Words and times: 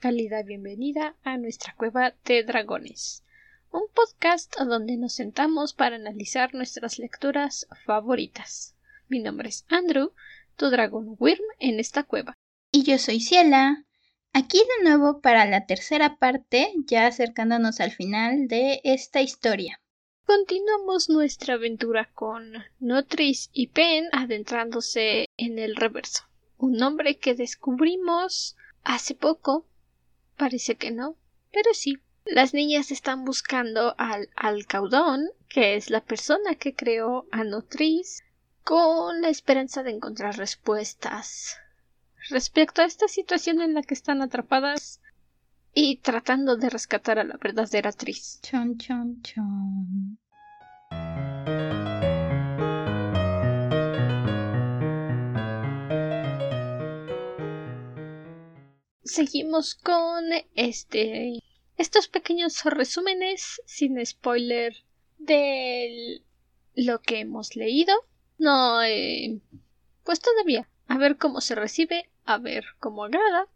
cálida 0.00 0.42
bienvenida 0.42 1.14
a 1.24 1.36
nuestra 1.36 1.74
cueva 1.76 2.14
de 2.24 2.42
dragones, 2.42 3.22
un 3.70 3.82
podcast 3.94 4.58
donde 4.58 4.96
nos 4.96 5.12
sentamos 5.12 5.74
para 5.74 5.96
analizar 5.96 6.54
nuestras 6.54 6.98
lecturas 6.98 7.68
favoritas. 7.84 8.74
Mi 9.08 9.18
nombre 9.18 9.50
es 9.50 9.66
Andrew, 9.68 10.12
tu 10.56 10.70
dragón 10.70 11.16
Wyrm 11.18 11.44
en 11.58 11.78
esta 11.78 12.02
cueva. 12.02 12.32
Y 12.72 12.82
yo 12.84 12.96
soy 12.96 13.20
Ciela, 13.20 13.84
aquí 14.32 14.58
de 14.58 14.88
nuevo 14.88 15.20
para 15.20 15.44
la 15.44 15.66
tercera 15.66 16.16
parte, 16.16 16.72
ya 16.86 17.06
acercándonos 17.06 17.80
al 17.80 17.90
final 17.90 18.48
de 18.48 18.80
esta 18.84 19.20
historia. 19.20 19.78
Continuamos 20.24 21.10
nuestra 21.10 21.54
aventura 21.54 22.10
con 22.14 22.54
Notris 22.78 23.50
y 23.52 23.66
Pen 23.66 24.08
adentrándose 24.12 25.26
en 25.36 25.58
el 25.58 25.76
reverso. 25.76 26.24
Un 26.56 26.82
hombre 26.82 27.18
que 27.18 27.34
descubrimos 27.34 28.56
hace 28.82 29.14
poco. 29.14 29.66
Parece 30.40 30.76
que 30.76 30.90
no, 30.90 31.18
pero 31.52 31.74
sí. 31.74 31.98
Las 32.24 32.54
niñas 32.54 32.90
están 32.92 33.26
buscando 33.26 33.94
al 33.98 34.30
alcaudón, 34.36 35.28
que 35.50 35.74
es 35.76 35.90
la 35.90 36.00
persona 36.00 36.54
que 36.54 36.74
creó 36.74 37.26
a 37.30 37.44
Notris, 37.44 38.24
con 38.64 39.20
la 39.20 39.28
esperanza 39.28 39.82
de 39.82 39.90
encontrar 39.90 40.38
respuestas 40.38 41.58
respecto 42.30 42.80
a 42.80 42.86
esta 42.86 43.06
situación 43.06 43.60
en 43.60 43.74
la 43.74 43.82
que 43.82 43.92
están 43.92 44.22
atrapadas 44.22 45.02
y 45.74 45.98
tratando 45.98 46.56
de 46.56 46.70
rescatar 46.70 47.18
a 47.18 47.24
la 47.24 47.36
verdadera 47.36 47.92
Tris. 47.92 48.40
Chon, 48.42 48.78
chon, 48.78 49.20
chon. 49.20 50.18
Seguimos 59.04 59.74
con 59.74 60.24
este 60.54 61.40
estos 61.76 62.08
pequeños 62.08 62.62
resúmenes 62.64 63.62
sin 63.64 64.04
spoiler 64.04 64.84
de 65.18 66.22
lo 66.74 67.00
que 67.00 67.20
hemos 67.20 67.56
leído. 67.56 67.94
No, 68.38 68.82
eh, 68.82 69.40
pues 70.04 70.20
todavía. 70.20 70.68
A 70.88 70.98
ver 70.98 71.16
cómo 71.16 71.40
se 71.40 71.54
recibe, 71.54 72.10
a 72.24 72.38
ver 72.38 72.64
cómo 72.80 73.04
agrada. 73.04 73.48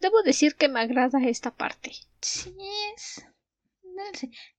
Debo 0.00 0.22
decir 0.22 0.56
que 0.56 0.68
me 0.68 0.80
agrada 0.80 1.22
esta 1.22 1.52
parte. 1.54 1.92
Sí, 2.20 2.54
es 2.96 3.24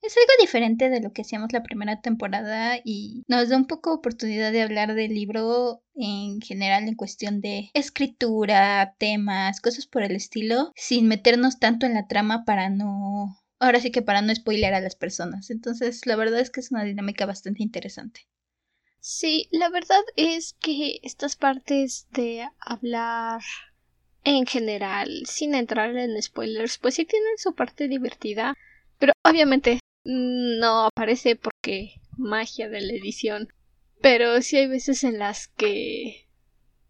es 0.01 0.17
algo 0.17 0.31
diferente 0.39 0.89
de 0.89 1.01
lo 1.01 1.11
que 1.11 1.21
hacíamos 1.21 1.51
la 1.53 1.63
primera 1.63 2.01
temporada 2.01 2.79
y 2.83 3.23
nos 3.27 3.49
da 3.49 3.57
un 3.57 3.67
poco 3.67 3.93
oportunidad 3.93 4.51
de 4.51 4.61
hablar 4.61 4.93
del 4.93 5.13
libro 5.13 5.83
en 5.95 6.41
general 6.41 6.87
en 6.87 6.95
cuestión 6.95 7.41
de 7.41 7.69
escritura, 7.73 8.95
temas, 8.97 9.61
cosas 9.61 9.87
por 9.87 10.03
el 10.03 10.15
estilo, 10.15 10.71
sin 10.75 11.07
meternos 11.07 11.59
tanto 11.59 11.85
en 11.85 11.93
la 11.93 12.07
trama 12.07 12.43
para 12.45 12.69
no... 12.69 13.37
Ahora 13.59 13.79
sí 13.79 13.91
que 13.91 14.01
para 14.01 14.21
no 14.21 14.35
spoilear 14.35 14.73
a 14.73 14.81
las 14.81 14.95
personas. 14.95 15.49
Entonces, 15.49 16.05
la 16.05 16.17
verdad 16.17 16.39
es 16.39 16.49
que 16.49 16.59
es 16.59 16.71
una 16.71 16.83
dinámica 16.83 17.25
bastante 17.25 17.63
interesante. 17.63 18.27
Sí, 18.99 19.47
la 19.51 19.69
verdad 19.69 20.01
es 20.15 20.53
que 20.59 20.99
estas 21.03 21.35
partes 21.35 22.07
de 22.11 22.47
hablar 22.59 23.41
en 24.23 24.45
general, 24.45 25.23
sin 25.25 25.55
entrar 25.55 25.95
en 25.95 26.21
spoilers, 26.21 26.79
pues 26.79 26.95
sí 26.95 27.05
tienen 27.05 27.37
su 27.37 27.53
parte 27.53 27.87
divertida 27.87 28.55
pero 28.97 29.13
obviamente 29.23 29.79
no 30.05 30.85
aparece 30.85 31.35
porque 31.35 32.01
magia 32.17 32.69
de 32.69 32.81
la 32.81 32.93
edición. 32.93 33.49
Pero 34.01 34.41
sí 34.41 34.57
hay 34.57 34.67
veces 34.67 35.03
en 35.03 35.19
las 35.19 35.47
que 35.47 36.27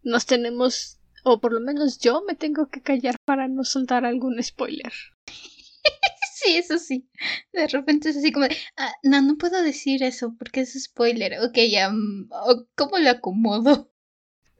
nos 0.02 0.26
tenemos, 0.26 1.00
o 1.24 1.40
por 1.40 1.52
lo 1.52 1.60
menos 1.60 1.98
yo 1.98 2.22
me 2.26 2.34
tengo 2.34 2.68
que 2.68 2.82
callar 2.82 3.16
para 3.24 3.48
no 3.48 3.64
soltar 3.64 4.04
algún 4.04 4.42
spoiler. 4.42 4.92
sí, 6.34 6.56
eso 6.56 6.78
sí. 6.78 7.08
De 7.52 7.66
repente 7.68 8.10
es 8.10 8.18
así 8.18 8.32
como 8.32 8.46
ah, 8.76 8.92
no, 9.02 9.22
no 9.22 9.36
puedo 9.36 9.62
decir 9.62 10.02
eso 10.02 10.34
porque 10.38 10.60
es 10.60 10.80
spoiler. 10.82 11.40
Ok, 11.40 11.58
ya, 11.70 11.90
mm, 11.90 12.28
¿cómo 12.74 12.98
lo 12.98 13.10
acomodo? 13.10 13.90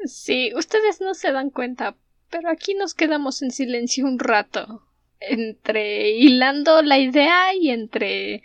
Sí, 0.04 0.52
ustedes 0.54 1.00
no 1.00 1.14
se 1.14 1.32
dan 1.32 1.50
cuenta, 1.50 1.96
pero 2.30 2.50
aquí 2.50 2.74
nos 2.74 2.94
quedamos 2.94 3.42
en 3.42 3.50
silencio 3.50 4.04
un 4.04 4.18
rato 4.18 4.85
entre 5.28 6.10
hilando 6.10 6.82
la 6.82 6.98
idea 6.98 7.54
y 7.54 7.70
entre 7.70 8.42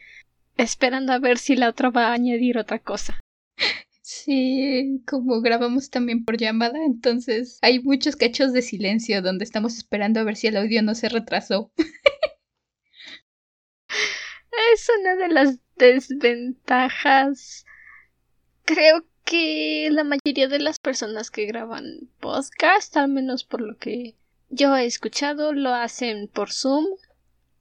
esperando 0.58 1.14
a 1.14 1.20
ver 1.20 1.38
si 1.38 1.56
la 1.56 1.70
otra 1.70 1.90
va 1.90 2.08
a 2.08 2.14
añadir 2.14 2.58
otra 2.58 2.80
cosa. 2.80 3.20
Sí, 4.02 5.02
como 5.08 5.42
grabamos 5.42 5.90
también 5.90 6.26
por 6.26 6.38
llamada, 6.38 6.84
entonces 6.86 7.58
hay 7.62 7.80
muchos 7.80 8.16
cachos 8.16 8.52
de 8.54 8.62
silencio 8.62 9.22
donde 9.22 9.46
estamos 9.46 9.78
esperando 9.78 10.20
a 10.20 10.24
ver 10.24 10.36
si 10.36 10.48
el 10.48 10.58
audio 10.58 10.82
no 10.84 10.96
se 10.96 11.10
retrasó. 11.10 11.72
es 14.74 14.92
una 15.00 15.16
de 15.16 15.28
las 15.30 15.60
desventajas. 15.78 17.66
Creo 18.66 19.06
que 19.24 19.90
la 19.92 20.04
mayoría 20.04 20.48
de 20.48 20.60
las 20.60 20.80
personas 20.80 21.32
que 21.32 21.46
graban 21.46 22.10
podcast, 22.20 22.96
al 22.98 23.10
menos 23.10 23.44
por 23.44 23.62
lo 23.62 23.78
que 23.78 24.16
yo 24.52 24.76
he 24.76 24.86
escuchado, 24.86 25.54
lo 25.54 25.74
hacen 25.74 26.28
por 26.28 26.52
Zoom. 26.52 26.86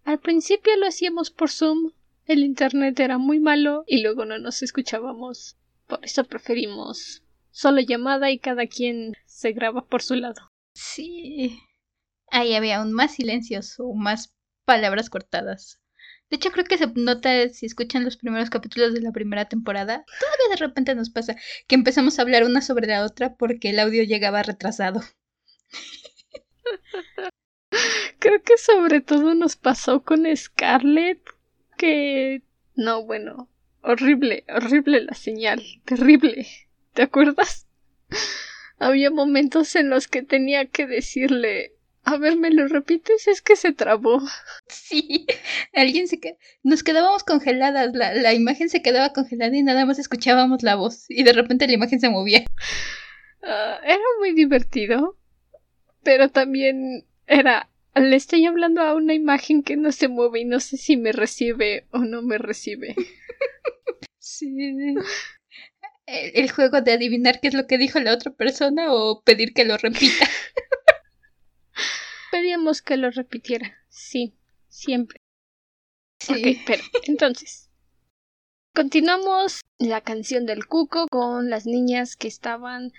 Al 0.05 0.19
principio 0.19 0.77
lo 0.77 0.87
hacíamos 0.87 1.31
por 1.31 1.51
Zoom. 1.51 1.93
El 2.27 2.41
internet 2.41 2.99
era 3.01 3.17
muy 3.17 3.41
malo 3.41 3.85
y 3.87 4.03
luego 4.03 4.25
no 4.25 4.39
nos 4.39 4.63
escuchábamos. 4.63 5.57
Por 5.87 6.05
eso 6.05 6.25
preferimos 6.25 7.23
solo 7.51 7.81
llamada 7.81 8.31
y 8.31 8.39
cada 8.39 8.67
quien 8.67 9.15
se 9.25 9.53
graba 9.53 9.87
por 9.87 10.03
su 10.03 10.15
lado. 10.17 10.51
Sí. 10.75 11.61
Ahí 12.31 12.55
había 12.55 12.79
aún 12.79 12.93
más 12.93 13.15
silencios 13.15 13.77
o 13.79 13.95
más 13.95 14.35
palabras 14.65 15.11
cortadas. 15.11 15.81
De 16.29 16.37
hecho, 16.37 16.53
creo 16.53 16.65
que 16.65 16.79
se 16.79 16.87
nota 16.95 17.49
si 17.49 17.67
escuchan 17.67 18.05
los 18.05 18.17
primeros 18.17 18.51
capítulos 18.51 18.95
de 18.95 19.01
la 19.01 19.11
primera 19.11 19.47
temporada. 19.47 20.05
Todavía 20.21 20.49
de 20.51 20.57
repente 20.57 20.95
nos 20.95 21.11
pasa 21.11 21.37
que 21.67 21.75
empezamos 21.75 22.19
a 22.19 22.23
hablar 22.23 22.45
una 22.45 22.63
sobre 22.63 22.87
la 22.87 23.05
otra 23.05 23.35
porque 23.35 23.71
el 23.71 23.81
audio 23.81 24.05
llegaba 24.05 24.43
retrasado. 24.43 25.03
Creo 28.19 28.43
que 28.43 28.59
sobre 28.59 29.01
todo 29.01 29.35
nos 29.35 29.57
pasó 29.57 30.03
con 30.03 30.25
Scarlett 30.37 31.21
que... 31.77 32.43
No, 32.75 33.05
bueno, 33.05 33.49
horrible, 33.83 34.45
horrible 34.49 35.03
la 35.03 35.15
señal, 35.15 35.63
terrible. 35.85 36.47
¿Te 36.93 37.03
acuerdas? 37.03 37.67
Había 38.79 39.11
momentos 39.11 39.77
en 39.77 39.91
los 39.91 40.09
que 40.09 40.23
tenía 40.23 40.67
que 40.67 40.87
decirle, 40.87 41.75
a 42.05 42.17
ver, 42.17 42.37
¿me 42.37 42.51
lo 42.51 42.67
repites? 42.67 43.29
Es 43.29 43.43
que 43.43 43.57
se 43.57 43.73
trabó. 43.73 44.21
Sí, 44.69 45.27
alguien 45.73 46.09
se 46.09 46.21
quedó. 46.21 46.37
Nos 46.63 46.83
quedábamos 46.83 47.23
congeladas, 47.25 47.95
la, 47.95 48.15
la, 48.15 48.35
imagen 48.35 48.69
se 48.69 48.83
quedaba 48.83 49.13
congelada 49.13 49.57
y 49.57 49.63
nada 49.63 49.87
más 49.87 49.99
escuchábamos 49.99 50.63
la 50.63 50.75
voz 50.75 51.07
y 51.09 51.23
de 51.23 51.33
repente 51.33 51.67
la 51.67 51.75
imagen 51.75 52.01
se 52.01 52.09
movía. 52.09 52.45
Ah, 53.43 53.79
era 53.85 54.03
muy 54.19 54.33
divertido 54.33 55.17
pero 56.03 56.31
también 56.31 57.05
era 57.27 57.71
le 57.95 58.17
estoy 58.17 58.47
hablando 58.47 58.83
a 58.83 58.95
una 58.95 59.15
imagen 59.15 59.63
que 59.63 59.77
no 59.77 59.93
se 59.93 60.09
mueve 60.09 60.41
y 60.41 60.45
no 60.45 60.61
sé 60.61 60.77
si 60.77 60.97
me 60.97 61.13
recibe 61.13 61.87
o 61.91 61.99
no 61.99 62.23
me 62.23 62.39
recibe. 62.39 62.95
Sí. 64.23 64.75
El, 66.07 66.51
juego 66.51 66.83
de 66.83 66.93
adivinar 66.93 67.41
qué 67.41 67.49
es 67.49 67.55
lo 67.55 67.67
que 67.67 67.79
dijo 67.79 67.99
la 68.01 68.13
otra 68.13 68.33
persona 68.33 68.93
o 68.93 69.23
pedir 69.23 69.55
que 69.55 69.65
lo 69.65 69.77
repita. 69.77 70.29
Pedíamos 72.31 72.83
que 72.83 72.97
lo 72.97 73.11
repitiera. 73.11 73.79
Sí, 73.89 74.35
siempre. 74.69 75.19
Sí. 76.21 76.33
Ok, 76.33 76.63
pero 76.67 76.83
entonces. 77.05 77.71
Continuamos 78.75 79.63
la 79.79 80.03
canción 80.03 80.47
del 80.47 80.67
cuco 80.67 81.07
con 81.11 81.51
las 81.51 81.67
niñas 81.67 82.15
que 82.15 82.29
estaban 82.29 82.93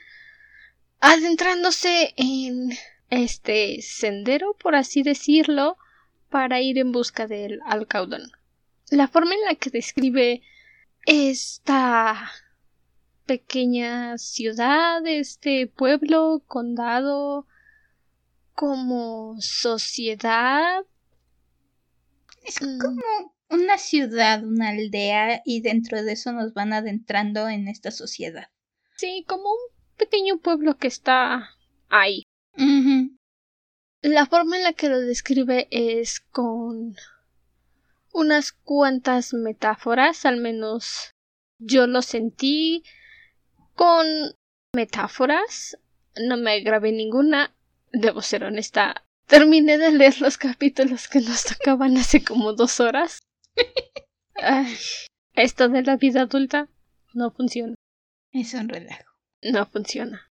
adentrándose 0.99 2.13
en 2.17 2.71
este 3.11 3.81
sendero, 3.81 4.55
por 4.57 4.75
así 4.75 5.03
decirlo, 5.03 5.77
para 6.29 6.61
ir 6.61 6.79
en 6.79 6.91
busca 6.91 7.27
del 7.27 7.59
alcaudón. 7.65 8.31
La 8.89 9.07
forma 9.07 9.35
en 9.35 9.41
la 9.45 9.55
que 9.55 9.69
describe 9.69 10.41
esta 11.05 12.31
pequeña 13.25 14.17
ciudad, 14.17 15.05
este 15.05 15.67
pueblo, 15.67 16.41
condado, 16.47 17.45
como 18.53 19.35
sociedad. 19.39 20.83
Es 22.43 22.61
mm. 22.61 22.79
como 22.79 23.35
una 23.49 23.77
ciudad, 23.77 24.43
una 24.43 24.69
aldea, 24.69 25.41
y 25.45 25.61
dentro 25.61 26.01
de 26.01 26.13
eso 26.13 26.31
nos 26.31 26.53
van 26.53 26.71
adentrando 26.71 27.49
en 27.49 27.67
esta 27.67 27.91
sociedad. 27.91 28.47
Sí, 28.95 29.25
como 29.27 29.51
un 29.51 29.97
pequeño 29.97 30.39
pueblo 30.39 30.77
que 30.77 30.87
está 30.87 31.49
ahí. 31.89 32.23
La 34.01 34.25
forma 34.25 34.57
en 34.57 34.63
la 34.63 34.73
que 34.73 34.89
lo 34.89 34.99
describe 34.99 35.67
es 35.69 36.19
con 36.19 36.95
unas 38.13 38.51
cuantas 38.51 39.33
metáforas, 39.33 40.25
al 40.25 40.37
menos 40.37 41.11
yo 41.59 41.85
lo 41.85 42.01
sentí 42.01 42.83
con 43.75 44.05
metáforas. 44.75 45.77
No 46.15 46.35
me 46.35 46.61
grabé 46.61 46.91
ninguna, 46.91 47.53
debo 47.91 48.23
ser 48.23 48.43
honesta, 48.43 49.05
terminé 49.27 49.77
de 49.77 49.91
leer 49.91 50.19
los 50.19 50.37
capítulos 50.39 51.07
que 51.07 51.21
nos 51.21 51.43
tocaban 51.43 51.95
hace 51.97 52.23
como 52.23 52.53
dos 52.53 52.79
horas. 52.79 53.19
Ay, 54.35 54.75
esto 55.33 55.69
de 55.69 55.83
la 55.83 55.97
vida 55.97 56.21
adulta 56.21 56.67
no 57.13 57.29
funciona. 57.29 57.75
Es 58.31 58.55
un 58.55 58.67
relajo. 58.67 59.11
No 59.43 59.67
funciona. 59.67 60.30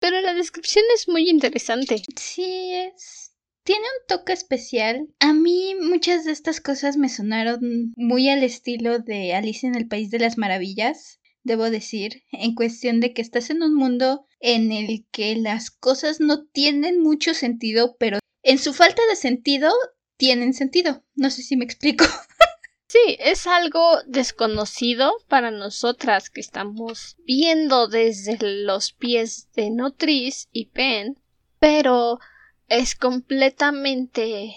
Pero 0.00 0.20
la 0.20 0.34
descripción 0.34 0.84
es 0.94 1.08
muy 1.08 1.28
interesante. 1.28 2.02
Sí, 2.16 2.72
es. 2.72 3.32
Tiene 3.64 3.82
un 3.82 4.06
toque 4.06 4.32
especial. 4.32 5.08
A 5.20 5.32
mí 5.32 5.74
muchas 5.80 6.24
de 6.24 6.32
estas 6.32 6.60
cosas 6.60 6.96
me 6.96 7.08
sonaron 7.08 7.92
muy 7.96 8.28
al 8.28 8.42
estilo 8.42 8.98
de 8.98 9.34
Alice 9.34 9.66
en 9.66 9.74
el 9.74 9.88
País 9.88 10.10
de 10.10 10.20
las 10.20 10.38
Maravillas, 10.38 11.20
debo 11.42 11.70
decir, 11.70 12.22
en 12.32 12.54
cuestión 12.54 13.00
de 13.00 13.12
que 13.12 13.22
estás 13.22 13.50
en 13.50 13.62
un 13.62 13.74
mundo 13.74 14.26
en 14.40 14.72
el 14.72 15.06
que 15.10 15.36
las 15.36 15.70
cosas 15.70 16.20
no 16.20 16.46
tienen 16.46 17.02
mucho 17.02 17.34
sentido, 17.34 17.96
pero 17.98 18.18
en 18.42 18.58
su 18.58 18.72
falta 18.72 19.02
de 19.10 19.16
sentido 19.16 19.70
tienen 20.16 20.54
sentido. 20.54 21.04
No 21.14 21.30
sé 21.30 21.42
si 21.42 21.56
me 21.56 21.64
explico. 21.64 22.04
Sí, 22.88 23.18
es 23.18 23.46
algo 23.46 24.02
desconocido 24.06 25.12
para 25.28 25.50
nosotras 25.50 26.30
que 26.30 26.40
estamos 26.40 27.16
viendo 27.26 27.86
desde 27.86 28.38
los 28.40 28.92
pies 28.94 29.48
de 29.54 29.68
Notris 29.68 30.48
y 30.52 30.66
Pen, 30.66 31.18
pero 31.58 32.18
es 32.66 32.94
completamente 32.94 34.54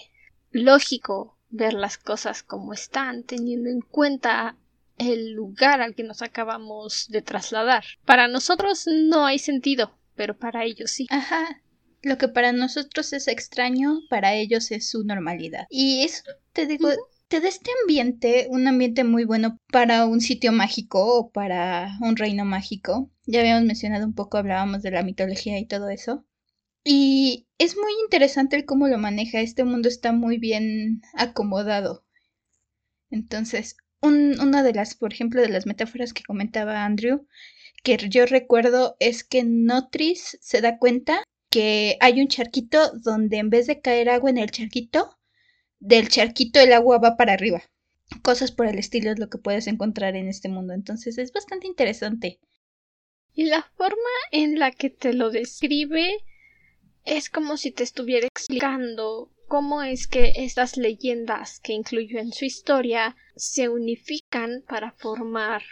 lógico 0.50 1.36
ver 1.50 1.74
las 1.74 1.98
cosas 1.98 2.42
como 2.42 2.72
están, 2.72 3.24
teniendo 3.24 3.68
en 3.68 3.82
cuenta 3.82 4.56
el 4.96 5.32
lugar 5.32 5.82
al 5.82 5.94
que 5.94 6.02
nos 6.02 6.22
acabamos 6.22 7.08
de 7.10 7.20
trasladar. 7.20 7.84
Para 8.06 8.28
nosotros 8.28 8.86
no 8.86 9.26
hay 9.26 9.38
sentido, 9.38 9.98
pero 10.14 10.38
para 10.38 10.64
ellos 10.64 10.90
sí. 10.90 11.06
Ajá. 11.10 11.60
Lo 12.00 12.16
que 12.16 12.28
para 12.28 12.52
nosotros 12.52 13.12
es 13.12 13.28
extraño, 13.28 14.00
para 14.08 14.34
ellos 14.34 14.70
es 14.70 14.88
su 14.88 15.04
normalidad. 15.04 15.66
Y 15.68 16.02
eso, 16.02 16.24
te 16.54 16.66
digo, 16.66 16.88
te 17.32 17.40
da 17.40 17.48
este 17.48 17.70
ambiente, 17.80 18.46
un 18.50 18.68
ambiente 18.68 19.04
muy 19.04 19.24
bueno 19.24 19.58
para 19.72 20.04
un 20.04 20.20
sitio 20.20 20.52
mágico 20.52 21.16
o 21.16 21.30
para 21.30 21.96
un 22.02 22.14
reino 22.14 22.44
mágico. 22.44 23.10
Ya 23.24 23.40
habíamos 23.40 23.64
mencionado 23.64 24.04
un 24.04 24.14
poco, 24.14 24.36
hablábamos 24.36 24.82
de 24.82 24.90
la 24.90 25.02
mitología 25.02 25.58
y 25.58 25.64
todo 25.64 25.88
eso. 25.88 26.26
Y 26.84 27.48
es 27.56 27.74
muy 27.74 27.90
interesante 28.04 28.56
el 28.56 28.66
cómo 28.66 28.86
lo 28.86 28.98
maneja. 28.98 29.40
Este 29.40 29.64
mundo 29.64 29.88
está 29.88 30.12
muy 30.12 30.36
bien 30.36 31.00
acomodado. 31.14 32.04
Entonces, 33.08 33.78
una 34.02 34.62
de 34.62 34.74
las, 34.74 34.94
por 34.94 35.14
ejemplo, 35.14 35.40
de 35.40 35.48
las 35.48 35.64
metáforas 35.64 36.12
que 36.12 36.24
comentaba 36.24 36.84
Andrew, 36.84 37.26
que 37.82 37.96
yo 38.10 38.26
recuerdo 38.26 38.94
es 39.00 39.24
que 39.24 39.42
Notris 39.42 40.36
se 40.42 40.60
da 40.60 40.76
cuenta 40.76 41.24
que 41.48 41.96
hay 42.00 42.20
un 42.20 42.28
charquito 42.28 42.92
donde 43.02 43.38
en 43.38 43.48
vez 43.48 43.68
de 43.68 43.80
caer 43.80 44.10
agua 44.10 44.28
en 44.28 44.36
el 44.36 44.50
charquito, 44.50 45.18
del 45.82 46.08
charquito 46.08 46.60
el 46.60 46.72
agua 46.72 46.98
va 46.98 47.16
para 47.16 47.32
arriba. 47.32 47.62
Cosas 48.22 48.52
por 48.52 48.66
el 48.66 48.78
estilo 48.78 49.10
es 49.10 49.18
lo 49.18 49.28
que 49.28 49.38
puedes 49.38 49.66
encontrar 49.66 50.14
en 50.14 50.28
este 50.28 50.48
mundo. 50.48 50.74
Entonces 50.74 51.18
es 51.18 51.32
bastante 51.32 51.66
interesante. 51.66 52.38
Y 53.34 53.46
la 53.46 53.62
forma 53.76 53.96
en 54.30 54.58
la 54.58 54.70
que 54.70 54.90
te 54.90 55.12
lo 55.12 55.30
describe 55.30 56.08
es 57.04 57.30
como 57.30 57.56
si 57.56 57.72
te 57.72 57.82
estuviera 57.82 58.28
explicando 58.28 59.32
cómo 59.48 59.82
es 59.82 60.06
que 60.06 60.32
estas 60.36 60.76
leyendas 60.76 61.58
que 61.58 61.72
incluyó 61.72 62.20
en 62.20 62.32
su 62.32 62.44
historia 62.44 63.16
se 63.34 63.68
unifican 63.68 64.62
para 64.68 64.92
formar 64.92 65.62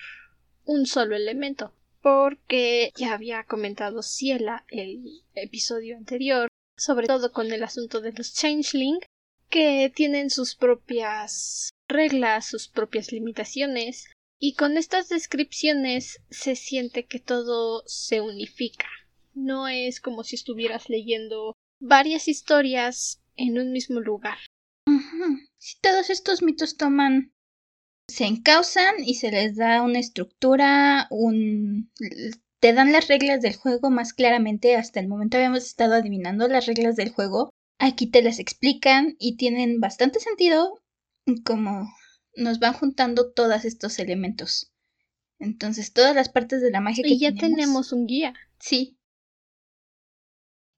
un 0.65 0.87
solo 0.87 1.15
elemento. 1.15 1.73
Porque 2.03 2.91
ya 2.97 3.13
había 3.13 3.45
comentado 3.45 4.03
Ciela 4.03 4.65
el 4.71 5.23
episodio 5.35 5.97
anterior, 5.97 6.49
sobre 6.77 7.07
todo 7.07 7.31
con 7.31 7.53
el 7.53 7.63
asunto 7.63 8.01
de 8.01 8.13
los 8.13 8.33
changeling, 8.33 8.99
que 9.51 9.93
tienen 9.95 10.31
sus 10.31 10.55
propias 10.55 11.71
reglas, 11.89 12.47
sus 12.47 12.69
propias 12.69 13.13
limitaciones, 13.13 14.07
y 14.39 14.55
con 14.55 14.79
estas 14.79 15.09
descripciones 15.09 16.23
se 16.31 16.57
siente 16.57 17.07
que 17.07 17.19
todo 17.19 17.83
se 17.87 18.21
unifica. 18.21 18.89
No 19.35 19.69
es 19.69 20.01
como 20.01 20.25
si 20.25 20.37
estuvieras 20.37 20.89
leyendo 20.89 21.55
varias 21.79 22.29
historias 22.29 23.21
en 23.37 23.59
un 23.59 23.73
mismo 23.73 24.01
lugar. 24.01 24.39
Si 25.59 25.79
todos 25.81 26.09
estos 26.09 26.43
mitos 26.43 26.77
toman 26.77 27.33
se 28.09 28.25
encausan 28.25 28.95
y 29.05 29.15
se 29.15 29.31
les 29.31 29.57
da 29.57 29.83
una 29.83 30.01
estructura, 30.01 31.07
un 31.11 31.93
te 32.61 32.73
dan 32.73 32.93
las 32.93 33.09
reglas 33.09 33.41
del 33.41 33.57
juego 33.57 33.91
más 33.91 34.13
claramente. 34.13 34.77
Hasta 34.77 35.01
el 35.01 35.09
momento 35.09 35.37
habíamos 35.37 35.65
estado 35.65 35.95
adivinando 35.95 36.49
las 36.49 36.67
reglas 36.67 36.97
del 36.97 37.11
juego 37.11 37.51
Aquí 37.83 38.07
te 38.07 38.21
las 38.23 38.39
explican 38.39 39.17
y 39.19 39.37
tienen 39.37 39.81
bastante 39.81 40.21
sentido 40.21 40.83
como 41.45 41.89
nos 42.37 42.59
van 42.59 42.75
juntando 42.75 43.33
todos 43.33 43.65
estos 43.65 43.99
elementos. 43.99 44.71
Entonces, 45.39 45.95
todas 45.95 46.15
las 46.15 46.29
partes 46.29 46.61
de 46.61 46.71
la 46.71 46.83
magia 46.83 47.03
que 47.03 47.15
y 47.15 47.19
ya 47.19 47.35
tenemos, 47.35 47.93
un 47.93 48.07
guía. 48.07 48.35
Sí. 48.59 48.99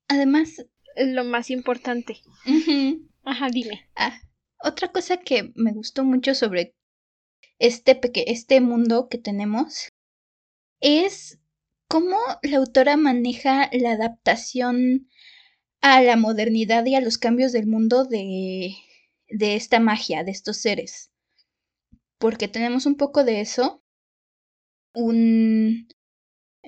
Además, 0.07 0.65
lo 0.97 1.25
más 1.25 1.51
importante. 1.51 2.21
Ajá, 3.25 3.49
dime. 3.51 3.91
Ah, 3.97 4.21
otra 4.61 4.93
cosa 4.93 5.17
que 5.17 5.53
me 5.57 5.73
gustó 5.73 6.05
mucho 6.05 6.37
sobre 6.37 6.77
este, 7.59 8.01
este 8.31 8.61
mundo 8.61 9.09
que 9.09 9.19
tenemos 9.19 9.89
es 10.81 11.41
cómo 11.89 12.17
la 12.43 12.59
autora 12.59 12.97
maneja 12.97 13.69
la 13.73 13.93
adaptación 13.93 15.09
a 15.83 16.01
la 16.01 16.17
modernidad 16.17 16.87
y 16.87 16.95
a 16.95 17.01
los 17.01 17.19
cambios 17.19 17.53
del 17.53 17.67
mundo 17.67 18.05
de, 18.05 18.77
de 19.29 19.57
esta 19.57 19.81
magia, 19.81 20.25
de 20.25 20.31
estos 20.31 20.57
seres. 20.59 21.11
Porque 22.19 22.49
tenemos 22.49 22.87
un 22.87 22.97
poco 22.97 23.25
de 23.25 23.41
eso. 23.41 23.83
Un... 24.95 25.89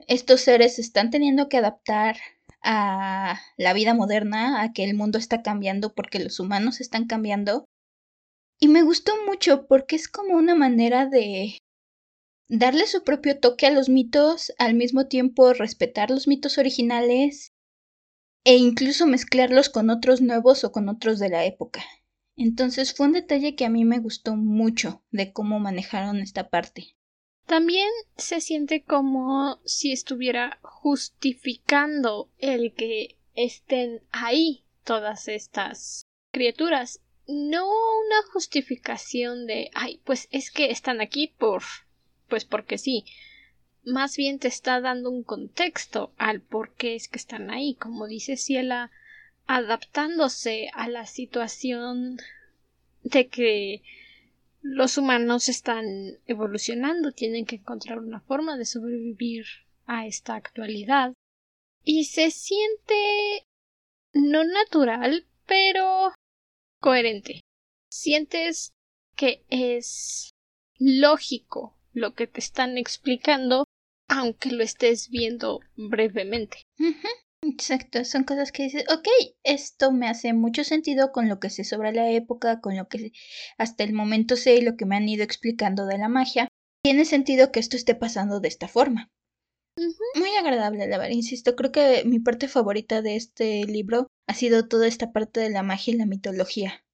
Estos 0.08 0.40
seres 0.40 0.80
están 0.80 1.10
teniendo 1.10 1.48
que 1.48 1.58
adaptar 1.58 2.16
a 2.60 3.40
la 3.56 3.72
vida 3.72 3.94
moderna, 3.94 4.62
a 4.62 4.72
que 4.72 4.82
el 4.82 4.94
mundo 4.94 5.18
está 5.18 5.42
cambiando 5.42 5.94
porque 5.94 6.18
los 6.18 6.40
humanos 6.40 6.80
están 6.80 7.06
cambiando. 7.06 7.66
Y 8.58 8.66
me 8.66 8.82
gustó 8.82 9.12
mucho 9.26 9.66
porque 9.68 9.94
es 9.94 10.08
como 10.08 10.34
una 10.34 10.56
manera 10.56 11.06
de 11.06 11.58
darle 12.48 12.86
su 12.88 13.04
propio 13.04 13.38
toque 13.38 13.66
a 13.66 13.70
los 13.70 13.88
mitos, 13.88 14.52
al 14.58 14.74
mismo 14.74 15.06
tiempo 15.06 15.52
respetar 15.52 16.10
los 16.10 16.26
mitos 16.26 16.58
originales 16.58 17.53
e 18.44 18.56
incluso 18.56 19.06
mezclarlos 19.06 19.68
con 19.68 19.90
otros 19.90 20.20
nuevos 20.20 20.64
o 20.64 20.72
con 20.72 20.88
otros 20.88 21.18
de 21.18 21.30
la 21.30 21.44
época. 21.44 21.82
Entonces 22.36 22.94
fue 22.94 23.06
un 23.06 23.12
detalle 23.12 23.54
que 23.54 23.64
a 23.64 23.70
mí 23.70 23.84
me 23.84 23.98
gustó 23.98 24.36
mucho 24.36 25.02
de 25.10 25.32
cómo 25.32 25.60
manejaron 25.60 26.18
esta 26.18 26.48
parte. 26.48 26.96
También 27.46 27.88
se 28.16 28.40
siente 28.40 28.82
como 28.82 29.60
si 29.64 29.92
estuviera 29.92 30.58
justificando 30.62 32.30
el 32.38 32.72
que 32.74 33.18
estén 33.34 34.02
ahí 34.10 34.64
todas 34.84 35.28
estas 35.28 36.06
criaturas. 36.32 37.00
No 37.26 37.66
una 37.66 38.32
justificación 38.32 39.46
de 39.46 39.70
ay, 39.74 40.00
pues 40.04 40.28
es 40.30 40.50
que 40.50 40.70
están 40.70 41.00
aquí 41.00 41.28
por 41.38 41.62
pues 42.28 42.44
porque 42.44 42.78
sí, 42.78 43.04
más 43.84 44.16
bien 44.16 44.38
te 44.38 44.48
está 44.48 44.80
dando 44.80 45.10
un 45.10 45.22
contexto 45.22 46.12
al 46.16 46.40
por 46.40 46.74
qué 46.74 46.94
es 46.94 47.08
que 47.08 47.18
están 47.18 47.50
ahí, 47.50 47.74
como 47.74 48.06
dice 48.06 48.36
Ciela, 48.36 48.90
adaptándose 49.46 50.70
a 50.74 50.88
la 50.88 51.06
situación 51.06 52.18
de 53.02 53.28
que 53.28 53.82
los 54.62 54.96
humanos 54.96 55.48
están 55.48 56.18
evolucionando, 56.26 57.12
tienen 57.12 57.44
que 57.44 57.56
encontrar 57.56 57.98
una 57.98 58.20
forma 58.20 58.56
de 58.56 58.64
sobrevivir 58.64 59.44
a 59.86 60.06
esta 60.06 60.34
actualidad. 60.34 61.12
Y 61.84 62.06
se 62.06 62.30
siente 62.30 63.44
no 64.14 64.44
natural, 64.44 65.26
pero 65.46 66.14
coherente. 66.80 67.42
Sientes 67.90 68.72
que 69.16 69.44
es 69.50 70.30
lógico 70.78 71.76
lo 71.92 72.14
que 72.14 72.26
te 72.26 72.40
están 72.40 72.78
explicando 72.78 73.64
aunque 74.14 74.50
lo 74.50 74.62
estés 74.62 75.08
viendo 75.10 75.60
brevemente. 75.76 76.58
Exacto, 77.42 78.04
son 78.04 78.24
cosas 78.24 78.52
que 78.52 78.64
dices, 78.64 78.84
ok, 78.90 79.06
esto 79.42 79.92
me 79.92 80.08
hace 80.08 80.32
mucho 80.32 80.64
sentido 80.64 81.12
con 81.12 81.28
lo 81.28 81.40
que 81.40 81.50
sé 81.50 81.64
sobre 81.64 81.92
la 81.92 82.10
época, 82.10 82.60
con 82.60 82.76
lo 82.76 82.88
que 82.88 83.12
hasta 83.58 83.84
el 83.84 83.92
momento 83.92 84.36
sé 84.36 84.56
y 84.56 84.62
lo 84.62 84.76
que 84.76 84.86
me 84.86 84.96
han 84.96 85.08
ido 85.08 85.24
explicando 85.24 85.86
de 85.86 85.98
la 85.98 86.08
magia. 86.08 86.48
Tiene 86.82 87.04
sentido 87.04 87.52
que 87.52 87.60
esto 87.60 87.76
esté 87.76 87.94
pasando 87.94 88.40
de 88.40 88.48
esta 88.48 88.68
forma. 88.68 89.10
Muy 90.14 90.30
agradable, 90.38 90.86
la 90.86 90.98
verdad, 90.98 91.12
insisto, 91.12 91.56
creo 91.56 91.72
que 91.72 92.04
mi 92.06 92.20
parte 92.20 92.46
favorita 92.46 93.02
de 93.02 93.16
este 93.16 93.64
libro 93.64 94.06
ha 94.28 94.34
sido 94.34 94.68
toda 94.68 94.86
esta 94.86 95.12
parte 95.12 95.40
de 95.40 95.50
la 95.50 95.62
magia 95.62 95.94
y 95.94 95.96
la 95.96 96.06
mitología. 96.06 96.84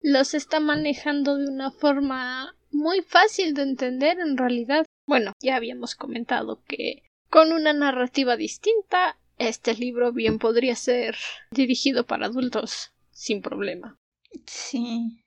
Los 0.00 0.34
está 0.34 0.60
manejando 0.60 1.36
de 1.36 1.48
una 1.48 1.70
forma 1.70 2.56
muy 2.70 3.02
fácil 3.02 3.54
de 3.54 3.62
entender 3.62 4.18
en 4.20 4.36
realidad. 4.36 4.84
Bueno, 5.08 5.32
ya 5.40 5.56
habíamos 5.56 5.94
comentado 5.94 6.62
que 6.68 7.02
con 7.30 7.52
una 7.52 7.72
narrativa 7.72 8.36
distinta 8.36 9.18
este 9.38 9.72
libro 9.74 10.12
bien 10.12 10.38
podría 10.38 10.76
ser 10.76 11.16
dirigido 11.50 12.06
para 12.06 12.26
adultos 12.26 12.92
sin 13.10 13.40
problema. 13.40 13.96
Sí. 14.44 15.24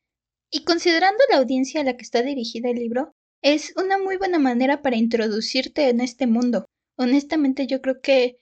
Y 0.52 0.66
considerando 0.66 1.18
la 1.32 1.38
audiencia 1.38 1.82
a 1.82 1.84
la 1.84 1.98
que 1.98 2.04
está 2.04 2.22
dirigida 2.22 2.70
el 2.70 2.76
libro, 2.76 3.12
es 3.42 3.74
una 3.76 3.98
muy 3.98 4.18
buena 4.18 4.38
manera 4.38 4.84
para 4.84 4.98
introducirte 4.98 5.90
en 5.90 6.00
este 6.00 6.28
mundo. 6.28 6.68
Honestamente 6.96 7.66
yo 7.66 7.82
creo 7.82 8.02
que 8.02 8.38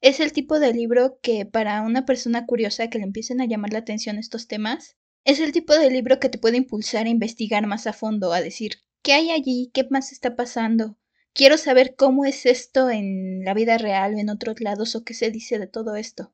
es 0.00 0.20
el 0.20 0.32
tipo 0.32 0.60
de 0.60 0.72
libro 0.72 1.18
que 1.20 1.44
para 1.44 1.82
una 1.82 2.06
persona 2.06 2.46
curiosa 2.46 2.88
que 2.88 2.98
le 2.98 3.04
empiecen 3.04 3.40
a 3.40 3.46
llamar 3.46 3.72
la 3.72 3.80
atención 3.80 4.16
estos 4.16 4.46
temas, 4.46 4.94
es 5.24 5.40
el 5.40 5.50
tipo 5.50 5.76
de 5.76 5.90
libro 5.90 6.20
que 6.20 6.28
te 6.28 6.38
puede 6.38 6.56
impulsar 6.56 7.06
a 7.06 7.10
investigar 7.10 7.66
más 7.66 7.88
a 7.88 7.92
fondo, 7.92 8.32
a 8.32 8.40
decir, 8.40 8.74
¿qué 9.04 9.12
hay 9.12 9.30
allí? 9.30 9.70
¿Qué 9.72 9.86
más 9.90 10.10
está 10.10 10.34
pasando? 10.34 10.96
Quiero 11.34 11.58
saber 11.58 11.94
cómo 11.94 12.24
es 12.24 12.46
esto 12.46 12.90
en 12.90 13.44
la 13.44 13.54
vida 13.54 13.78
real 13.78 14.14
o 14.14 14.18
en 14.18 14.30
otros 14.30 14.60
lados 14.60 14.96
o 14.96 15.04
qué 15.04 15.14
se 15.14 15.30
dice 15.30 15.58
de 15.58 15.68
todo 15.68 15.94
esto. 15.94 16.32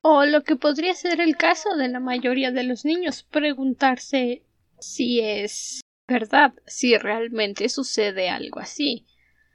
O 0.00 0.24
lo 0.24 0.42
que 0.42 0.56
podría 0.56 0.94
ser 0.94 1.20
el 1.20 1.36
caso 1.36 1.76
de 1.76 1.88
la 1.88 2.00
mayoría 2.00 2.50
de 2.50 2.62
los 2.62 2.84
niños, 2.84 3.24
preguntarse 3.24 4.42
si 4.78 5.20
es 5.20 5.80
verdad, 6.08 6.54
si 6.66 6.96
realmente 6.96 7.68
sucede 7.68 8.28
algo 8.28 8.60
así. 8.60 9.06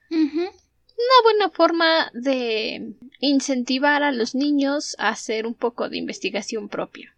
Una 0.09 1.21
buena 1.23 1.49
forma 1.49 2.11
de 2.13 2.95
incentivar 3.19 4.03
a 4.03 4.11
los 4.11 4.35
niños 4.35 4.95
a 4.99 5.09
hacer 5.09 5.45
un 5.45 5.53
poco 5.53 5.89
de 5.89 5.97
investigación 5.97 6.69
propia. 6.69 7.15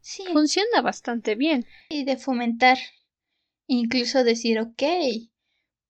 Sí. 0.00 0.24
Funciona 0.32 0.82
bastante 0.82 1.34
bien. 1.34 1.66
Y 1.88 2.04
de 2.04 2.16
fomentar, 2.16 2.78
incluso 3.66 4.24
decir, 4.24 4.58
ok, 4.58 4.82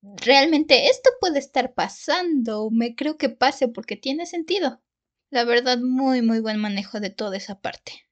realmente 0.03 0.89
esto 0.89 1.11
puede 1.21 1.39
estar 1.39 1.75
pasando, 1.75 2.71
me 2.71 2.95
creo 2.95 3.17
que 3.17 3.29
pase 3.29 3.69
porque 3.69 3.97
tiene 3.97 4.27
sentido. 4.27 4.83
La 5.31 5.45
verdad, 5.45 5.79
muy, 5.79 6.23
muy 6.23 6.41
buen 6.41 6.59
manejo 6.59 7.01
de 7.01 7.11
toda 7.11 7.37
esa 7.37 7.61
parte. 7.61 8.07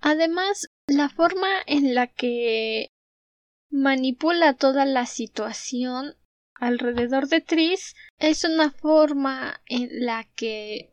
Además, 0.00 0.66
la 0.86 1.08
forma 1.08 1.48
en 1.66 1.94
la 1.94 2.06
que 2.06 2.88
manipula 3.70 4.54
toda 4.54 4.84
la 4.84 5.06
situación 5.06 6.16
alrededor 6.54 7.28
de 7.28 7.40
Tris 7.40 7.94
es 8.18 8.44
una 8.44 8.70
forma 8.70 9.60
en 9.66 10.04
la 10.04 10.24
que 10.36 10.92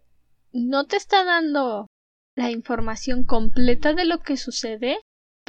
no 0.52 0.86
te 0.86 0.98
está 0.98 1.24
dando 1.24 1.88
la 2.36 2.50
información 2.50 3.24
completa 3.24 3.94
de 3.94 4.06
lo 4.06 4.20
que 4.20 4.38
sucede, 4.38 5.00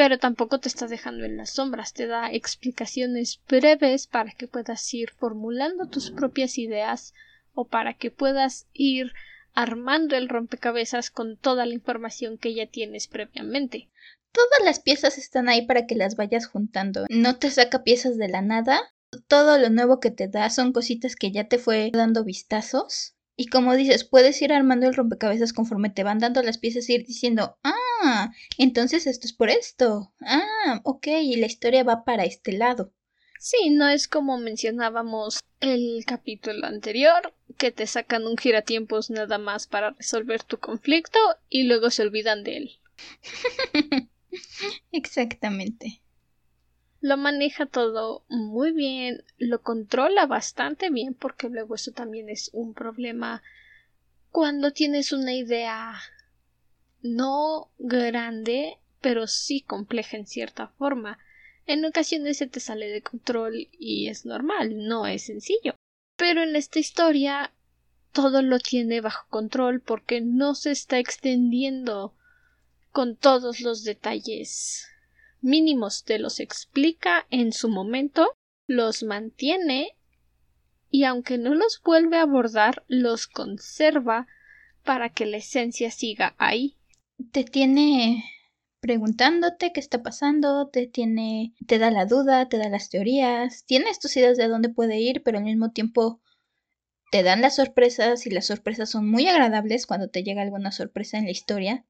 pero 0.00 0.18
tampoco 0.18 0.58
te 0.58 0.68
está 0.68 0.86
dejando 0.86 1.26
en 1.26 1.36
las 1.36 1.50
sombras, 1.50 1.92
te 1.92 2.06
da 2.06 2.32
explicaciones 2.32 3.38
breves 3.46 4.06
para 4.06 4.32
que 4.32 4.48
puedas 4.48 4.94
ir 4.94 5.10
formulando 5.10 5.88
tus 5.88 6.10
propias 6.10 6.56
ideas 6.56 7.12
o 7.52 7.66
para 7.66 7.92
que 7.92 8.10
puedas 8.10 8.66
ir 8.72 9.12
armando 9.52 10.16
el 10.16 10.30
rompecabezas 10.30 11.10
con 11.10 11.36
toda 11.36 11.66
la 11.66 11.74
información 11.74 12.38
que 12.38 12.54
ya 12.54 12.66
tienes 12.66 13.08
previamente. 13.08 13.90
Todas 14.32 14.64
las 14.64 14.80
piezas 14.80 15.18
están 15.18 15.50
ahí 15.50 15.66
para 15.66 15.84
que 15.84 15.96
las 15.96 16.16
vayas 16.16 16.46
juntando. 16.46 17.04
No 17.10 17.36
te 17.36 17.50
saca 17.50 17.82
piezas 17.82 18.16
de 18.16 18.28
la 18.28 18.40
nada, 18.40 18.80
todo 19.28 19.58
lo 19.58 19.68
nuevo 19.68 20.00
que 20.00 20.10
te 20.10 20.28
da 20.28 20.48
son 20.48 20.72
cositas 20.72 21.14
que 21.14 21.30
ya 21.30 21.46
te 21.46 21.58
fue 21.58 21.90
dando 21.92 22.24
vistazos. 22.24 23.16
Y 23.40 23.46
como 23.46 23.74
dices, 23.74 24.04
puedes 24.04 24.42
ir 24.42 24.52
armando 24.52 24.86
el 24.86 24.94
rompecabezas 24.94 25.54
conforme 25.54 25.88
te 25.88 26.04
van 26.04 26.18
dando 26.18 26.42
las 26.42 26.58
piezas 26.58 26.90
y 26.90 26.96
ir 26.96 27.06
diciendo, 27.06 27.56
ah, 27.64 28.34
entonces 28.58 29.06
esto 29.06 29.26
es 29.26 29.32
por 29.32 29.48
esto. 29.48 30.12
Ah, 30.20 30.82
ok, 30.84 31.06
y 31.22 31.36
la 31.36 31.46
historia 31.46 31.82
va 31.82 32.04
para 32.04 32.24
este 32.24 32.52
lado. 32.52 32.92
Sí, 33.38 33.70
no 33.70 33.88
es 33.88 34.08
como 34.08 34.36
mencionábamos 34.36 35.40
el 35.60 36.04
capítulo 36.06 36.66
anterior, 36.66 37.32
que 37.56 37.72
te 37.72 37.86
sacan 37.86 38.26
un 38.26 38.36
giratiempos 38.36 39.08
nada 39.08 39.38
más 39.38 39.66
para 39.66 39.92
resolver 39.92 40.42
tu 40.42 40.58
conflicto 40.58 41.18
y 41.48 41.62
luego 41.62 41.88
se 41.88 42.02
olvidan 42.02 42.44
de 42.44 42.56
él. 42.58 42.70
Exactamente 44.92 46.02
lo 47.00 47.16
maneja 47.16 47.66
todo 47.66 48.24
muy 48.28 48.72
bien, 48.72 49.24
lo 49.38 49.62
controla 49.62 50.26
bastante 50.26 50.90
bien, 50.90 51.14
porque 51.14 51.48
luego 51.48 51.74
eso 51.74 51.92
también 51.92 52.28
es 52.28 52.50
un 52.52 52.74
problema 52.74 53.42
cuando 54.30 54.72
tienes 54.72 55.12
una 55.12 55.32
idea 55.34 55.94
no 57.02 57.70
grande, 57.78 58.78
pero 59.00 59.26
sí 59.26 59.62
compleja 59.62 60.16
en 60.16 60.26
cierta 60.26 60.68
forma. 60.68 61.18
En 61.66 61.84
ocasiones 61.84 62.36
se 62.36 62.46
te 62.46 62.60
sale 62.60 62.88
de 62.88 63.02
control 63.02 63.68
y 63.72 64.08
es 64.08 64.26
normal, 64.26 64.76
no 64.76 65.06
es 65.06 65.24
sencillo. 65.24 65.74
Pero 66.16 66.42
en 66.42 66.54
esta 66.54 66.78
historia 66.78 67.52
todo 68.12 68.42
lo 68.42 68.58
tiene 68.58 69.00
bajo 69.00 69.26
control 69.30 69.80
porque 69.80 70.20
no 70.20 70.54
se 70.54 70.70
está 70.70 70.98
extendiendo 70.98 72.14
con 72.92 73.16
todos 73.16 73.60
los 73.60 73.84
detalles 73.84 74.89
mínimos 75.42 76.04
te 76.04 76.18
los 76.18 76.40
explica 76.40 77.26
en 77.30 77.52
su 77.52 77.68
momento, 77.68 78.36
los 78.66 79.02
mantiene 79.02 79.96
y 80.90 81.04
aunque 81.04 81.38
no 81.38 81.54
los 81.54 81.80
vuelve 81.84 82.18
a 82.18 82.22
abordar, 82.22 82.84
los 82.88 83.26
conserva 83.26 84.26
para 84.84 85.10
que 85.10 85.26
la 85.26 85.38
esencia 85.38 85.90
siga 85.90 86.34
ahí. 86.38 86.76
Te 87.32 87.44
tiene 87.44 88.24
preguntándote 88.80 89.72
qué 89.72 89.80
está 89.80 90.02
pasando, 90.02 90.68
te 90.68 90.86
tiene, 90.86 91.54
te 91.66 91.78
da 91.78 91.90
la 91.90 92.06
duda, 92.06 92.48
te 92.48 92.56
da 92.56 92.68
las 92.68 92.88
teorías, 92.88 93.64
tienes 93.66 94.00
tus 94.00 94.16
ideas 94.16 94.36
de 94.38 94.48
dónde 94.48 94.70
puede 94.70 94.98
ir, 94.98 95.22
pero 95.22 95.38
al 95.38 95.44
mismo 95.44 95.70
tiempo 95.70 96.20
te 97.10 97.22
dan 97.22 97.42
las 97.42 97.56
sorpresas 97.56 98.26
y 98.26 98.30
las 98.30 98.46
sorpresas 98.46 98.88
son 98.88 99.08
muy 99.08 99.26
agradables 99.26 99.86
cuando 99.86 100.08
te 100.08 100.22
llega 100.22 100.42
alguna 100.42 100.72
sorpresa 100.72 101.18
en 101.18 101.24
la 101.24 101.30
historia. 101.30 101.84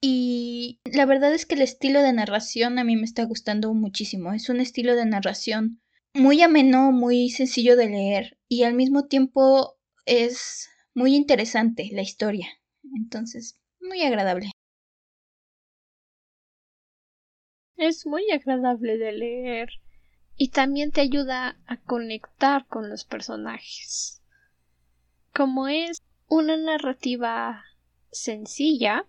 Y 0.00 0.80
la 0.84 1.06
verdad 1.06 1.32
es 1.34 1.46
que 1.46 1.54
el 1.54 1.62
estilo 1.62 2.02
de 2.02 2.12
narración 2.12 2.78
a 2.78 2.84
mí 2.84 2.96
me 2.96 3.04
está 3.04 3.24
gustando 3.24 3.72
muchísimo. 3.74 4.32
Es 4.32 4.48
un 4.48 4.60
estilo 4.60 4.94
de 4.94 5.06
narración 5.06 5.80
muy 6.14 6.42
ameno, 6.42 6.92
muy 6.92 7.30
sencillo 7.30 7.76
de 7.76 7.88
leer 7.88 8.38
y 8.48 8.62
al 8.62 8.74
mismo 8.74 9.06
tiempo 9.06 9.76
es 10.04 10.68
muy 10.94 11.14
interesante 11.14 11.90
la 11.92 12.02
historia. 12.02 12.48
Entonces, 12.94 13.58
muy 13.80 14.02
agradable. 14.02 14.50
Es 17.76 18.06
muy 18.06 18.30
agradable 18.30 18.96
de 18.96 19.12
leer 19.12 19.68
y 20.36 20.48
también 20.48 20.92
te 20.92 21.02
ayuda 21.02 21.58
a 21.66 21.76
conectar 21.78 22.66
con 22.66 22.88
los 22.88 23.04
personajes. 23.04 24.22
Como 25.34 25.68
es 25.68 26.00
una 26.28 26.56
narrativa 26.56 27.64
sencilla, 28.10 29.06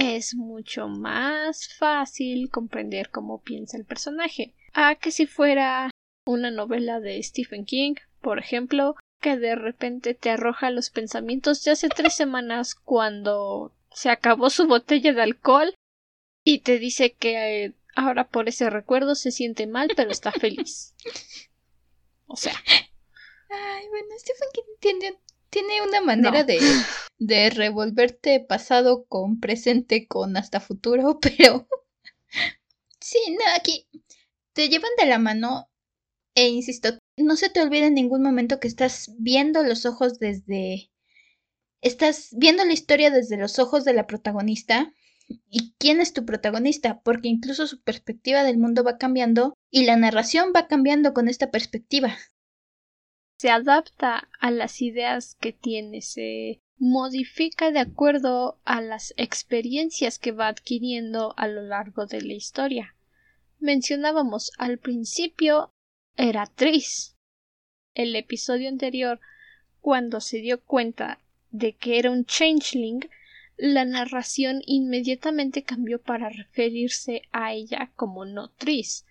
es 0.00 0.34
mucho 0.34 0.88
más 0.88 1.68
fácil 1.74 2.48
comprender 2.48 3.10
cómo 3.10 3.42
piensa 3.42 3.76
el 3.76 3.84
personaje 3.84 4.54
a 4.72 4.94
que 4.94 5.10
si 5.10 5.26
fuera 5.26 5.90
una 6.26 6.50
novela 6.50 7.00
de 7.00 7.22
Stephen 7.22 7.66
King, 7.66 7.96
por 8.22 8.38
ejemplo, 8.38 8.96
que 9.20 9.36
de 9.36 9.54
repente 9.56 10.14
te 10.14 10.30
arroja 10.30 10.70
los 10.70 10.88
pensamientos 10.88 11.62
de 11.64 11.72
hace 11.72 11.90
tres 11.90 12.14
semanas 12.14 12.74
cuando 12.74 13.74
se 13.92 14.08
acabó 14.08 14.48
su 14.48 14.66
botella 14.66 15.12
de 15.12 15.22
alcohol 15.22 15.74
y 16.44 16.60
te 16.60 16.78
dice 16.78 17.12
que 17.12 17.64
eh, 17.64 17.74
ahora 17.94 18.28
por 18.28 18.48
ese 18.48 18.70
recuerdo 18.70 19.14
se 19.14 19.30
siente 19.30 19.66
mal 19.66 19.90
pero 19.94 20.10
está 20.10 20.32
feliz. 20.32 20.94
O 22.32 22.36
sea. 22.36 22.54
Ay, 23.50 23.88
bueno, 23.88 24.06
Stephen 24.16 24.48
King 24.52 24.62
tiene 24.78 25.18
tiene 25.50 25.82
una 25.82 26.00
manera 26.00 26.44
de, 26.44 26.60
de 27.18 27.50
revolverte 27.50 28.40
pasado 28.40 29.04
con 29.06 29.40
presente 29.40 30.06
con 30.06 30.36
hasta 30.36 30.60
futuro, 30.60 31.18
pero 31.20 31.68
sí, 33.00 33.18
no, 33.30 33.44
aquí 33.56 33.86
te 34.52 34.68
llevan 34.68 34.90
de 34.98 35.06
la 35.06 35.18
mano 35.18 35.68
e 36.34 36.48
insisto, 36.48 36.98
no 37.16 37.36
se 37.36 37.50
te 37.50 37.60
olvide 37.60 37.86
en 37.86 37.94
ningún 37.94 38.22
momento 38.22 38.60
que 38.60 38.68
estás 38.68 39.12
viendo 39.18 39.62
los 39.62 39.84
ojos 39.86 40.18
desde... 40.18 40.90
Estás 41.82 42.28
viendo 42.32 42.64
la 42.64 42.72
historia 42.72 43.10
desde 43.10 43.36
los 43.36 43.58
ojos 43.58 43.84
de 43.84 43.94
la 43.94 44.06
protagonista. 44.06 44.92
¿Y 45.50 45.74
quién 45.78 46.00
es 46.00 46.12
tu 46.12 46.26
protagonista? 46.26 47.00
Porque 47.02 47.28
incluso 47.28 47.66
su 47.66 47.82
perspectiva 47.82 48.42
del 48.42 48.58
mundo 48.58 48.84
va 48.84 48.98
cambiando 48.98 49.54
y 49.70 49.84
la 49.84 49.96
narración 49.96 50.52
va 50.54 50.66
cambiando 50.66 51.14
con 51.14 51.28
esta 51.28 51.50
perspectiva 51.50 52.16
se 53.40 53.48
adapta 53.48 54.28
a 54.38 54.50
las 54.50 54.82
ideas 54.82 55.34
que 55.40 55.54
tiene, 55.54 56.02
se 56.02 56.60
modifica 56.76 57.70
de 57.70 57.78
acuerdo 57.78 58.60
a 58.66 58.82
las 58.82 59.14
experiencias 59.16 60.18
que 60.18 60.32
va 60.32 60.48
adquiriendo 60.48 61.32
a 61.38 61.48
lo 61.48 61.62
largo 61.62 62.04
de 62.04 62.20
la 62.20 62.34
historia. 62.34 62.94
Mencionábamos 63.58 64.52
al 64.58 64.76
principio 64.76 65.70
era 66.18 66.44
Tris. 66.48 67.16
El 67.94 68.14
episodio 68.14 68.68
anterior, 68.68 69.20
cuando 69.80 70.20
se 70.20 70.42
dio 70.42 70.60
cuenta 70.60 71.18
de 71.50 71.72
que 71.72 71.98
era 71.98 72.10
un 72.10 72.26
changeling, 72.26 73.08
la 73.56 73.86
narración 73.86 74.60
inmediatamente 74.66 75.62
cambió 75.62 75.98
para 75.98 76.28
referirse 76.28 77.22
a 77.32 77.54
ella 77.54 77.90
como 77.96 78.26
no 78.26 78.50
Tris, 78.50 79.06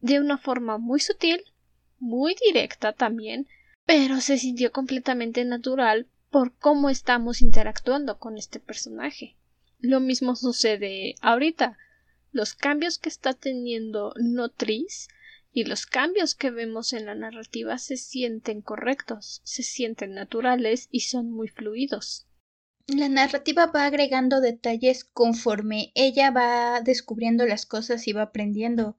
de 0.00 0.18
una 0.18 0.38
forma 0.38 0.76
muy 0.76 0.98
sutil 0.98 1.44
muy 1.98 2.34
directa 2.46 2.92
también, 2.92 3.48
pero 3.86 4.20
se 4.20 4.38
sintió 4.38 4.72
completamente 4.72 5.44
natural 5.44 6.06
por 6.30 6.52
cómo 6.56 6.90
estamos 6.90 7.42
interactuando 7.42 8.18
con 8.18 8.38
este 8.38 8.58
personaje. 8.58 9.36
Lo 9.78 10.00
mismo 10.00 10.34
sucede 10.34 11.14
ahorita. 11.20 11.78
Los 12.32 12.54
cambios 12.54 12.98
que 12.98 13.08
está 13.08 13.34
teniendo 13.34 14.14
Notris 14.16 15.08
y 15.52 15.64
los 15.64 15.86
cambios 15.86 16.34
que 16.34 16.50
vemos 16.50 16.92
en 16.92 17.06
la 17.06 17.14
narrativa 17.14 17.78
se 17.78 17.96
sienten 17.96 18.60
correctos, 18.60 19.40
se 19.44 19.62
sienten 19.62 20.14
naturales 20.14 20.88
y 20.90 21.00
son 21.00 21.30
muy 21.30 21.48
fluidos. 21.48 22.26
La 22.88 23.08
narrativa 23.08 23.66
va 23.66 23.86
agregando 23.86 24.40
detalles 24.40 25.04
conforme 25.04 25.92
ella 25.94 26.30
va 26.30 26.80
descubriendo 26.82 27.46
las 27.46 27.64
cosas 27.64 28.06
y 28.08 28.12
va 28.12 28.22
aprendiendo 28.22 28.98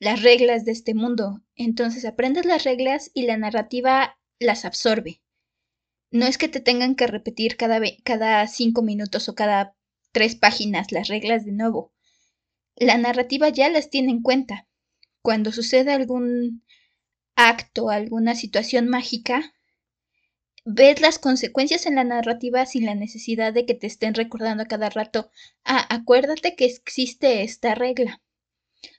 las 0.00 0.22
reglas 0.22 0.64
de 0.64 0.72
este 0.72 0.94
mundo. 0.94 1.44
Entonces 1.54 2.04
aprendes 2.04 2.46
las 2.46 2.64
reglas 2.64 3.12
y 3.14 3.22
la 3.22 3.36
narrativa 3.36 4.18
las 4.40 4.64
absorbe. 4.64 5.22
No 6.10 6.26
es 6.26 6.38
que 6.38 6.48
te 6.48 6.58
tengan 6.58 6.96
que 6.96 7.06
repetir 7.06 7.56
cada, 7.56 7.80
cada 8.02 8.44
cinco 8.48 8.82
minutos 8.82 9.28
o 9.28 9.36
cada 9.36 9.76
tres 10.10 10.34
páginas 10.34 10.90
las 10.90 11.06
reglas 11.06 11.44
de 11.44 11.52
nuevo. 11.52 11.92
La 12.74 12.98
narrativa 12.98 13.48
ya 13.50 13.68
las 13.68 13.90
tiene 13.90 14.10
en 14.10 14.22
cuenta 14.22 14.66
cuando 15.22 15.52
sucede 15.52 15.92
algún 15.92 16.64
acto, 17.36 17.90
alguna 17.90 18.34
situación 18.34 18.88
mágica, 18.88 19.54
ves 20.64 21.00
las 21.00 21.18
consecuencias 21.18 21.86
en 21.86 21.94
la 21.96 22.04
narrativa 22.04 22.64
sin 22.66 22.86
la 22.86 22.94
necesidad 22.94 23.52
de 23.52 23.66
que 23.66 23.74
te 23.74 23.86
estén 23.86 24.14
recordando 24.14 24.62
a 24.62 24.66
cada 24.66 24.88
rato, 24.88 25.30
ah, 25.64 25.86
acuérdate 25.90 26.56
que 26.56 26.64
existe 26.64 27.42
esta 27.42 27.74
regla. 27.74 28.22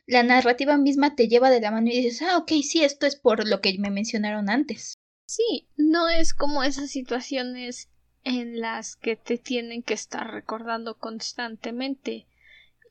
La 0.06 0.24
narrativa 0.24 0.78
misma 0.78 1.16
te 1.16 1.28
lleva 1.28 1.50
de 1.50 1.62
la 1.62 1.72
mano 1.72 1.88
y 1.88 2.02
dices, 2.02 2.22
ah, 2.22 2.38
ok, 2.38 2.52
sí, 2.64 2.84
esto 2.84 3.06
es 3.06 3.16
por 3.16 3.48
lo 3.48 3.62
que 3.62 3.78
me 3.80 3.90
mencionaron 3.90 4.50
antes. 4.50 4.96
Sí, 5.26 5.70
no 5.78 6.10
es 6.10 6.34
como 6.34 6.64
esas 6.64 6.90
situaciones 6.90 7.90
en 8.24 8.60
las 8.60 8.96
que 8.96 9.16
te 9.16 9.38
tienen 9.38 9.84
que 9.84 9.94
estar 9.94 10.32
recordando 10.32 10.98
constantemente. 10.98 12.28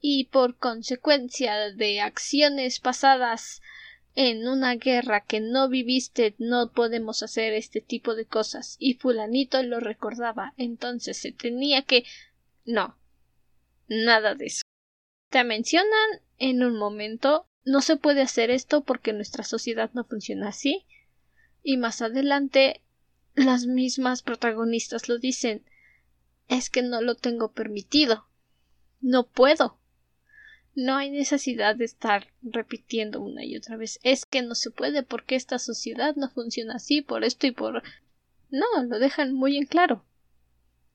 Y 0.00 0.24
por 0.26 0.56
consecuencia 0.56 1.70
de 1.72 2.00
acciones 2.00 2.80
pasadas 2.80 3.60
en 4.14 4.48
una 4.48 4.74
guerra 4.76 5.20
que 5.20 5.40
no 5.40 5.68
viviste 5.68 6.34
no 6.38 6.72
podemos 6.72 7.22
hacer 7.22 7.52
este 7.52 7.80
tipo 7.80 8.14
de 8.14 8.24
cosas. 8.24 8.76
Y 8.78 8.94
fulanito 8.94 9.62
lo 9.62 9.78
recordaba 9.78 10.54
entonces 10.56 11.18
se 11.18 11.32
tenía 11.32 11.82
que 11.82 12.04
no 12.64 12.96
nada 13.88 14.34
de 14.34 14.46
eso 14.46 14.62
te 15.30 15.42
mencionan 15.44 16.20
en 16.38 16.62
un 16.62 16.76
momento 16.76 17.46
no 17.64 17.80
se 17.80 17.96
puede 17.96 18.22
hacer 18.22 18.50
esto 18.50 18.82
porque 18.82 19.12
nuestra 19.12 19.44
sociedad 19.44 19.90
no 19.94 20.04
funciona 20.04 20.48
así 20.48 20.86
y 21.62 21.76
más 21.76 22.02
adelante 22.02 22.82
las 23.34 23.66
mismas 23.66 24.22
protagonistas 24.22 25.08
lo 25.08 25.18
dicen 25.18 25.64
es 26.48 26.68
que 26.68 26.82
no 26.82 27.00
lo 27.00 27.14
tengo 27.14 27.52
permitido 27.52 28.26
no 29.00 29.26
puedo 29.26 29.80
no 30.74 30.96
hay 30.96 31.10
necesidad 31.10 31.74
de 31.76 31.84
estar 31.84 32.28
repitiendo 32.42 33.20
una 33.20 33.44
y 33.44 33.56
otra 33.56 33.76
vez. 33.76 33.98
Es 34.02 34.24
que 34.24 34.42
no 34.42 34.54
se 34.54 34.70
puede 34.70 35.02
porque 35.02 35.34
esta 35.34 35.58
sociedad 35.58 36.14
no 36.16 36.30
funciona 36.30 36.74
así 36.76 37.02
por 37.02 37.24
esto 37.24 37.46
y 37.46 37.50
por. 37.50 37.82
No, 38.50 38.66
lo 38.88 38.98
dejan 38.98 39.32
muy 39.32 39.56
en 39.56 39.66
claro. 39.66 40.04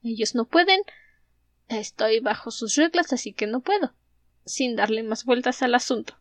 Ellos 0.03 0.33
no 0.33 0.45
pueden. 0.45 0.81
Estoy 1.67 2.19
bajo 2.19 2.51
sus 2.51 2.75
reglas, 2.75 3.11
así 3.11 3.33
que 3.33 3.47
no 3.47 3.61
puedo. 3.61 3.93
Sin 4.45 4.75
darle 4.75 5.03
más 5.03 5.25
vueltas 5.25 5.61
al 5.61 5.75
asunto. 5.75 6.19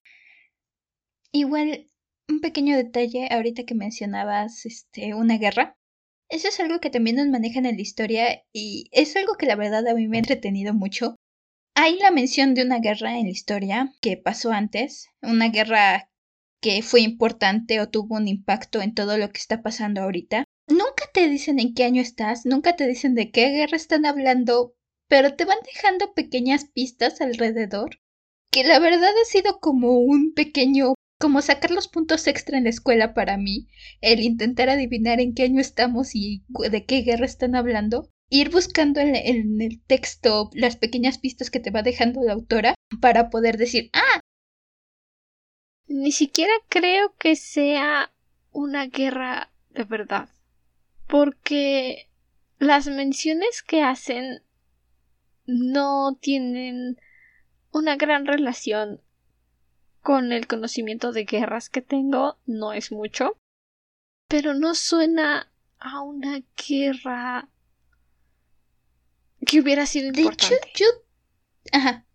Igual, 1.32 1.86
un 2.28 2.40
pequeño 2.40 2.76
detalle 2.76 3.28
ahorita 3.30 3.64
que 3.64 3.74
mencionabas 3.74 4.66
este 4.66 5.14
una 5.14 5.38
guerra. 5.38 5.76
Eso 6.30 6.48
es 6.48 6.58
algo 6.60 6.80
que 6.80 6.90
también 6.90 7.16
nos 7.16 7.28
manejan 7.28 7.66
en 7.66 7.76
la 7.76 7.82
historia 7.82 8.42
y 8.52 8.88
es 8.92 9.14
algo 9.16 9.34
que 9.34 9.46
la 9.46 9.56
verdad 9.56 9.86
a 9.86 9.94
mí 9.94 10.08
me 10.08 10.16
ha 10.16 10.20
entretenido 10.20 10.72
mucho 10.72 11.16
hay 11.76 11.98
la 11.98 12.12
mención 12.12 12.54
de 12.54 12.62
una 12.62 12.78
guerra 12.78 13.18
en 13.18 13.24
la 13.24 13.32
historia 13.32 13.92
que 14.00 14.16
pasó 14.16 14.52
antes, 14.52 15.08
una 15.20 15.48
guerra 15.48 16.08
que 16.62 16.82
fue 16.82 17.00
importante 17.00 17.80
o 17.80 17.90
tuvo 17.90 18.14
un 18.14 18.28
impacto 18.28 18.80
en 18.80 18.94
todo 18.94 19.18
lo 19.18 19.28
que 19.30 19.38
está 19.38 19.60
pasando 19.60 20.00
ahorita. 20.00 20.44
Nunca 20.68 21.10
te 21.12 21.28
dicen 21.28 21.58
en 21.58 21.74
qué 21.74 21.84
año 21.84 22.00
estás, 22.00 22.46
nunca 22.46 22.76
te 22.76 22.86
dicen 22.86 23.16
de 23.16 23.32
qué 23.32 23.48
guerra 23.48 23.76
están 23.76 24.06
hablando, 24.06 24.74
pero 25.08 25.34
te 25.34 25.44
van 25.44 25.58
dejando 25.66 26.14
pequeñas 26.14 26.66
pistas 26.66 27.20
alrededor, 27.20 28.00
que 28.54 28.62
la 28.62 28.78
verdad 28.78 29.10
ha 29.20 29.24
sido 29.24 29.58
como 29.58 29.98
un 29.98 30.32
pequeño, 30.32 30.94
como 31.18 31.42
sacar 31.42 31.72
los 31.72 31.88
puntos 31.88 32.28
extra 32.28 32.56
en 32.56 32.64
la 32.64 32.70
escuela 32.70 33.12
para 33.12 33.36
mí, 33.36 33.66
el 34.00 34.20
intentar 34.20 34.70
adivinar 34.70 35.20
en 35.20 35.34
qué 35.34 35.42
año 35.42 35.60
estamos 35.60 36.14
y 36.14 36.44
de 36.70 36.84
qué 36.86 37.00
guerra 37.00 37.26
están 37.26 37.56
hablando 37.56 38.08
ir 38.30 38.50
buscando 38.50 39.00
en, 39.00 39.60
el 39.60 39.82
texto 39.82 40.50
las 40.54 40.76
pequeñas 40.76 41.18
pistas 41.18 41.50
que 41.50 41.58
te 41.58 41.72
va 41.72 41.82
dejando 41.82 42.22
la 42.22 42.34
autora 42.34 42.76
para 43.00 43.28
poder 43.28 43.56
decir, 43.56 43.90
ah. 43.92 44.20
Ni 45.88 46.12
siquiera 46.12 46.52
creo 46.68 47.12
que 47.18 47.34
sea 47.34 48.12
una 48.52 48.86
guerra 48.86 49.50
de 49.70 49.82
verdad. 49.82 50.28
Porque 51.08 52.08
las 52.58 52.86
menciones 52.86 53.64
que 53.64 53.82
hacen 53.82 54.44
no 55.44 56.16
tienen 56.20 56.98
una 57.74 57.96
gran 57.96 58.24
relación 58.24 59.02
con 60.00 60.32
el 60.32 60.46
conocimiento 60.46 61.12
de 61.12 61.24
guerras 61.24 61.68
que 61.68 61.82
tengo, 61.82 62.38
no 62.46 62.72
es 62.72 62.92
mucho, 62.92 63.36
pero 64.28 64.54
no 64.54 64.74
suena 64.74 65.50
a 65.78 66.00
una 66.02 66.42
guerra 66.56 67.48
que 69.44 69.60
hubiera 69.60 69.86
sido 69.86 70.06
importante. 70.08 70.54
De 70.54 70.70
hecho, 70.70 70.84
yo... 70.84 70.86
Ajá. 71.72 72.06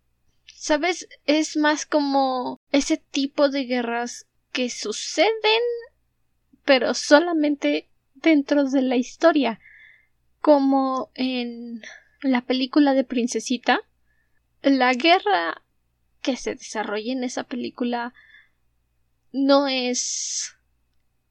¿Sabes? 0.54 1.08
Es 1.26 1.56
más 1.56 1.84
como 1.84 2.58
ese 2.72 2.96
tipo 2.96 3.50
de 3.50 3.64
guerras 3.64 4.26
que 4.52 4.70
suceden, 4.70 5.62
pero 6.64 6.94
solamente 6.94 7.90
dentro 8.14 8.64
de 8.64 8.82
la 8.82 8.96
historia. 8.96 9.60
Como 10.40 11.10
en 11.14 11.82
la 12.22 12.40
película 12.42 12.94
de 12.94 13.04
Princesita. 13.04 13.80
La 14.62 14.92
guerra 14.92 15.62
que 16.20 16.36
se 16.36 16.54
desarrolla 16.54 17.12
en 17.12 17.24
esa 17.24 17.44
película 17.44 18.12
no 19.32 19.68
es 19.68 20.54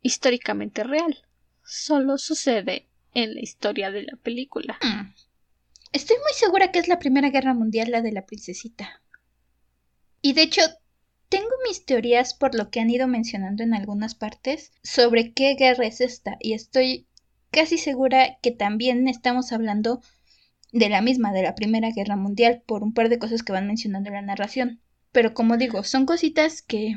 históricamente 0.01 0.83
real. 0.83 1.25
Solo 1.63 2.17
sucede 2.17 2.87
en 3.13 3.35
la 3.35 3.41
historia 3.41 3.91
de 3.91 4.03
la 4.03 4.15
película. 4.17 4.79
Mm. 4.81 5.13
Estoy 5.91 6.17
muy 6.17 6.33
segura 6.33 6.71
que 6.71 6.79
es 6.79 6.87
la 6.87 6.99
Primera 6.99 7.29
Guerra 7.29 7.53
Mundial 7.53 7.91
la 7.91 8.01
de 8.01 8.11
la 8.11 8.25
princesita. 8.25 9.01
Y 10.21 10.33
de 10.33 10.43
hecho, 10.43 10.61
tengo 11.29 11.49
mis 11.67 11.85
teorías 11.85 12.33
por 12.33 12.55
lo 12.55 12.69
que 12.69 12.79
han 12.79 12.89
ido 12.89 13.07
mencionando 13.07 13.63
en 13.63 13.73
algunas 13.73 14.15
partes 14.15 14.71
sobre 14.83 15.33
qué 15.33 15.55
guerra 15.55 15.85
es 15.85 16.01
esta, 16.01 16.37
y 16.39 16.53
estoy 16.53 17.07
casi 17.51 17.77
segura 17.77 18.37
que 18.41 18.51
también 18.51 19.07
estamos 19.07 19.51
hablando 19.51 20.01
de 20.71 20.89
la 20.89 21.01
misma, 21.01 21.31
de 21.31 21.43
la 21.43 21.55
Primera 21.55 21.91
Guerra 21.91 22.15
Mundial, 22.15 22.61
por 22.65 22.83
un 22.83 22.93
par 22.93 23.09
de 23.09 23.19
cosas 23.19 23.43
que 23.43 23.51
van 23.51 23.67
mencionando 23.67 24.09
en 24.09 24.15
la 24.15 24.21
narración. 24.21 24.81
Pero 25.11 25.33
como 25.33 25.57
digo, 25.57 25.83
son 25.83 26.05
cositas 26.05 26.61
que... 26.61 26.95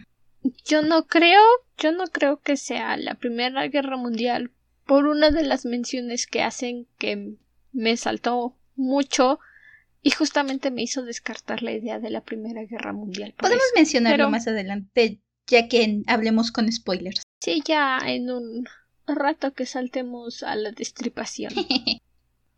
Yo 0.64 0.82
no 0.82 1.06
creo, 1.06 1.40
yo 1.78 1.92
no 1.92 2.04
creo 2.08 2.40
que 2.40 2.56
sea 2.56 2.96
la 2.96 3.14
Primera 3.14 3.66
Guerra 3.68 3.96
Mundial 3.96 4.50
por 4.86 5.06
una 5.06 5.30
de 5.30 5.44
las 5.44 5.64
menciones 5.64 6.26
que 6.26 6.42
hacen 6.42 6.86
que 6.98 7.36
me 7.72 7.96
saltó 7.96 8.56
mucho 8.74 9.38
y 10.02 10.10
justamente 10.10 10.70
me 10.70 10.82
hizo 10.82 11.02
descartar 11.02 11.62
la 11.62 11.72
idea 11.72 12.00
de 12.00 12.10
la 12.10 12.22
Primera 12.22 12.64
Guerra 12.64 12.92
Mundial. 12.92 13.34
Podemos 13.38 13.64
mencionarlo 13.76 14.28
más 14.30 14.48
adelante, 14.48 15.20
ya 15.46 15.68
que 15.68 16.02
hablemos 16.08 16.50
con 16.50 16.70
spoilers. 16.70 17.22
Sí, 17.40 17.62
ya 17.64 17.98
en 18.04 18.30
un 18.30 18.68
rato 19.06 19.52
que 19.52 19.64
saltemos 19.64 20.42
a 20.42 20.56
la 20.56 20.72
destripación. 20.72 21.52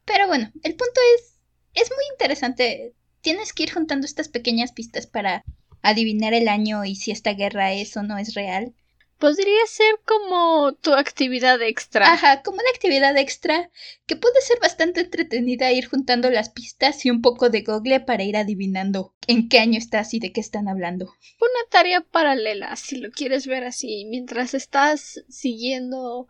Pero 0.05 0.27
bueno, 0.27 0.51
el 0.63 0.75
punto 0.75 1.01
es, 1.17 1.41
es 1.75 1.91
muy 1.91 2.05
interesante. 2.13 2.95
Tienes 3.21 3.53
que 3.53 3.65
ir 3.65 3.73
juntando 3.73 4.07
estas 4.07 4.29
pequeñas 4.29 4.73
pistas 4.73 5.07
para 5.07 5.45
adivinar 5.83 6.35
el 6.35 6.49
año 6.49 6.85
y 6.85 6.97
si 6.97 7.11
esta 7.11 7.35
guerra 7.35 7.73
es 7.73 7.97
o 7.97 8.03
no 8.03 8.19
es 8.19 8.35
real. 8.35 8.75
Podría 9.19 9.65
ser 9.67 10.01
como 10.05 10.75
tu 10.75 10.93
actividad 10.93 11.63
extra. 11.63 12.13
Ajá, 12.13 12.43
como 12.43 12.57
una 12.57 12.71
actividad 12.75 13.17
extra 13.17 13.71
que 14.07 14.17
puede 14.17 14.41
ser 14.41 14.59
bastante 14.61 15.01
entretenida 15.01 15.73
ir 15.73 15.89
juntando 15.89 16.31
las 16.31 16.51
pistas 16.51 17.07
y 17.07 17.11
un 17.11 17.23
poco 17.23 17.49
de 17.49 17.63
google 17.63 18.01
para 18.01 18.25
ir 18.25 18.37
adivinando 18.37 19.15
en 19.27 19.49
qué 19.49 19.61
año 19.61 19.79
estás 19.79 20.13
y 20.15 20.21
de 20.21 20.33
qué 20.33 20.41
están 20.41 20.69
hablando. 20.69 21.07
Una 21.41 21.71
tarea 21.71 22.01
paralela, 22.01 22.75
si 22.77 22.97
lo 22.97 23.11
quieres 23.11 23.47
ver 23.47 23.65
así, 23.65 24.05
mientras 24.11 24.53
estás 24.53 25.25
siguiendo 25.29 26.27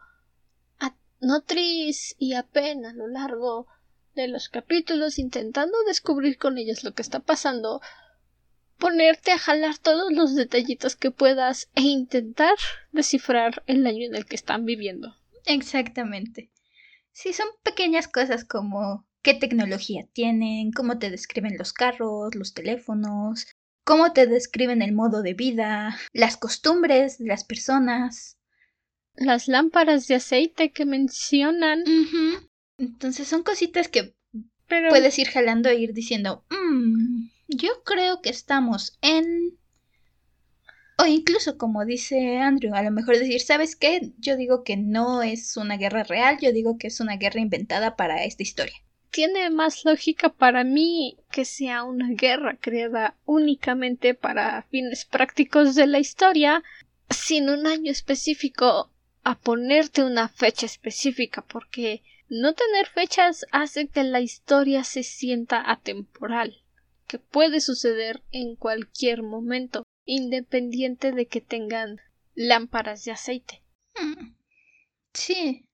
a 1.25 1.27
Notris 1.27 2.15
y 2.19 2.35
a 2.35 2.43
Pen 2.43 2.85
a 2.85 2.93
lo 2.93 3.07
largo 3.09 3.67
de 4.15 4.29
los 4.29 4.49
capítulos 4.49 5.19
intentando 5.19 5.77
descubrir 5.87 6.39
con 6.39 6.59
ellos 6.59 6.85
lo 6.85 6.93
que 6.95 7.03
está 7.03 7.21
pasando 7.21 7.81
ponerte 8.79 9.33
a 9.33 9.39
jalar 9.39 9.79
todos 9.79 10.13
los 10.13 10.35
detallitos 10.35 10.97
que 10.97 11.11
puedas 11.11 11.71
e 11.75 11.83
intentar 11.83 12.55
descifrar 12.93 13.63
el 13.67 13.87
año 13.87 14.07
en 14.07 14.15
el 14.15 14.27
que 14.27 14.37
están 14.37 14.65
viviendo. 14.65 15.17
Exactamente. 15.47 16.51
Sí, 17.13 17.33
son 17.33 17.47
pequeñas 17.63 18.09
cosas 18.09 18.45
como 18.45 19.07
qué 19.23 19.35
tecnología 19.35 20.07
tienen, 20.13 20.73
cómo 20.73 20.99
te 20.99 21.11
describen 21.11 21.57
los 21.57 21.73
carros, 21.73 22.35
los 22.35 22.53
teléfonos, 22.53 23.47
cómo 23.85 24.13
te 24.13 24.27
describen 24.27 24.83
el 24.83 24.93
modo 24.93 25.23
de 25.23 25.35
vida, 25.35 25.97
las 26.13 26.37
costumbres 26.37 27.19
de 27.19 27.27
las 27.27 27.45
personas. 27.45 28.34
Las 29.17 29.49
lámparas 29.49 30.09
de 30.09 30.17
aceite 30.17 30.73
que 30.73 30.85
mencionan. 30.85 31.85
Entonces 32.79 33.29
son 33.29 33.43
cositas 33.43 33.89
que 33.89 34.15
puedes 34.69 35.19
ir 35.19 35.29
jalando 35.29 35.69
e 35.69 35.77
ir 35.77 35.93
diciendo, 35.93 36.45
mmm, 36.51 37.29
yo 37.49 37.83
creo 37.85 38.21
que 38.21 38.31
estamos 38.31 38.99
en... 39.03 39.59
O 40.97 41.07
incluso 41.07 41.59
como 41.59 41.85
dice 41.85 42.39
Andrew, 42.39 42.75
a 42.75 42.83
lo 42.83 42.93
mejor 42.93 43.19
decir, 43.19 43.41
¿sabes 43.41 43.75
qué? 43.75 44.13
Yo 44.19 44.37
digo 44.37 44.63
que 44.63 44.77
no 44.77 45.23
es 45.23 45.57
una 45.57 45.77
guerra 45.77 46.05
real, 46.05 46.39
yo 46.41 46.53
digo 46.53 46.79
que 46.79 46.87
es 46.87 47.01
una 47.01 47.17
guerra 47.17 47.41
inventada 47.41 47.97
para 47.97 48.25
esta 48.25 48.45
historia. 48.45 48.75
Tiene 49.11 49.51
más 49.51 49.85
lógica 49.85 50.29
para 50.29 50.65
mí 50.65 51.19
que 51.31 51.45
sea 51.45 51.85
una 51.85 52.11
guerra 52.11 52.59
creada 52.61 53.17
únicamente 53.25 54.15
para 54.15 54.63
fines 54.71 55.05
prácticos 55.05 55.75
de 55.75 55.87
la 55.87 55.99
historia, 55.99 56.63
sin 57.11 57.49
un 57.49 57.67
año 57.67 57.91
específico 57.91 58.91
a 59.25 59.39
ponerte 59.39 60.05
una 60.05 60.29
fecha 60.29 60.67
específica, 60.67 61.43
porque 61.43 62.03
no 62.29 62.55
tener 62.55 62.87
fechas 62.87 63.45
hace 63.53 63.89
que 63.89 64.05
la 64.05 64.21
historia 64.21 64.85
se 64.85 65.03
sienta 65.03 65.71
atemporal, 65.71 66.63
que 67.07 67.19
puede 67.19 67.61
suceder 67.61 68.23
en 68.31 68.57
cualquier 68.57 69.23
momento, 69.23 69.85
independiente 70.05 71.13
de 71.13 71.27
que 71.27 71.41
tengan 71.41 72.01
lámparas 72.35 73.05
de 73.05 73.13
aceite. 73.13 73.63
Hmm. 73.95 74.35
Sí. 75.13 75.67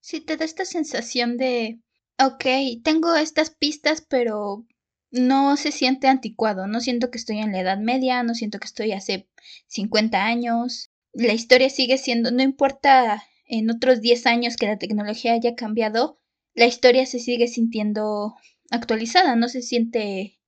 Sí, 0.00 0.20
te 0.20 0.36
da 0.36 0.44
esta 0.44 0.64
sensación 0.64 1.36
de 1.36 1.80
ok, 2.18 2.44
tengo 2.82 3.14
estas 3.16 3.50
pistas, 3.50 4.00
pero 4.00 4.66
no 5.10 5.56
se 5.56 5.72
siente 5.72 6.08
anticuado, 6.08 6.66
no 6.66 6.80
siento 6.80 7.10
que 7.10 7.18
estoy 7.18 7.38
en 7.38 7.52
la 7.52 7.60
Edad 7.60 7.78
Media, 7.78 8.22
no 8.22 8.34
siento 8.34 8.58
que 8.58 8.66
estoy 8.66 8.92
hace 8.92 9.28
50 9.66 10.24
años. 10.24 10.85
La 11.16 11.32
historia 11.32 11.70
sigue 11.70 11.96
siendo, 11.96 12.30
no 12.30 12.42
importa 12.42 13.22
en 13.46 13.70
otros 13.70 14.02
10 14.02 14.26
años 14.26 14.56
que 14.56 14.66
la 14.66 14.76
tecnología 14.76 15.32
haya 15.32 15.54
cambiado, 15.54 16.20
la 16.52 16.66
historia 16.66 17.06
se 17.06 17.20
sigue 17.20 17.48
sintiendo 17.48 18.34
actualizada, 18.70 19.34
no 19.34 19.48
se 19.48 19.62
siente 19.62 20.38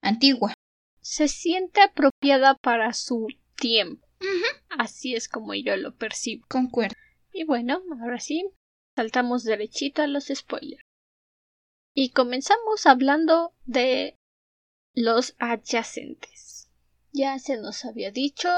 antigua. 0.00 0.52
Se 1.00 1.28
siente 1.28 1.80
apropiada 1.80 2.56
para 2.56 2.92
su 2.92 3.28
tiempo. 3.54 4.04
Así 4.70 5.14
es 5.14 5.28
como 5.28 5.54
yo 5.54 5.76
lo 5.76 5.94
percibo. 5.94 6.44
Concuerdo. 6.48 6.96
Y 7.32 7.44
bueno, 7.44 7.80
ahora 8.02 8.18
sí, 8.18 8.50
saltamos 8.96 9.44
derechito 9.44 10.02
a 10.02 10.08
los 10.08 10.26
spoilers. 10.26 10.82
Y 11.94 12.10
comenzamos 12.10 12.84
hablando 12.86 13.54
de 13.64 14.16
los 14.92 15.36
adyacentes. 15.38 16.68
Ya 17.12 17.38
se 17.38 17.58
nos 17.58 17.84
había 17.84 18.10
dicho 18.10 18.48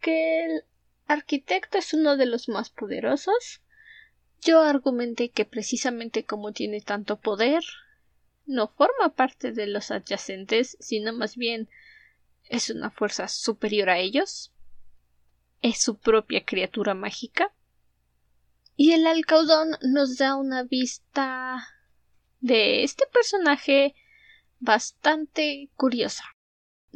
que 0.00 0.44
el 0.44 0.64
arquitecto 1.06 1.78
es 1.78 1.94
uno 1.94 2.16
de 2.16 2.26
los 2.26 2.48
más 2.48 2.70
poderosos. 2.70 3.62
Yo 4.42 4.60
argumenté 4.60 5.30
que 5.30 5.44
precisamente 5.44 6.24
como 6.24 6.52
tiene 6.52 6.80
tanto 6.80 7.18
poder, 7.18 7.64
no 8.44 8.68
forma 8.68 9.14
parte 9.14 9.52
de 9.52 9.66
los 9.66 9.90
adyacentes, 9.90 10.76
sino 10.80 11.12
más 11.12 11.36
bien 11.36 11.68
es 12.44 12.70
una 12.70 12.90
fuerza 12.90 13.28
superior 13.28 13.90
a 13.90 13.98
ellos. 13.98 14.52
Es 15.62 15.82
su 15.82 15.98
propia 15.98 16.44
criatura 16.44 16.94
mágica. 16.94 17.52
Y 18.76 18.92
el 18.92 19.06
alcaudón 19.06 19.70
nos 19.82 20.18
da 20.18 20.36
una 20.36 20.62
vista 20.62 21.66
de 22.40 22.84
este 22.84 23.06
personaje 23.06 23.94
bastante 24.60 25.70
curiosa 25.76 26.35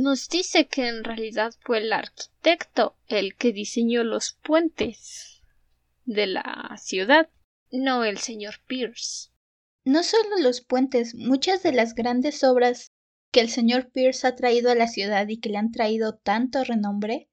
nos 0.01 0.29
dice 0.29 0.67
que 0.67 0.89
en 0.89 1.05
realidad 1.05 1.53
fue 1.61 1.79
el 1.79 1.93
arquitecto 1.93 2.97
el 3.07 3.37
que 3.37 3.53
diseñó 3.53 4.03
los 4.03 4.39
puentes 4.43 5.43
de 6.07 6.27
la 6.27 6.77
ciudad, 6.81 7.29
no 7.71 8.05
el 8.05 8.19
señor 8.19 8.57
Pierce. 8.67 9.31
No 9.85 10.03
solo 10.03 10.39
los 10.41 10.63
puentes, 10.63 11.15
muchas 11.15 11.63
de 11.63 11.73
las 11.73 11.95
grandes 11.95 12.43
obras 12.45 12.93
que 13.31 13.41
el 13.41 13.51
señor 13.51 13.91
Pierce 13.91 14.27
ha 14.27 14.37
traído 14.37 14.71
a 14.71 14.75
la 14.75 14.89
ciudad 14.89 15.29
y 15.29 15.39
que 15.39 15.51
le 15.51 15.59
han 15.59 15.71
traído 15.71 16.17
tanto 16.17 16.65
renombre, 16.65 17.29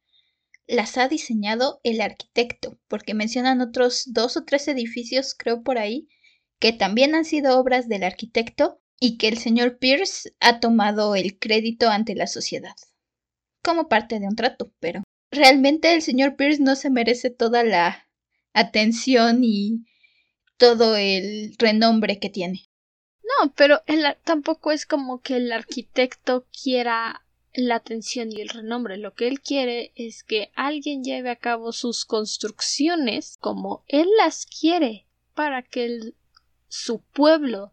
las 0.68 0.98
ha 0.98 1.08
diseñado 1.08 1.80
el 1.84 2.02
arquitecto, 2.02 2.78
porque 2.90 3.14
mencionan 3.14 3.62
otros 3.62 4.12
dos 4.12 4.36
o 4.36 4.44
tres 4.44 4.68
edificios, 4.68 5.34
creo 5.34 5.64
por 5.64 5.78
ahí, 5.78 6.10
que 6.60 6.74
también 6.74 7.16
han 7.16 7.24
sido 7.24 7.58
obras 7.58 7.88
del 7.88 8.04
arquitecto 8.04 8.82
y 9.00 9.18
que 9.18 9.28
el 9.28 9.38
señor 9.38 9.78
Pierce 9.78 10.34
ha 10.40 10.60
tomado 10.60 11.16
el 11.16 11.38
crédito 11.38 11.90
ante 11.90 12.16
la 12.16 12.28
sociedad. 12.28 12.76
Como 13.64 13.90
parte 13.90 14.20
de 14.20 14.28
un 14.28 14.36
trato, 14.36 14.72
pero 14.80 15.04
realmente 15.32 15.94
el 15.94 16.02
señor 16.02 16.36
Pierce 16.36 16.62
no 16.62 16.76
se 16.76 16.90
merece 16.90 17.30
toda 17.30 17.64
la 17.64 18.08
atención 18.54 19.44
y 19.44 19.86
todo 20.58 20.96
el 20.96 21.56
renombre 21.58 22.20
que 22.20 22.30
tiene. 22.30 22.66
No, 23.22 23.54
pero 23.56 23.82
él 23.86 24.04
tampoco 24.24 24.72
es 24.72 24.86
como 24.86 25.22
que 25.22 25.36
el 25.36 25.52
arquitecto 25.52 26.48
quiera 26.64 27.24
la 27.54 27.76
atención 27.76 28.32
y 28.32 28.42
el 28.42 28.50
renombre. 28.50 28.98
Lo 28.98 29.14
que 29.14 29.28
él 29.28 29.42
quiere 29.42 29.92
es 29.96 30.24
que 30.24 30.52
alguien 30.56 31.04
lleve 31.04 31.30
a 31.30 31.36
cabo 31.36 31.72
sus 31.72 32.06
construcciones 32.06 33.38
como 33.40 33.84
él 33.88 34.08
las 34.18 34.46
quiere 34.46 35.08
para 35.34 35.62
que 35.62 36.14
su 36.68 37.02
pueblo 37.02 37.72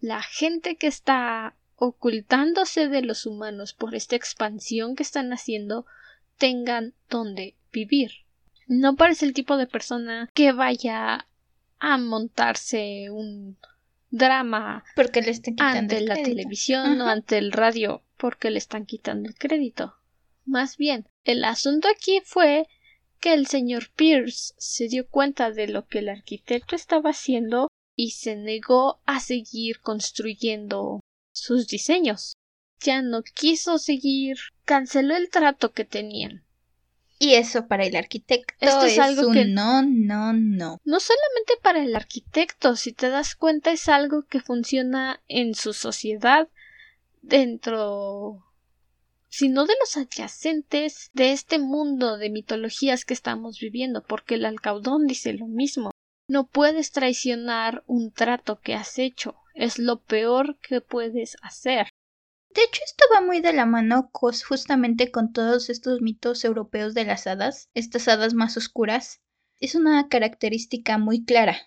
la 0.00 0.22
gente 0.22 0.76
que 0.76 0.86
está 0.86 1.54
ocultándose 1.76 2.88
de 2.88 3.02
los 3.02 3.26
humanos 3.26 3.74
por 3.74 3.94
esta 3.94 4.16
expansión 4.16 4.96
que 4.96 5.02
están 5.02 5.32
haciendo 5.32 5.86
tengan 6.36 6.94
donde 7.08 7.56
vivir. 7.72 8.10
No 8.66 8.96
parece 8.96 9.26
el 9.26 9.34
tipo 9.34 9.56
de 9.56 9.66
persona 9.66 10.28
que 10.34 10.52
vaya 10.52 11.26
a 11.78 11.98
montarse 11.98 13.10
un 13.10 13.58
drama 14.10 14.84
porque 14.96 15.22
le 15.22 15.30
están 15.30 15.54
quitando 15.54 15.78
ante 15.78 16.00
la 16.02 16.14
televisión 16.14 17.00
o 17.00 17.06
ante 17.06 17.38
el 17.38 17.52
radio 17.52 18.02
porque 18.16 18.50
le 18.50 18.58
están 18.58 18.86
quitando 18.86 19.28
el 19.28 19.34
crédito. 19.34 19.96
Más 20.44 20.76
bien, 20.76 21.08
el 21.24 21.44
asunto 21.44 21.88
aquí 21.88 22.20
fue 22.24 22.66
que 23.20 23.32
el 23.34 23.46
señor 23.46 23.90
Pierce 23.94 24.54
se 24.58 24.88
dio 24.88 25.08
cuenta 25.08 25.50
de 25.50 25.68
lo 25.68 25.86
que 25.86 26.00
el 26.00 26.08
arquitecto 26.08 26.74
estaba 26.74 27.10
haciendo 27.10 27.69
y 27.96 28.12
se 28.12 28.36
negó 28.36 29.00
a 29.06 29.20
seguir 29.20 29.80
construyendo 29.80 31.00
sus 31.32 31.66
diseños. 31.68 32.34
Ya 32.80 33.02
no 33.02 33.22
quiso 33.22 33.78
seguir, 33.78 34.38
canceló 34.64 35.16
el 35.16 35.28
trato 35.28 35.72
que 35.72 35.84
tenían. 35.84 36.44
Y 37.18 37.34
eso 37.34 37.66
para 37.66 37.84
el 37.84 37.94
arquitecto 37.96 38.54
Esto 38.60 38.86
es, 38.86 38.98
algo 38.98 39.30
que 39.30 39.44
no, 39.44 39.82
no, 39.82 40.32
no. 40.32 40.78
No 40.84 41.00
solamente 41.00 41.52
para 41.62 41.82
el 41.82 41.94
arquitecto, 41.94 42.76
si 42.76 42.92
te 42.92 43.10
das 43.10 43.34
cuenta 43.34 43.72
es 43.72 43.90
algo 43.90 44.22
que 44.22 44.40
funciona 44.40 45.22
en 45.28 45.54
su 45.54 45.74
sociedad 45.74 46.48
dentro 47.20 48.42
sino 49.30 49.64
de 49.64 49.74
los 49.78 49.96
adyacentes 49.96 51.10
de 51.12 51.32
este 51.32 51.58
mundo 51.58 52.18
de 52.18 52.30
mitologías 52.30 53.04
que 53.04 53.14
estamos 53.14 53.60
viviendo, 53.60 54.02
porque 54.02 54.34
el 54.34 54.44
alcaudón 54.44 55.06
dice 55.06 55.32
lo 55.32 55.46
mismo. 55.46 55.92
No 56.30 56.46
puedes 56.46 56.92
traicionar 56.92 57.82
un 57.88 58.12
trato 58.12 58.60
que 58.60 58.74
has 58.74 59.00
hecho. 59.00 59.34
Es 59.52 59.80
lo 59.80 60.00
peor 60.04 60.60
que 60.60 60.80
puedes 60.80 61.36
hacer. 61.42 61.88
De 62.54 62.62
hecho, 62.62 62.80
esto 62.84 63.04
va 63.12 63.20
muy 63.20 63.40
de 63.40 63.52
la 63.52 63.66
mano 63.66 64.12
justamente 64.12 65.10
con 65.10 65.32
todos 65.32 65.70
estos 65.70 66.00
mitos 66.02 66.44
europeos 66.44 66.94
de 66.94 67.04
las 67.04 67.26
hadas, 67.26 67.68
estas 67.74 68.06
hadas 68.06 68.32
más 68.32 68.56
oscuras. 68.56 69.20
Es 69.58 69.74
una 69.74 70.08
característica 70.08 70.98
muy 70.98 71.24
clara, 71.24 71.58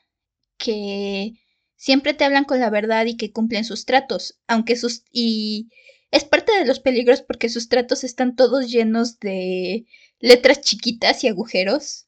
que 0.57 1.33
siempre 1.75 2.13
te 2.13 2.23
hablan 2.23 2.45
con 2.45 2.61
la 2.61 2.69
verdad 2.69 3.05
y 3.05 3.17
que 3.17 3.33
cumplen 3.33 3.65
sus 3.65 3.83
tratos, 3.83 4.39
aunque 4.47 4.77
sus... 4.77 5.03
y 5.11 5.71
es 6.09 6.23
parte 6.23 6.53
de 6.57 6.65
los 6.65 6.79
peligros 6.79 7.21
porque 7.21 7.49
sus 7.49 7.67
tratos 7.67 8.05
están 8.05 8.37
todos 8.37 8.71
llenos 8.71 9.19
de 9.19 9.87
letras 10.19 10.61
chiquitas 10.61 11.21
y 11.25 11.27
agujeros, 11.27 12.07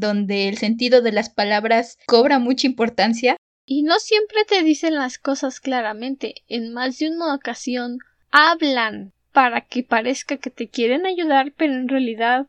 donde 0.00 0.48
el 0.48 0.58
sentido 0.58 1.02
de 1.02 1.12
las 1.12 1.30
palabras 1.30 1.98
cobra 2.06 2.38
mucha 2.38 2.66
importancia. 2.66 3.36
Y 3.66 3.82
no 3.82 3.98
siempre 4.00 4.44
te 4.48 4.62
dicen 4.62 4.94
las 4.94 5.18
cosas 5.18 5.60
claramente. 5.60 6.42
En 6.48 6.72
más 6.72 6.98
de 6.98 7.10
una 7.10 7.34
ocasión 7.34 7.98
hablan 8.30 9.12
para 9.32 9.60
que 9.60 9.84
parezca 9.84 10.38
que 10.38 10.50
te 10.50 10.68
quieren 10.68 11.06
ayudar, 11.06 11.52
pero 11.56 11.74
en 11.74 11.88
realidad 11.88 12.48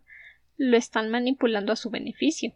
lo 0.58 0.78
están 0.78 1.10
manipulando 1.10 1.74
a 1.74 1.76
su 1.76 1.90
beneficio. 1.90 2.54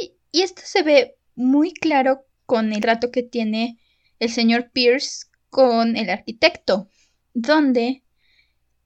Y, 0.00 0.12
y 0.32 0.42
esto 0.42 0.62
se 0.64 0.82
ve 0.82 1.16
muy 1.36 1.72
claro 1.72 2.24
con 2.46 2.72
el 2.72 2.80
trato 2.80 3.10
que 3.10 3.22
tiene 3.22 3.78
el 4.18 4.30
señor 4.30 4.70
Pierce 4.70 5.26
con 5.48 5.96
el 5.96 6.10
arquitecto, 6.10 6.88
donde 7.34 8.02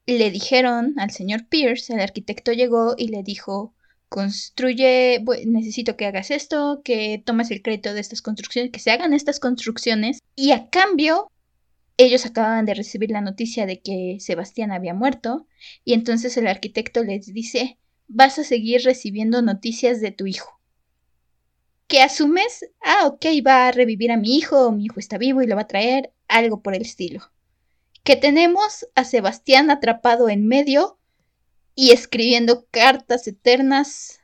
le 0.07 0.31
dijeron 0.31 0.95
al 0.99 1.11
señor 1.11 1.47
Pierce, 1.49 1.95
el 1.95 2.01
arquitecto 2.01 2.53
llegó 2.53 2.95
y 2.97 3.09
le 3.09 3.23
dijo 3.23 3.75
construye, 4.14 5.24
necesito 5.44 5.96
que 5.96 6.07
hagas 6.07 6.31
esto, 6.31 6.83
que 6.85 7.20
tomes 7.27 7.50
el 7.50 7.62
crédito 7.62 7.92
de 7.92 8.00
estas 8.00 8.22
construcciones, 8.22 8.70
que 8.70 8.79
se 8.79 8.92
hagan 8.92 9.12
estas 9.12 9.40
construcciones 9.40 10.20
y 10.37 10.53
a 10.53 10.70
cambio 10.70 11.33
ellos 11.96 12.24
acababan 12.24 12.64
de 12.64 12.74
recibir 12.74 13.11
la 13.11 13.20
noticia 13.20 13.66
de 13.66 13.81
que 13.81 14.18
Sebastián 14.20 14.70
había 14.70 14.94
muerto 14.94 15.48
y 15.85 15.94
entonces 15.94 16.37
el 16.37 16.46
arquitecto 16.46 17.03
les 17.03 17.35
dice 17.35 17.77
vas 18.07 18.38
a 18.38 18.44
seguir 18.44 18.83
recibiendo 18.85 19.42
noticias 19.42 20.00
de 20.00 20.12
tu 20.12 20.27
hijo. 20.27 20.61
Que 21.88 22.00
asumes, 22.00 22.66
ah, 22.83 23.09
ok, 23.09 23.27
va 23.44 23.66
a 23.66 23.72
revivir 23.72 24.12
a 24.12 24.16
mi 24.16 24.37
hijo, 24.37 24.70
mi 24.70 24.85
hijo 24.85 25.00
está 25.00 25.18
vivo 25.18 25.42
y 25.42 25.48
lo 25.48 25.57
va 25.57 25.62
a 25.62 25.66
traer, 25.66 26.12
algo 26.29 26.62
por 26.62 26.77
el 26.77 26.83
estilo. 26.83 27.33
Que 28.05 28.14
tenemos 28.14 28.87
a 28.94 29.03
Sebastián 29.03 29.72
atrapado 29.72 30.29
en 30.29 30.46
medio 30.46 31.00
y 31.75 31.91
escribiendo 31.91 32.67
cartas 32.71 33.27
eternas 33.27 34.21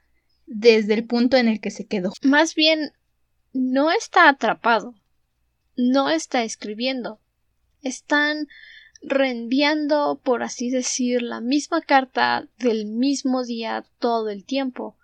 desde 0.47 0.95
el 0.95 1.07
punto 1.07 1.37
en 1.37 1.49
el 1.49 1.61
que 1.61 1.71
se 1.71 1.87
quedó. 1.87 2.13
Más 2.23 2.55
bien, 2.55 2.93
no 3.53 3.91
está 3.91 4.29
atrapado, 4.29 4.95
no 5.77 6.11
está 6.11 6.43
escribiendo. 6.43 7.21
Están 7.83 8.49
reenviando, 9.03 10.21
por 10.23 10.43
así 10.43 10.71
decir, 10.71 11.23
la 11.23 11.41
misma 11.41 11.81
carta 11.81 12.47
del 12.59 12.87
mismo 12.87 13.45
día 13.45 13.85
todo 13.99 14.29
el 14.29 14.45
tiempo. 14.45 14.97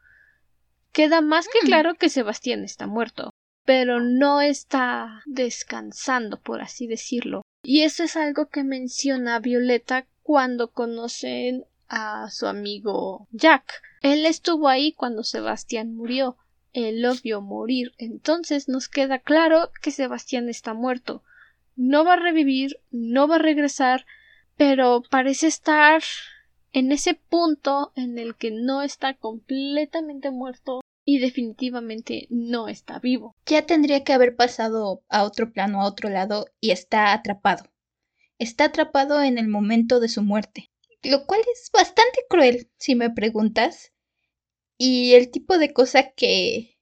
Queda 0.92 1.20
más 1.20 1.46
que 1.48 1.58
mm. 1.62 1.66
claro 1.66 1.94
que 1.94 2.08
Sebastián 2.08 2.64
está 2.64 2.86
muerto, 2.86 3.30
pero 3.64 4.00
no 4.00 4.40
está 4.40 5.22
descansando, 5.26 6.40
por 6.40 6.60
así 6.60 6.86
decirlo. 6.86 7.42
Y 7.62 7.82
eso 7.82 8.04
es 8.04 8.16
algo 8.16 8.48
que 8.48 8.64
menciona 8.64 9.40
Violeta 9.40 10.06
cuando 10.22 10.70
conocen 10.70 11.64
a 11.88 12.30
su 12.30 12.46
amigo 12.46 13.28
Jack. 13.30 13.82
Él 14.02 14.26
estuvo 14.26 14.68
ahí 14.68 14.92
cuando 14.92 15.24
Sebastián 15.24 15.94
murió. 15.94 16.36
Él 16.72 17.02
lo 17.02 17.14
vio 17.14 17.40
morir. 17.40 17.92
Entonces 17.98 18.68
nos 18.68 18.88
queda 18.88 19.18
claro 19.18 19.70
que 19.82 19.90
Sebastián 19.90 20.48
está 20.48 20.74
muerto. 20.74 21.22
No 21.74 22.04
va 22.04 22.14
a 22.14 22.20
revivir, 22.20 22.78
no 22.90 23.28
va 23.28 23.36
a 23.36 23.40
regresar, 23.40 24.06
pero 24.56 25.02
parece 25.10 25.46
estar 25.46 26.02
en 26.72 26.92
ese 26.92 27.14
punto 27.14 27.92
en 27.96 28.18
el 28.18 28.34
que 28.34 28.50
no 28.50 28.82
está 28.82 29.14
completamente 29.14 30.30
muerto 30.30 30.80
y 31.04 31.18
definitivamente 31.18 32.26
no 32.30 32.68
está 32.68 32.98
vivo. 32.98 33.36
Ya 33.46 33.64
tendría 33.64 34.04
que 34.04 34.12
haber 34.12 34.36
pasado 34.36 35.02
a 35.08 35.22
otro 35.22 35.52
plano, 35.52 35.80
a 35.80 35.86
otro 35.86 36.10
lado, 36.10 36.46
y 36.60 36.72
está 36.72 37.12
atrapado. 37.12 37.64
Está 38.38 38.64
atrapado 38.64 39.22
en 39.22 39.38
el 39.38 39.48
momento 39.48 40.00
de 40.00 40.08
su 40.08 40.22
muerte 40.22 40.70
lo 41.02 41.26
cual 41.26 41.40
es 41.52 41.70
bastante 41.72 42.20
cruel, 42.28 42.70
si 42.78 42.94
me 42.94 43.10
preguntas. 43.10 43.92
Y 44.78 45.14
el 45.14 45.30
tipo 45.30 45.58
de 45.58 45.72
cosa 45.72 46.10
que 46.10 46.76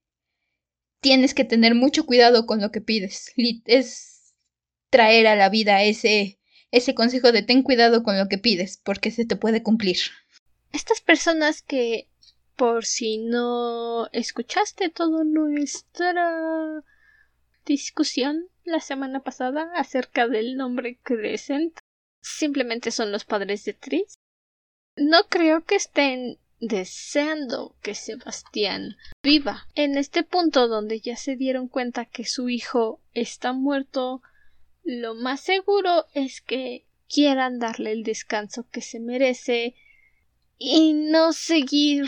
tienes 1.00 1.35
que 1.35 1.44
tener 1.44 1.74
mucho 1.74 2.07
cuidado 2.07 2.46
con 2.46 2.61
lo 2.61 2.70
que 2.70 2.81
pides. 2.81 3.33
Es 3.66 4.35
traer 4.90 5.27
a 5.27 5.37
la 5.37 5.50
vida 5.50 5.83
ese, 5.83 6.40
ese 6.70 6.94
consejo 6.94 7.31
de 7.31 7.42
ten 7.42 7.62
cuidado 7.62 8.03
con 8.03 8.18
lo 8.18 8.29
que 8.29 8.38
pides, 8.38 8.81
porque 8.83 9.11
se 9.11 9.27
te 9.27 9.37
puede 9.37 9.62
cumplir. 9.62 9.98
Estas 10.72 11.00
personas 11.00 11.61
que, 11.61 12.09
por 12.57 12.85
si 12.87 13.18
no 13.18 14.09
escuchaste 14.12 14.88
toda 14.88 15.24
nuestra 15.24 16.83
discusión 17.66 18.48
la 18.64 18.81
semana 18.81 19.20
pasada 19.22 19.70
acerca 19.74 20.27
del 20.27 20.57
nombre 20.57 20.98
Crescent, 21.03 21.79
simplemente 22.24 22.90
son 22.90 23.12
los 23.12 23.24
padres 23.24 23.64
de 23.64 23.74
Tris. 23.74 24.18
No 24.96 25.24
creo 25.28 25.64
que 25.64 25.76
estén 25.76 26.38
deseando 26.60 27.76
que 27.82 27.94
Sebastián 27.94 28.96
viva. 29.22 29.66
En 29.74 29.98
este 29.98 30.22
punto 30.22 30.66
donde 30.66 31.00
ya 31.00 31.16
se 31.16 31.37
dieron 31.37 31.68
cuenta 31.68 32.06
que 32.06 32.24
su 32.24 32.48
hijo 32.48 33.00
está 33.12 33.52
muerto, 33.52 34.22
lo 34.82 35.14
más 35.14 35.40
seguro 35.40 36.06
es 36.14 36.40
que 36.40 36.87
quieran 37.08 37.58
darle 37.58 37.92
el 37.92 38.02
descanso 38.02 38.66
que 38.70 38.80
se 38.80 39.00
merece 39.00 39.74
y 40.56 40.94
no 40.94 41.32
seguir 41.32 42.06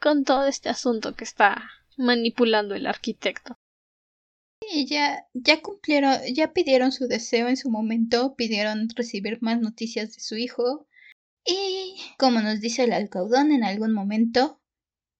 con 0.00 0.24
todo 0.24 0.46
este 0.46 0.68
asunto 0.68 1.14
que 1.14 1.24
está 1.24 1.70
manipulando 1.96 2.74
el 2.74 2.86
arquitecto 2.86 3.58
ya, 4.86 5.26
ya 5.34 5.60
cumplieron, 5.62 6.18
ya 6.32 6.52
pidieron 6.52 6.92
su 6.92 7.06
deseo 7.08 7.48
en 7.48 7.56
su 7.56 7.70
momento, 7.70 8.34
pidieron 8.36 8.88
recibir 8.94 9.38
más 9.40 9.60
noticias 9.60 10.14
de 10.14 10.20
su 10.20 10.36
hijo. 10.36 10.86
Y 11.44 11.96
como 12.18 12.40
nos 12.40 12.60
dice 12.60 12.84
el 12.84 12.92
alcaudón, 12.92 13.52
en 13.52 13.64
algún 13.64 13.92
momento 13.92 14.60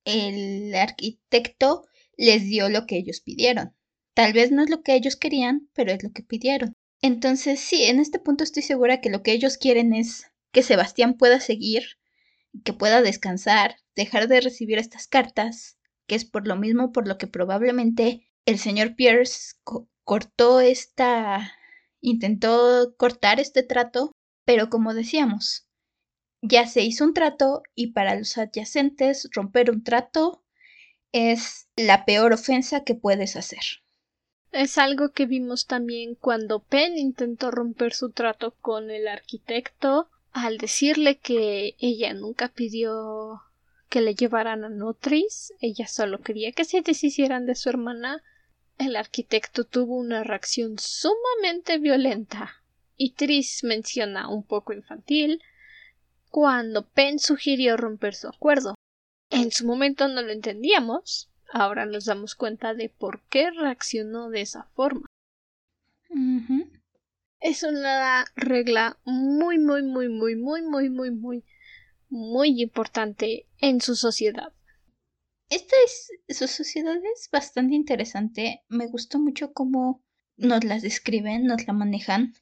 el 0.05 0.75
arquitecto 0.75 1.87
les 2.17 2.45
dio 2.45 2.69
lo 2.69 2.87
que 2.87 2.97
ellos 2.97 3.21
pidieron. 3.21 3.75
Tal 4.15 4.33
vez 4.33 4.51
no 4.51 4.63
es 4.63 4.71
lo 4.71 4.83
que 4.83 4.95
ellos 4.95 5.17
querían, 5.17 5.69
pero 5.75 5.93
es 5.93 6.03
lo 6.03 6.13
que 6.13 6.23
pidieron. 6.23 6.75
Entonces 7.01 7.61
sí, 7.61 7.85
en 7.85 8.01
este 8.01 8.19
punto 8.19 8.45
estoy 8.45 8.63
segura 8.63 9.01
que 9.01 9.11
lo 9.11 9.23
que 9.23 9.33
ellos 9.33 9.57
quieren 9.57 9.95
es 9.95 10.27
que 10.53 10.63
Sebastián 10.63 11.15
pueda 11.15 11.41
seguir, 11.41 11.85
que 12.65 12.73
pueda 12.73 13.03
descansar, 13.03 13.77
dejar 13.95 14.29
de 14.29 14.41
recibir 14.41 14.79
estas 14.79 15.07
cartas, 15.07 15.79
que 16.07 16.17
es 16.17 16.25
por 16.25 16.47
lo 16.47 16.57
mismo 16.57 16.91
por 16.91 17.07
lo 17.07 17.19
que 17.19 17.27
probablemente 17.27 18.28
el 18.49 18.59
señor 18.59 18.95
Pierce 18.95 19.57
cortó 20.05 20.61
esta, 20.61 21.53
intentó 22.01 22.95
cortar 22.97 23.41
este 23.41 23.63
trato, 23.63 24.13
pero 24.47 24.71
como 24.71 24.95
decíamos, 24.95 25.67
ya 26.41 26.67
se 26.67 26.81
hizo 26.81 27.05
un 27.05 27.13
trato 27.13 27.63
y 27.75 27.89
para 27.93 28.15
los 28.15 28.39
adyacentes 28.39 29.29
romper 29.35 29.71
un 29.71 29.85
trato 29.85 30.43
es 31.13 31.69
la 31.77 32.07
peor 32.07 32.33
ofensa 32.33 32.85
que 32.85 32.95
puedes 32.95 33.37
hacer. 33.37 33.61
Es 34.51 34.79
algo 34.79 35.11
que 35.11 35.27
vimos 35.27 35.67
también 35.67 36.15
cuando 36.15 36.61
Penn 36.61 36.97
intentó 36.97 37.51
romper 37.51 37.93
su 37.93 38.13
trato 38.13 38.55
con 38.63 38.91
el 38.91 39.09
arquitecto 39.09 40.09
al 40.33 40.57
decirle 40.57 41.19
que 41.19 41.77
ella 41.79 42.15
nunca 42.15 42.49
pidió 42.49 43.43
que 43.91 44.01
le 44.01 44.15
llevaran 44.15 44.65
a 44.65 44.71
Notris, 44.71 45.53
ella 45.61 45.87
solo 45.87 46.21
quería 46.21 46.53
que 46.53 46.65
se 46.65 46.81
deshicieran 46.81 47.45
de 47.45 47.55
su 47.55 47.69
hermana 47.69 48.23
el 48.79 48.97
arquitecto 48.97 49.65
tuvo 49.65 49.97
una 49.97 50.25
reacción 50.25 50.79
sumamente 50.79 51.79
violenta 51.79 52.63
y 52.97 53.13
Tris 53.13 53.63
menciona 53.65 54.29
un 54.29 54.45
poco 54.45 54.73
infantil 54.73 55.43
cuando 56.31 56.87
Penn 56.87 57.19
sugirió 57.19 57.77
romper 57.77 58.15
su 58.15 58.29
acuerdo. 58.29 58.75
En 59.31 59.51
su 59.51 59.67
momento 59.67 60.09
no 60.09 60.23
lo 60.23 60.31
entendíamos, 60.31 61.31
ahora 61.53 61.87
nos 61.87 62.07
damos 62.07 62.35
cuenta 62.35 62.75
de 62.75 62.89
por 62.89 63.23
qué 63.29 63.51
reaccionó 63.51 64.31
de 64.31 64.43
esa 64.43 64.65
forma. 64.75 65.07
Es 67.41 67.63
una 67.63 68.25
regla 68.35 68.99
muy, 69.05 69.59
muy, 69.59 69.83
muy, 69.83 70.09
muy, 70.09 70.35
muy, 70.37 70.63
muy, 70.63 70.91
muy, 70.91 71.11
muy, 71.11 71.45
muy 72.09 72.61
importante 72.61 73.47
en 73.59 73.81
su 73.81 73.95
sociedad. 73.95 74.53
Esta 75.51 75.77
es, 75.87 76.11
su 76.39 76.47
sociedad 76.47 76.99
es 77.15 77.31
bastante 77.33 77.75
interesante. 77.75 78.65
Me 78.69 78.87
gustó 78.87 79.19
mucho 79.19 79.55
cómo 79.55 80.03
nos 80.37 80.63
las 80.65 80.83
describen, 80.83 81.47
nos 81.47 81.67
la 81.67 81.73
manejan. 81.73 82.35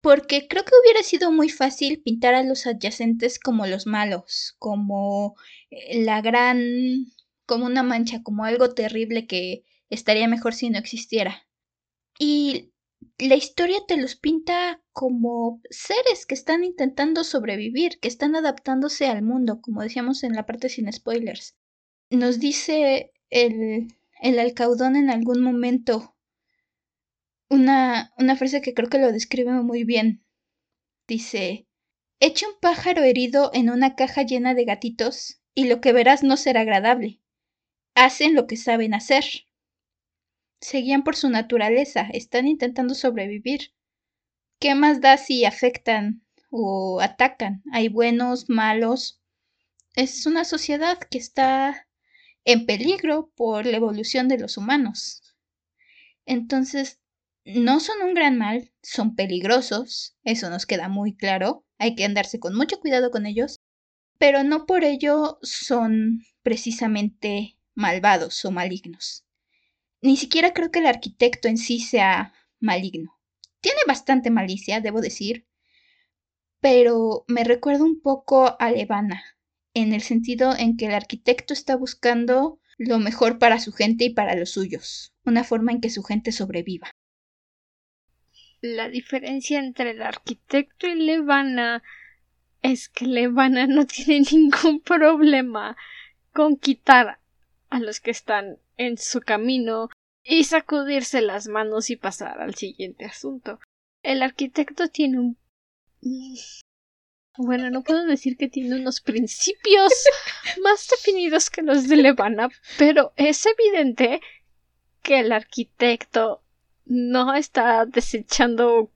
Porque 0.00 0.46
creo 0.48 0.64
que 0.64 0.74
hubiera 0.82 1.02
sido 1.02 1.32
muy 1.32 1.48
fácil 1.48 2.02
pintar 2.02 2.34
a 2.34 2.44
los 2.44 2.66
adyacentes 2.66 3.40
como 3.40 3.66
los 3.66 3.86
malos, 3.86 4.54
como 4.58 5.34
eh, 5.70 6.04
la 6.04 6.20
gran, 6.20 7.06
como 7.46 7.66
una 7.66 7.82
mancha, 7.82 8.22
como 8.22 8.44
algo 8.44 8.72
terrible 8.74 9.26
que 9.26 9.64
estaría 9.90 10.28
mejor 10.28 10.54
si 10.54 10.70
no 10.70 10.78
existiera. 10.78 11.48
Y 12.18 12.72
la 13.18 13.34
historia 13.34 13.80
te 13.88 13.96
los 13.96 14.14
pinta 14.14 14.80
como 14.92 15.60
seres 15.70 16.26
que 16.26 16.34
están 16.34 16.62
intentando 16.62 17.24
sobrevivir, 17.24 17.98
que 17.98 18.08
están 18.08 18.36
adaptándose 18.36 19.08
al 19.08 19.22
mundo, 19.22 19.60
como 19.60 19.82
decíamos 19.82 20.22
en 20.22 20.34
la 20.34 20.46
parte 20.46 20.68
sin 20.68 20.92
spoilers 20.92 21.56
nos 22.16 22.40
dice 22.40 23.12
el, 23.30 23.88
el 24.20 24.38
alcaudón 24.38 24.96
en 24.96 25.10
algún 25.10 25.42
momento 25.42 26.14
una, 27.48 28.12
una 28.18 28.36
frase 28.36 28.60
que 28.60 28.74
creo 28.74 28.88
que 28.88 28.98
lo 28.98 29.12
describe 29.12 29.52
muy 29.52 29.84
bien. 29.84 30.24
Dice 31.06 31.66
Echa 32.20 32.48
un 32.48 32.54
pájaro 32.60 33.02
herido 33.02 33.50
en 33.52 33.68
una 33.70 33.96
caja 33.96 34.22
llena 34.22 34.54
de 34.54 34.64
gatitos 34.64 35.42
y 35.54 35.66
lo 35.66 35.80
que 35.80 35.92
verás 35.92 36.22
no 36.22 36.36
será 36.36 36.60
agradable. 36.60 37.20
Hacen 37.94 38.34
lo 38.34 38.46
que 38.46 38.56
saben 38.56 38.94
hacer. 38.94 39.24
Seguían 40.60 41.04
por 41.04 41.16
su 41.16 41.28
naturaleza, 41.28 42.08
están 42.12 42.48
intentando 42.48 42.94
sobrevivir. 42.94 43.74
¿Qué 44.58 44.74
más 44.74 45.00
da 45.00 45.16
si 45.16 45.44
afectan 45.44 46.24
o 46.50 47.00
atacan? 47.00 47.62
Hay 47.72 47.88
buenos, 47.88 48.48
malos. 48.48 49.20
Es 49.94 50.24
una 50.24 50.44
sociedad 50.44 50.98
que 50.98 51.18
está 51.18 51.83
en 52.44 52.66
peligro 52.66 53.32
por 53.34 53.66
la 53.66 53.76
evolución 53.76 54.28
de 54.28 54.38
los 54.38 54.56
humanos. 54.56 55.22
Entonces, 56.26 57.00
no 57.44 57.80
son 57.80 58.02
un 58.02 58.14
gran 58.14 58.38
mal, 58.38 58.72
son 58.82 59.14
peligrosos, 59.14 60.16
eso 60.24 60.48
nos 60.50 60.66
queda 60.66 60.88
muy 60.88 61.14
claro, 61.14 61.64
hay 61.78 61.94
que 61.94 62.04
andarse 62.04 62.40
con 62.40 62.54
mucho 62.54 62.80
cuidado 62.80 63.10
con 63.10 63.26
ellos, 63.26 63.60
pero 64.18 64.44
no 64.44 64.66
por 64.66 64.84
ello 64.84 65.38
son 65.42 66.22
precisamente 66.42 67.58
malvados 67.74 68.44
o 68.44 68.50
malignos. 68.50 69.24
Ni 70.00 70.16
siquiera 70.16 70.52
creo 70.52 70.70
que 70.70 70.78
el 70.78 70.86
arquitecto 70.86 71.48
en 71.48 71.58
sí 71.58 71.80
sea 71.80 72.32
maligno. 72.60 73.18
Tiene 73.60 73.80
bastante 73.86 74.30
malicia, 74.30 74.80
debo 74.80 75.00
decir, 75.00 75.46
pero 76.60 77.24
me 77.28 77.44
recuerda 77.44 77.84
un 77.84 78.00
poco 78.00 78.56
a 78.58 78.70
Levana, 78.70 79.22
en 79.74 79.92
el 79.92 80.00
sentido 80.00 80.56
en 80.56 80.76
que 80.76 80.86
el 80.86 80.94
arquitecto 80.94 81.52
está 81.52 81.76
buscando 81.76 82.60
lo 82.78 82.98
mejor 82.98 83.38
para 83.38 83.58
su 83.58 83.72
gente 83.72 84.04
y 84.04 84.10
para 84.10 84.34
los 84.36 84.50
suyos, 84.50 85.12
una 85.24 85.44
forma 85.44 85.72
en 85.72 85.80
que 85.80 85.90
su 85.90 86.02
gente 86.02 86.32
sobreviva. 86.32 86.90
La 88.60 88.88
diferencia 88.88 89.58
entre 89.58 89.90
el 89.90 90.02
arquitecto 90.02 90.86
y 90.86 90.94
Levana 90.94 91.82
es 92.62 92.88
que 92.88 93.06
Levana 93.06 93.66
no 93.66 93.86
tiene 93.86 94.24
ningún 94.32 94.80
problema 94.80 95.76
con 96.32 96.56
quitar 96.56 97.18
a 97.68 97.78
los 97.80 98.00
que 98.00 98.10
están 98.10 98.58
en 98.76 98.96
su 98.96 99.20
camino 99.20 99.90
y 100.22 100.44
sacudirse 100.44 101.20
las 101.20 101.48
manos 101.48 101.90
y 101.90 101.96
pasar 101.96 102.40
al 102.40 102.54
siguiente 102.54 103.04
asunto. 103.04 103.60
El 104.02 104.22
arquitecto 104.22 104.88
tiene 104.88 105.18
un 105.18 105.38
bueno, 107.36 107.70
no 107.70 107.82
puedo 107.82 108.04
decir 108.06 108.36
que 108.36 108.48
tiene 108.48 108.76
unos 108.76 109.00
principios 109.00 109.92
más 110.62 110.88
definidos 110.88 111.50
que 111.50 111.62
los 111.62 111.88
de 111.88 111.96
Levana, 111.96 112.48
pero 112.78 113.12
es 113.16 113.44
evidente 113.46 114.20
que 115.02 115.20
el 115.20 115.32
arquitecto 115.32 116.42
no 116.86 117.34
está 117.34 117.86
desechando 117.86 118.90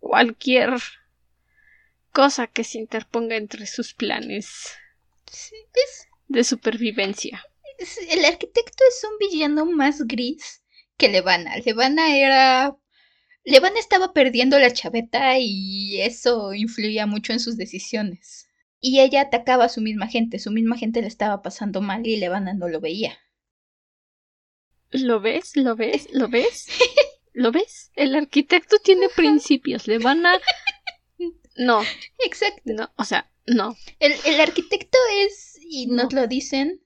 cualquier 0.00 0.70
cosa 2.12 2.46
que 2.46 2.64
se 2.64 2.78
interponga 2.78 3.36
entre 3.36 3.66
sus 3.66 3.94
planes 3.94 4.74
de 6.28 6.44
supervivencia. 6.44 7.44
El 8.08 8.24
arquitecto 8.24 8.82
es 8.88 9.04
un 9.04 9.18
villano 9.18 9.66
más 9.66 10.02
gris 10.02 10.62
que 10.96 11.08
Levana. 11.08 11.56
Levana 11.64 12.16
era 12.16 12.76
Levan 13.48 13.76
estaba 13.76 14.12
perdiendo 14.12 14.58
la 14.58 14.72
chaveta 14.72 15.38
y 15.38 16.00
eso 16.02 16.52
influía 16.52 17.06
mucho 17.06 17.32
en 17.32 17.40
sus 17.40 17.56
decisiones. 17.56 18.48
Y 18.80 19.00
ella 19.00 19.22
atacaba 19.22 19.64
a 19.64 19.68
su 19.68 19.80
misma 19.80 20.06
gente, 20.06 20.38
su 20.38 20.50
misma 20.50 20.76
gente 20.76 21.00
le 21.00 21.08
estaba 21.08 21.40
pasando 21.42 21.80
mal 21.80 22.06
y 22.06 22.16
Levana 22.16 22.52
no 22.52 22.68
lo 22.68 22.80
veía. 22.80 23.18
¿Lo 24.90 25.20
ves? 25.20 25.56
¿Lo 25.56 25.76
ves? 25.76 26.08
¿Lo 26.12 26.28
ves? 26.28 26.68
¿Lo 27.32 27.50
ves? 27.50 27.90
El 27.94 28.14
arquitecto 28.14 28.76
tiene 28.78 29.08
principios. 29.16 29.86
Levana. 29.86 30.38
No. 31.56 31.82
Exacto. 32.24 32.62
No, 32.66 32.92
o 32.96 33.04
sea, 33.04 33.30
no. 33.46 33.76
El, 33.98 34.12
el 34.26 34.40
arquitecto 34.40 34.98
es, 35.20 35.58
y 35.60 35.86
nos 35.86 36.12
lo 36.12 36.26
dicen, 36.26 36.82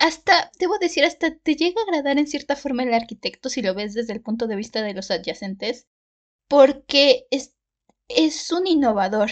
hasta, 0.00 0.50
debo 0.58 0.78
decir, 0.78 1.04
hasta 1.04 1.36
te 1.36 1.54
llega 1.56 1.78
a 1.80 1.84
agradar 1.84 2.18
en 2.18 2.26
cierta 2.26 2.56
forma 2.56 2.82
el 2.82 2.94
arquitecto 2.94 3.50
si 3.50 3.60
lo 3.60 3.74
ves 3.74 3.92
desde 3.92 4.14
el 4.14 4.22
punto 4.22 4.46
de 4.46 4.56
vista 4.56 4.80
de 4.80 4.94
los 4.94 5.10
adyacentes, 5.10 5.86
porque 6.48 7.26
es, 7.30 7.54
es 8.08 8.50
un 8.50 8.66
innovador. 8.66 9.30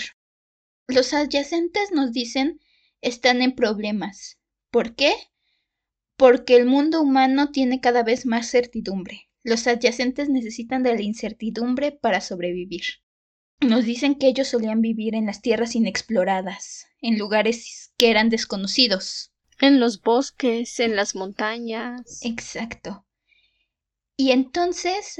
Los 0.87 1.15
adyacentes 1.15 1.91
nos 1.91 2.13
dicen 2.13 2.61
están 3.01 3.41
en 3.41 3.55
problemas. 3.55 4.39
¿Por 4.71 4.95
qué? 4.95 5.15
Porque 6.19 6.57
el 6.57 6.67
mundo 6.67 7.01
humano 7.01 7.51
tiene 7.51 7.81
cada 7.81 8.03
vez 8.03 8.27
más 8.27 8.51
certidumbre. 8.51 9.31
Los 9.43 9.67
adyacentes 9.67 10.29
necesitan 10.29 10.83
de 10.83 10.95
la 10.95 11.03
incertidumbre 11.03 11.93
para 11.93 12.21
sobrevivir. 12.21 12.83
Nos 13.61 13.87
dicen 13.87 14.17
que 14.17 14.29
ellos 14.29 14.49
solían 14.49 14.83
vivir 14.83 15.15
en 15.15 15.25
las 15.25 15.41
tierras 15.41 15.75
inexploradas, 15.75 16.89
en 17.01 17.19
lugares 17.19 17.95
que 17.97 18.11
eran 18.11 18.29
desconocidos, 18.29 19.33
en 19.61 19.81
los 19.81 20.03
bosques, 20.03 20.81
en 20.81 20.97
las 20.97 21.15
montañas. 21.15 22.21
Exacto. 22.23 23.07
Y 24.17 24.33
entonces, 24.33 25.19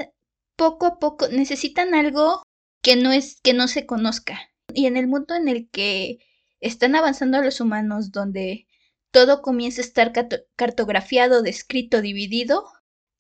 poco 0.57 0.87
a 0.87 0.99
poco, 0.99 1.29
necesitan 1.29 1.95
algo 1.95 2.43
que 2.83 2.97
no 2.97 3.13
es, 3.13 3.41
que 3.43 3.55
no 3.55 3.69
se 3.69 3.87
conozca. 3.87 4.51
Y 4.75 4.87
en 4.87 4.97
el 4.97 5.07
mundo 5.07 5.35
en 5.35 5.49
el 5.49 5.69
que 5.71 6.19
están 6.61 6.95
avanzando 6.95 7.41
los 7.43 7.61
humanos, 7.61 8.13
donde 8.13 8.67
todo 9.11 9.43
comienza 9.43 9.81
a 9.81 9.85
estar 9.85 10.13
cartografiado, 10.57 11.43
descrito, 11.43 12.03
dividido, 12.03 12.67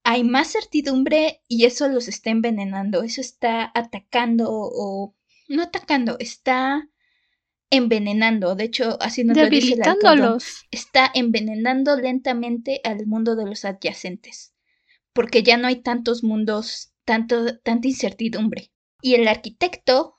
hay 0.05 0.25
más 0.25 0.53
certidumbre 0.53 1.43
y 1.49 1.65
eso 1.65 1.89
los 1.89 2.09
está 2.09 2.31
envenenando, 2.31 3.03
eso 3.03 3.21
está 3.21 3.71
atacando 3.75 4.47
o 4.51 5.15
no 5.49 5.63
atacando, 5.63 6.17
está 6.19 6.89
envenenando. 7.71 8.55
De 8.55 8.65
hecho, 8.65 8.97
así 9.01 9.25
nos 9.25 9.37
lo 9.37 9.49
dice 9.49 9.77
Está 10.71 11.11
envenenando 11.15 11.97
lentamente 11.97 12.81
al 12.85 13.07
mundo 13.07 13.37
de 13.37 13.47
los 13.47 13.65
adyacentes. 13.65 14.55
Porque 15.13 15.43
ya 15.43 15.57
no 15.57 15.69
hay 15.69 15.83
tantos 15.83 16.23
mundos, 16.23 16.93
tanto, 17.05 17.59
tanta 17.59 17.89
incertidumbre. 17.89 18.71
Y 19.03 19.15
el 19.15 19.29
arquitecto 19.29 20.17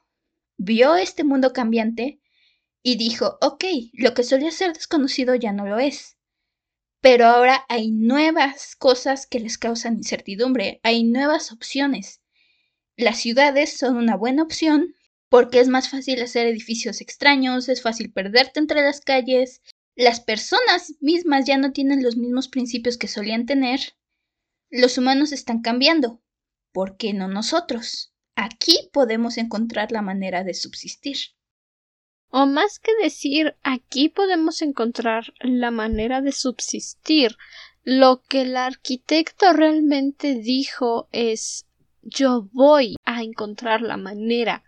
vio 0.58 0.96
este 0.96 1.24
mundo 1.24 1.54
cambiante 1.54 2.22
y 2.84 2.98
dijo, 2.98 3.38
ok, 3.42 3.64
lo 3.94 4.14
que 4.14 4.24
solía 4.24 4.52
ser 4.52 4.74
desconocido 4.74 5.36
ya 5.36 5.52
no 5.52 5.66
lo 5.66 5.80
es. 5.80 6.18
Pero 7.02 7.28
ahora 7.28 7.66
hay 7.70 7.92
nuevas 7.92 8.76
cosas 8.76 9.26
que 9.26 9.40
les 9.40 9.58
causan 9.58 9.96
incertidumbre, 9.96 10.80
hay 10.84 11.04
nuevas 11.04 11.52
opciones. 11.52 12.22
Las 12.98 13.20
ciudades 13.20 13.78
son 13.78 13.96
una 13.96 14.18
buena 14.18 14.44
opción 14.44 14.96
porque 15.30 15.60
es 15.60 15.68
más 15.68 15.90
fácil 15.90 16.22
hacer 16.22 16.48
edificios 16.48 17.02
extraños, 17.02 17.70
es 17.70 17.82
fácil 17.82 18.12
perderte 18.12 18.60
entre 18.60 18.82
las 18.82 19.02
calles, 19.02 19.62
las 19.96 20.20
personas 20.20 20.96
mismas 21.02 21.46
ya 21.46 21.58
no 21.58 21.72
tienen 21.72 22.04
los 22.04 22.18
mismos 22.18 22.48
principios 22.48 22.98
que 22.98 23.08
solían 23.08 23.46
tener, 23.46 23.80
los 24.70 24.98
humanos 24.98 25.32
están 25.32 25.62
cambiando, 25.62 26.22
¿por 26.72 26.98
qué 26.98 27.14
no 27.14 27.28
nosotros? 27.28 28.14
Aquí 28.36 28.90
podemos 28.94 29.38
encontrar 29.38 29.92
la 29.92 30.02
manera 30.02 30.44
de 30.44 30.54
subsistir. 30.54 31.18
O 32.30 32.46
más 32.46 32.80
que 32.80 32.92
decir 33.02 33.56
aquí 33.64 34.10
podemos 34.10 34.62
encontrar 34.62 35.34
la 35.42 35.72
manera 35.72 36.22
de 36.22 36.32
subsistir, 36.32 37.36
lo 37.84 38.22
que 38.22 38.42
el 38.42 38.56
arquitecto 38.56 39.52
realmente 39.54 40.36
dijo 40.36 41.10
es 41.12 41.66
yo 42.02 42.48
voy 42.54 42.96
a 43.04 43.24
encontrar 43.24 43.82
la 43.82 43.98
manera 43.98 44.64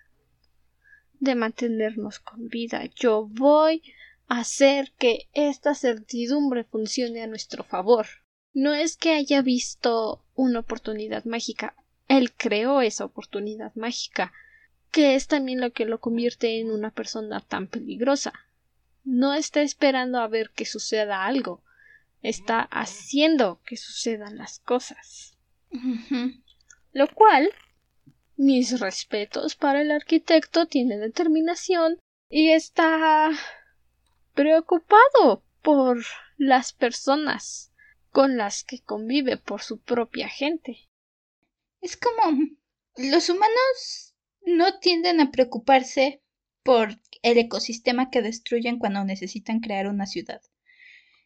de 1.22 1.36
mantenernos 1.36 2.20
con 2.20 2.50
vida. 2.50 2.84
Yo 2.96 3.28
voy 3.28 3.84
a 4.28 4.40
hacer 4.40 4.92
que 4.98 5.30
esta 5.34 5.76
certidumbre 5.76 6.64
funcione 6.66 7.22
a 7.22 7.28
nuestro 7.28 7.64
favor. 7.64 8.08
No 8.54 8.74
es 8.74 8.98
que 8.98 9.14
haya 9.14 9.42
visto 9.42 10.26
una 10.36 10.60
oportunidad 10.60 11.24
mágica. 11.26 11.76
Él 12.08 12.34
creó 12.34 12.82
esa 12.82 13.06
oportunidad 13.06 13.74
mágica, 13.76 14.34
que 14.92 15.16
es 15.16 15.28
también 15.28 15.62
lo 15.62 15.72
que 15.72 15.86
lo 15.86 16.02
convierte 16.02 16.60
en 16.60 16.72
una 16.72 16.90
persona 16.90 17.40
tan 17.40 17.68
peligrosa. 17.68 18.34
No 19.04 19.36
está 19.36 19.62
esperando 19.62 20.20
a 20.20 20.28
ver 20.28 20.50
que 20.50 20.66
suceda 20.66 21.26
algo, 21.26 21.64
está 22.24 22.62
haciendo 22.62 23.62
que 23.64 23.78
sucedan 23.78 24.38
las 24.38 24.60
cosas. 24.60 25.38
Lo 26.94 27.08
cual 27.14 27.52
mis 28.42 28.80
respetos 28.80 29.56
para 29.56 29.82
el 29.82 29.92
arquitecto, 29.92 30.66
tiene 30.66 30.98
determinación 30.98 32.00
y 32.28 32.50
está 32.50 33.30
preocupado 34.34 35.44
por 35.62 36.04
las 36.38 36.74
personas 36.74 37.72
con 38.10 38.38
las 38.38 38.64
que 38.64 38.80
convive 38.80 39.38
por 39.38 39.62
su 39.62 39.80
propia 39.80 40.28
gente. 40.28 40.90
Es 41.82 41.96
como 41.96 42.40
los 42.98 43.30
humanos 43.30 44.16
no 44.44 44.80
tienden 44.80 45.22
a 45.22 45.30
preocuparse 45.30 46.24
por 46.64 47.00
el 47.22 47.38
ecosistema 47.38 48.10
que 48.10 48.24
destruyen 48.24 48.80
cuando 48.80 49.04
necesitan 49.04 49.60
crear 49.60 49.88
una 49.88 50.08
ciudad. 50.08 50.42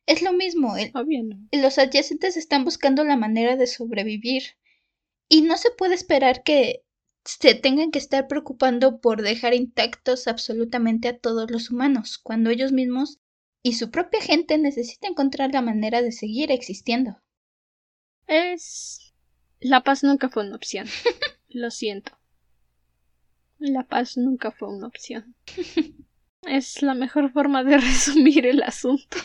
Es 0.06 0.22
lo 0.22 0.34
mismo, 0.34 0.76
los 1.54 1.78
adyacentes 1.78 2.36
están 2.36 2.66
buscando 2.66 3.06
la 3.06 3.16
manera 3.16 3.56
de 3.56 3.68
sobrevivir 3.68 4.44
y 5.30 5.44
no 5.44 5.56
se 5.56 5.72
puede 5.72 5.96
esperar 5.96 6.44
que 6.44 6.85
se 7.26 7.56
tengan 7.56 7.92
que 7.92 8.00
estar 8.00 8.28
preocupando 8.28 9.02
por 9.02 9.22
dejar 9.22 9.54
intactos 9.54 10.28
absolutamente 10.28 11.08
a 11.08 11.18
todos 11.18 11.50
los 11.50 11.72
humanos, 11.72 12.18
cuando 12.18 12.52
ellos 12.52 12.72
mismos 12.72 13.20
y 13.64 13.74
su 13.74 13.90
propia 13.90 14.22
gente 14.22 14.58
necesitan 14.60 15.12
encontrar 15.12 15.52
la 15.52 15.62
manera 15.62 16.02
de 16.02 16.12
seguir 16.12 16.52
existiendo. 16.52 17.20
Es... 18.28 19.14
La 19.60 19.84
paz 19.84 20.04
nunca 20.04 20.30
fue 20.30 20.46
una 20.46 20.56
opción. 20.56 20.88
Lo 21.50 21.72
siento. 21.72 22.18
La 23.58 23.88
paz 23.88 24.18
nunca 24.18 24.52
fue 24.52 24.70
una 24.70 24.88
opción. 24.88 25.36
Es 26.48 26.84
la 26.84 26.94
mejor 26.94 27.32
forma 27.32 27.64
de 27.64 27.78
resumir 27.80 28.46
el 28.46 28.62
asunto. 28.62 29.18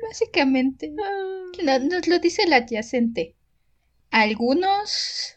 Básicamente. 0.00 0.94
Ah. 1.02 1.78
nos 1.80 2.06
lo 2.06 2.20
dice 2.20 2.44
el 2.44 2.52
adyacente. 2.52 3.34
Algunos 4.10 5.34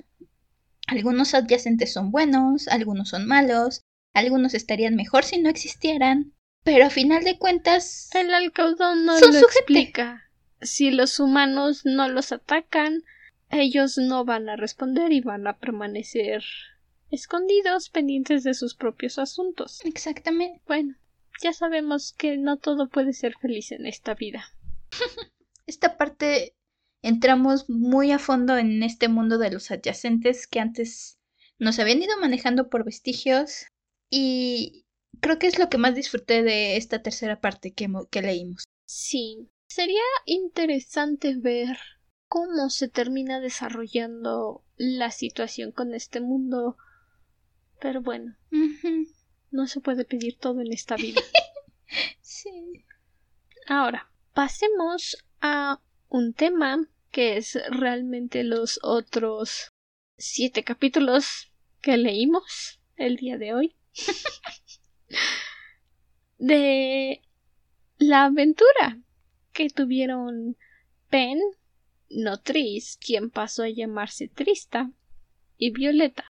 algunos 0.89 1.33
adyacentes 1.33 1.93
son 1.93 2.11
buenos, 2.11 2.67
algunos 2.67 3.09
son 3.09 3.27
malos, 3.27 3.83
algunos 4.13 4.53
estarían 4.53 4.95
mejor 4.95 5.23
si 5.23 5.39
no 5.39 5.49
existieran. 5.49 6.33
Pero 6.63 6.85
a 6.85 6.89
final 6.89 7.23
de 7.23 7.37
cuentas. 7.37 8.09
El 8.13 8.33
alcaudón 8.33 9.05
no 9.05 9.17
lo 9.19 9.39
explica. 9.39 10.23
Si 10.61 10.91
los 10.91 11.19
humanos 11.19 11.81
no 11.85 12.09
los 12.09 12.31
atacan, 12.31 13.03
ellos 13.49 13.97
no 13.97 14.25
van 14.25 14.49
a 14.49 14.55
responder 14.55 15.13
y 15.13 15.21
van 15.21 15.47
a 15.47 15.57
permanecer 15.57 16.43
escondidos, 17.11 17.89
pendientes 17.89 18.43
de 18.43 18.53
sus 18.53 18.75
propios 18.75 19.19
asuntos. 19.19 19.79
Exactamente. 19.85 20.61
Bueno, 20.67 20.95
ya 21.41 21.53
sabemos 21.53 22.13
que 22.13 22.37
no 22.37 22.57
todo 22.57 22.89
puede 22.89 23.13
ser 23.13 23.35
feliz 23.41 23.71
en 23.71 23.85
esta 23.85 24.15
vida. 24.15 24.43
Esta 25.65 25.97
parte 25.97 26.55
entramos 27.01 27.69
muy 27.69 28.11
a 28.11 28.19
fondo 28.19 28.57
en 28.57 28.83
este 28.83 29.07
mundo 29.07 29.37
de 29.37 29.51
los 29.51 29.71
adyacentes 29.71 30.47
que 30.47 30.59
antes 30.59 31.19
nos 31.57 31.79
habían 31.79 32.01
ido 32.01 32.17
manejando 32.19 32.69
por 32.69 32.85
vestigios 32.85 33.67
y 34.09 34.85
creo 35.19 35.39
que 35.39 35.47
es 35.47 35.59
lo 35.59 35.69
que 35.69 35.77
más 35.77 35.95
disfruté 35.95 36.43
de 36.43 36.77
esta 36.77 37.01
tercera 37.01 37.39
parte 37.39 37.73
que, 37.73 37.87
que 38.09 38.21
leímos. 38.21 38.63
Sí, 38.85 39.49
sería 39.67 40.01
interesante 40.25 41.35
ver 41.35 41.77
cómo 42.27 42.69
se 42.69 42.87
termina 42.87 43.39
desarrollando 43.39 44.63
la 44.77 45.11
situación 45.11 45.71
con 45.71 45.93
este 45.93 46.21
mundo. 46.21 46.77
Pero 47.81 48.01
bueno, 48.01 48.35
no 49.51 49.67
se 49.67 49.81
puede 49.81 50.05
pedir 50.05 50.37
todo 50.37 50.61
en 50.61 50.71
esta 50.71 50.95
vida. 50.95 51.21
Sí. 52.21 52.85
Ahora, 53.67 54.11
pasemos 54.35 55.17
a 55.41 55.81
un 56.10 56.34
tema 56.34 56.88
que 57.12 57.38
es 57.38 57.57
realmente 57.70 58.43
los 58.43 58.80
otros 58.84 59.72
siete 60.18 60.64
capítulos 60.64 61.51
que 61.82 61.97
leímos 61.97 62.82
el 62.97 63.16
día 63.16 63.38
de 63.38 63.53
hoy. 63.53 63.76
de 66.38 67.22
la 67.97 68.26
aventura 68.26 69.01
que 69.53 69.70
tuvieron 69.70 70.57
Pen, 71.10 71.39
no 72.10 72.39
Tris, 72.39 72.97
quien 72.97 73.30
pasó 73.30 73.64
a 73.64 73.70
llamarse 73.70 74.28
Trista, 74.28 74.91
y 75.57 75.72
Violeta. 75.72 76.28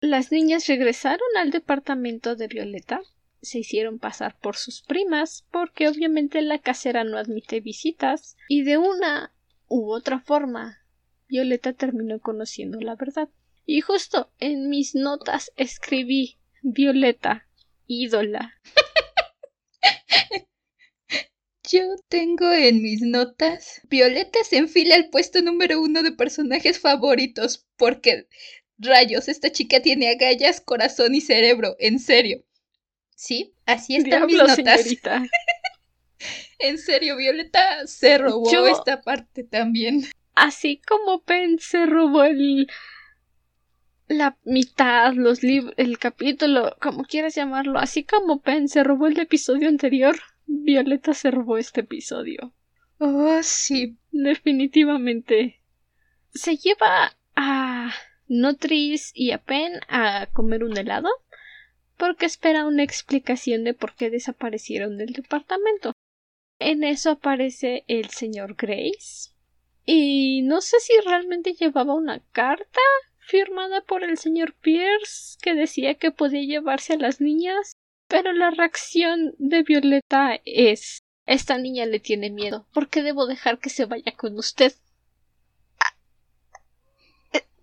Las 0.00 0.32
niñas 0.32 0.66
regresaron 0.66 1.28
al 1.38 1.50
departamento 1.50 2.36
de 2.36 2.48
Violeta 2.48 3.00
se 3.42 3.58
hicieron 3.58 3.98
pasar 3.98 4.38
por 4.38 4.56
sus 4.56 4.82
primas, 4.82 5.46
porque 5.50 5.88
obviamente 5.88 6.42
la 6.42 6.58
casera 6.58 7.04
no 7.04 7.18
admite 7.18 7.60
visitas, 7.60 8.36
y 8.48 8.62
de 8.62 8.78
una 8.78 9.32
u 9.68 9.90
otra 9.92 10.20
forma 10.20 10.78
Violeta 11.28 11.72
terminó 11.72 12.20
conociendo 12.20 12.80
la 12.80 12.94
verdad. 12.94 13.28
Y 13.64 13.80
justo 13.80 14.32
en 14.38 14.68
mis 14.68 14.94
notas 14.94 15.52
escribí 15.56 16.38
Violeta, 16.62 17.48
ídola. 17.86 18.54
Yo 21.68 21.82
tengo 22.08 22.52
en 22.52 22.80
mis 22.80 23.02
notas 23.02 23.80
Violeta 23.88 24.38
se 24.44 24.58
enfila 24.58 24.94
al 24.94 25.10
puesto 25.10 25.42
número 25.42 25.80
uno 25.80 26.04
de 26.04 26.12
personajes 26.12 26.78
favoritos 26.78 27.66
porque 27.76 28.28
rayos, 28.78 29.28
esta 29.28 29.50
chica 29.50 29.82
tiene 29.82 30.10
agallas, 30.10 30.60
corazón 30.60 31.14
y 31.14 31.20
cerebro, 31.20 31.76
en 31.78 31.98
serio. 31.98 32.44
Sí, 33.16 33.54
así 33.64 33.96
están 33.96 34.26
mis 34.26 34.36
Diablo, 34.36 34.54
notas. 34.56 34.82
señorita. 34.82 35.22
En 36.58 36.78
serio, 36.78 37.16
Violeta 37.18 37.86
se 37.86 38.16
robó 38.16 38.50
Yo- 38.50 38.66
esta 38.66 39.02
parte 39.02 39.44
también. 39.44 40.04
Así 40.34 40.80
como 40.88 41.20
Pen 41.22 41.58
se 41.58 41.84
robó 41.84 42.24
el 42.24 42.66
la 44.08 44.38
mitad, 44.44 45.12
los 45.14 45.42
libros, 45.42 45.74
el 45.76 45.98
capítulo, 45.98 46.76
como 46.80 47.04
quieras 47.04 47.34
llamarlo, 47.34 47.78
así 47.78 48.04
como 48.04 48.40
Pen 48.40 48.68
se 48.68 48.84
robó 48.84 49.06
el 49.08 49.18
episodio 49.18 49.68
anterior, 49.68 50.16
Violeta 50.46 51.12
se 51.12 51.30
robó 51.30 51.58
este 51.58 51.80
episodio. 51.80 52.54
Oh, 52.98 53.38
sí. 53.42 53.98
Definitivamente. 54.12 55.60
Se 56.32 56.56
lleva 56.56 57.16
a 57.34 57.92
Notris 58.28 59.10
y 59.14 59.32
a 59.32 59.38
Pen 59.38 59.80
a 59.88 60.26
comer 60.32 60.64
un 60.64 60.76
helado 60.78 61.10
porque 61.96 62.26
espera 62.26 62.66
una 62.66 62.82
explicación 62.82 63.64
de 63.64 63.74
por 63.74 63.94
qué 63.94 64.10
desaparecieron 64.10 64.96
del 64.98 65.12
departamento. 65.12 65.92
En 66.58 66.84
eso 66.84 67.10
aparece 67.10 67.84
el 67.88 68.10
señor 68.10 68.54
Grace 68.54 69.30
y 69.84 70.42
no 70.42 70.60
sé 70.60 70.80
si 70.80 70.92
realmente 71.04 71.54
llevaba 71.54 71.94
una 71.94 72.20
carta 72.32 72.80
firmada 73.18 73.80
por 73.82 74.04
el 74.04 74.18
señor 74.18 74.54
Pierce 74.54 75.36
que 75.42 75.54
decía 75.54 75.94
que 75.94 76.10
podía 76.10 76.42
llevarse 76.42 76.94
a 76.94 76.98
las 76.98 77.20
niñas, 77.20 77.72
pero 78.08 78.32
la 78.32 78.50
reacción 78.50 79.34
de 79.38 79.62
Violeta 79.62 80.40
es 80.44 81.00
esta 81.26 81.58
niña 81.58 81.86
le 81.86 81.98
tiene 81.98 82.30
miedo. 82.30 82.66
¿Por 82.72 82.88
qué 82.88 83.02
debo 83.02 83.26
dejar 83.26 83.58
que 83.58 83.68
se 83.68 83.84
vaya 83.84 84.12
con 84.16 84.38
usted? 84.38 84.74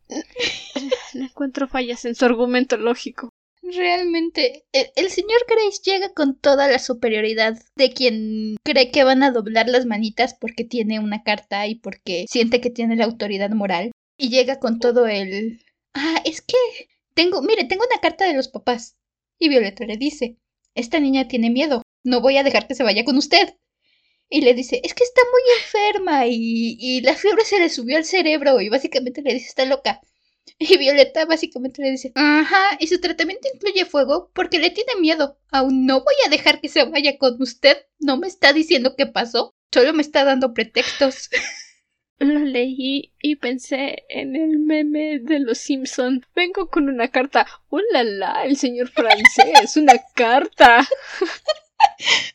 No 1.14 1.26
encuentro 1.26 1.68
fallas 1.68 2.06
en 2.06 2.16
su 2.16 2.26
argumento 2.26 2.76
lógico. 2.78 3.30
Realmente, 3.64 4.66
el, 4.74 5.10
señor 5.10 5.40
Grace 5.48 5.82
llega 5.86 6.14
con 6.14 6.38
toda 6.38 6.68
la 6.68 6.80
superioridad 6.80 7.58
de 7.78 7.94
quien 7.94 8.58
cree 8.62 8.92
que 8.92 9.06
van 9.06 9.24
a 9.24 9.32
doblar 9.32 9.70
las 9.70 9.86
manitas 9.86 10.34
porque 10.34 10.66
tiene 10.66 11.00
una 11.00 11.24
carta 11.24 11.66
y 11.66 11.76
porque 11.76 12.26
siente 12.28 12.60
que 12.60 12.70
tiene 12.70 12.98
la 12.98 13.06
autoridad 13.06 13.52
moral. 13.52 13.92
Y 14.18 14.30
llega 14.30 14.60
con 14.60 14.80
todo 14.80 15.08
el... 15.08 15.64
Ah, 15.94 16.22
es 16.26 16.42
que... 16.42 16.58
Tengo, 17.14 17.42
mire, 17.42 17.64
tengo 17.64 17.86
una 17.90 18.02
carta 18.02 18.26
de 18.26 18.34
los 18.34 18.50
papás. 18.50 18.98
Y 19.40 19.48
Violeta 19.48 19.86
le 19.86 19.96
dice, 19.96 20.38
esta 20.76 21.00
niña 21.00 21.30
tiene 21.30 21.50
miedo, 21.50 21.84
no 22.04 22.20
voy 22.20 22.36
a 22.38 22.44
dejar 22.44 22.68
que 22.68 22.76
se 22.76 22.84
vaya 22.84 23.06
con 23.06 23.18
usted. 23.18 23.56
Y 24.30 24.42
le 24.42 24.54
dice, 24.56 24.82
es 24.84 24.94
que 24.94 25.06
está 25.06 25.22
muy 25.32 25.42
enferma 25.60 26.28
y, 26.28 26.76
y 26.80 27.02
la 27.02 27.16
fiebre 27.16 27.46
se 27.46 27.60
le 27.60 27.70
subió 27.70 27.96
al 27.96 28.04
cerebro 28.06 28.60
y 28.60 28.68
básicamente 28.68 29.22
le 29.22 29.36
dice, 29.36 29.48
está 29.48 29.64
loca. 29.66 30.02
Y 30.60 30.78
Violeta 30.78 31.26
básicamente 31.26 31.82
le 31.82 31.92
dice, 31.92 32.12
ajá, 32.16 32.78
y 32.80 32.88
su 32.88 33.00
tratamiento 33.00 33.48
incluye 33.54 33.86
fuego 33.86 34.32
porque 34.34 34.60
le 34.60 34.70
tiene 34.70 34.96
miedo. 35.00 35.38
Aún 35.52 35.86
no 35.86 36.04
voy 36.04 36.16
a 36.26 36.30
dejar 36.30 36.62
que 36.62 36.70
se 36.70 36.84
vaya 36.86 37.18
con 37.18 37.42
usted. 37.42 37.78
No 38.00 38.18
me 38.18 38.28
está 38.28 38.54
diciendo 38.54 38.96
qué 38.98 39.06
pasó, 39.06 39.54
solo 39.74 39.94
me 39.94 40.02
está 40.02 40.24
dando 40.24 40.54
pretextos. 40.54 41.30
Lo 42.20 42.40
leí 42.40 43.14
y 43.22 43.36
pensé 43.36 44.06
en 44.08 44.36
el 44.36 44.60
meme 44.60 45.20
de 45.20 45.40
los 45.40 45.58
Simpson. 45.58 46.26
Vengo 46.34 46.70
con 46.70 46.88
una 46.88 47.10
carta. 47.10 47.46
¡Hola, 47.70 48.04
la! 48.04 48.46
El 48.46 48.56
señor 48.56 48.90
francés. 48.90 49.76
¡Una 49.76 49.96
carta! 50.16 50.88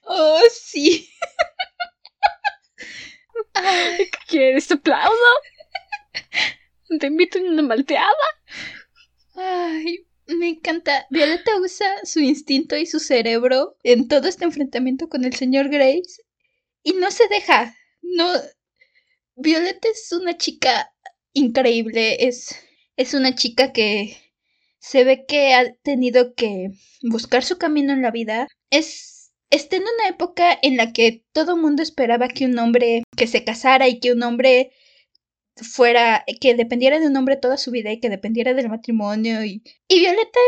oh, 0.03 0.41
sí. 0.53 1.09
Ay, 3.55 3.97
¿Qué 3.97 4.11
quieres? 4.27 4.69
¿Te 4.69 4.75
aplaudo? 4.75 5.15
¿Te 7.01 7.07
invito 7.07 7.39
a 7.39 7.43
una 7.43 7.63
malteada? 7.63 8.09
ay, 9.35 10.07
me 10.27 10.49
encanta. 10.49 11.07
Violeta 11.11 11.61
usa 11.61 11.87
su 12.05 12.21
instinto 12.21 12.77
y 12.77 12.87
su 12.87 13.01
cerebro 13.01 13.77
en 13.83 14.09
todo 14.09 14.29
este 14.29 14.45
enfrentamiento 14.45 15.09
con 15.09 15.25
el 15.25 15.35
señor 15.35 15.69
Grace 15.69 16.23
y 16.83 16.93
no 16.93 17.11
se 17.11 17.29
deja. 17.29 17.75
No. 18.03 18.33
Violeta 19.37 19.89
es 19.89 20.13
una 20.13 20.37
chica 20.37 20.93
increíble. 21.33 22.27
Es, 22.27 22.57
es 22.97 23.15
una 23.15 23.35
chica 23.35 23.73
que 23.73 24.17
se 24.79 25.05
ve 25.05 25.25
que 25.27 25.55
ha 25.55 25.75
tenido 25.83 26.35
que 26.35 26.71
buscar 27.03 27.45
su 27.45 27.59
camino 27.59 27.93
en 27.93 28.03
la 28.03 28.11
vida. 28.11 28.49
Es 28.71 29.19
está 29.51 29.77
en 29.77 29.83
una 29.83 30.09
época 30.09 30.59
en 30.63 30.77
la 30.77 30.93
que 30.93 31.25
todo 31.33 31.57
mundo 31.57 31.83
esperaba 31.83 32.29
que 32.29 32.45
un 32.45 32.59
hombre 32.59 33.03
que 33.17 33.27
se 33.27 33.45
casara 33.45 33.89
y 33.89 33.99
que 33.99 34.13
un 34.13 34.23
hombre 34.23 34.73
fuera, 35.65 36.25
que 36.41 36.55
dependiera 36.55 36.99
de 37.01 37.07
un 37.07 37.17
hombre 37.17 37.37
toda 37.37 37.57
su 37.57 37.71
vida 37.71 37.91
y 37.93 38.01
que 38.01 38.09
dependiera 38.11 38.55
del 38.55 38.69
matrimonio 38.69 39.45
y, 39.45 39.63
y 39.89 40.01
Violeta 40.01 40.39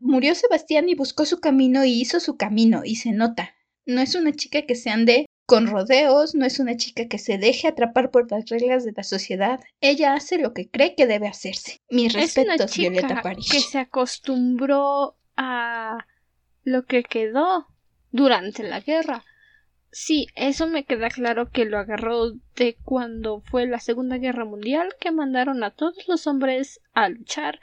murió 0.00 0.34
Sebastián 0.34 0.88
y 0.88 0.94
buscó 0.94 1.26
su 1.26 1.40
camino 1.40 1.84
y 1.84 2.00
hizo 2.00 2.20
su 2.20 2.36
camino 2.36 2.82
y 2.84 2.96
se 2.96 3.12
nota. 3.12 3.54
No 3.86 4.00
es 4.00 4.14
una 4.14 4.32
chica 4.32 4.62
que 4.62 4.74
se 4.74 4.90
ande 4.90 5.26
con 5.46 5.66
rodeos, 5.66 6.34
no 6.34 6.46
es 6.46 6.60
una 6.60 6.76
chica 6.76 7.08
que 7.08 7.18
se 7.18 7.36
deje 7.36 7.66
atrapar 7.68 8.10
por 8.10 8.30
las 8.30 8.48
reglas 8.48 8.84
de 8.84 8.92
la 8.96 9.02
sociedad. 9.02 9.60
Ella 9.80 10.14
hace 10.14 10.38
lo 10.38 10.54
que 10.54 10.70
cree 10.70 10.94
que 10.94 11.06
debe 11.06 11.26
hacerse. 11.26 11.78
Mis 11.90 12.14
Es 12.14 12.36
una 12.36 12.54
respetos, 12.54 12.70
chica 12.70 12.90
Violeta 12.90 13.22
Parrish. 13.22 13.50
que 13.50 13.60
se 13.60 13.78
acostumbró 13.78 15.16
a 15.36 16.06
lo 16.62 16.86
que 16.86 17.02
quedó 17.02 17.66
durante 18.12 18.62
la 18.62 18.80
guerra. 18.80 19.24
Sí, 19.92 20.28
eso 20.36 20.68
me 20.68 20.84
queda 20.84 21.08
claro 21.10 21.50
que 21.50 21.64
lo 21.64 21.78
agarró 21.78 22.32
de 22.54 22.76
cuando 22.84 23.40
fue 23.40 23.66
la 23.66 23.80
Segunda 23.80 24.18
Guerra 24.18 24.44
Mundial, 24.44 24.94
que 25.00 25.10
mandaron 25.10 25.64
a 25.64 25.72
todos 25.72 26.06
los 26.06 26.26
hombres 26.28 26.80
a 26.92 27.08
luchar 27.08 27.60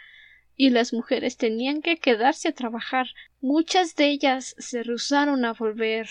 y 0.55 0.71
las 0.71 0.91
mujeres 0.91 1.37
tenían 1.37 1.81
que 1.81 1.97
quedarse 1.97 2.49
a 2.49 2.53
trabajar. 2.53 3.07
Muchas 3.39 3.95
de 3.95 4.07
ellas 4.07 4.55
se 4.57 4.83
rehusaron 4.83 5.45
a 5.45 5.53
volver 5.53 6.09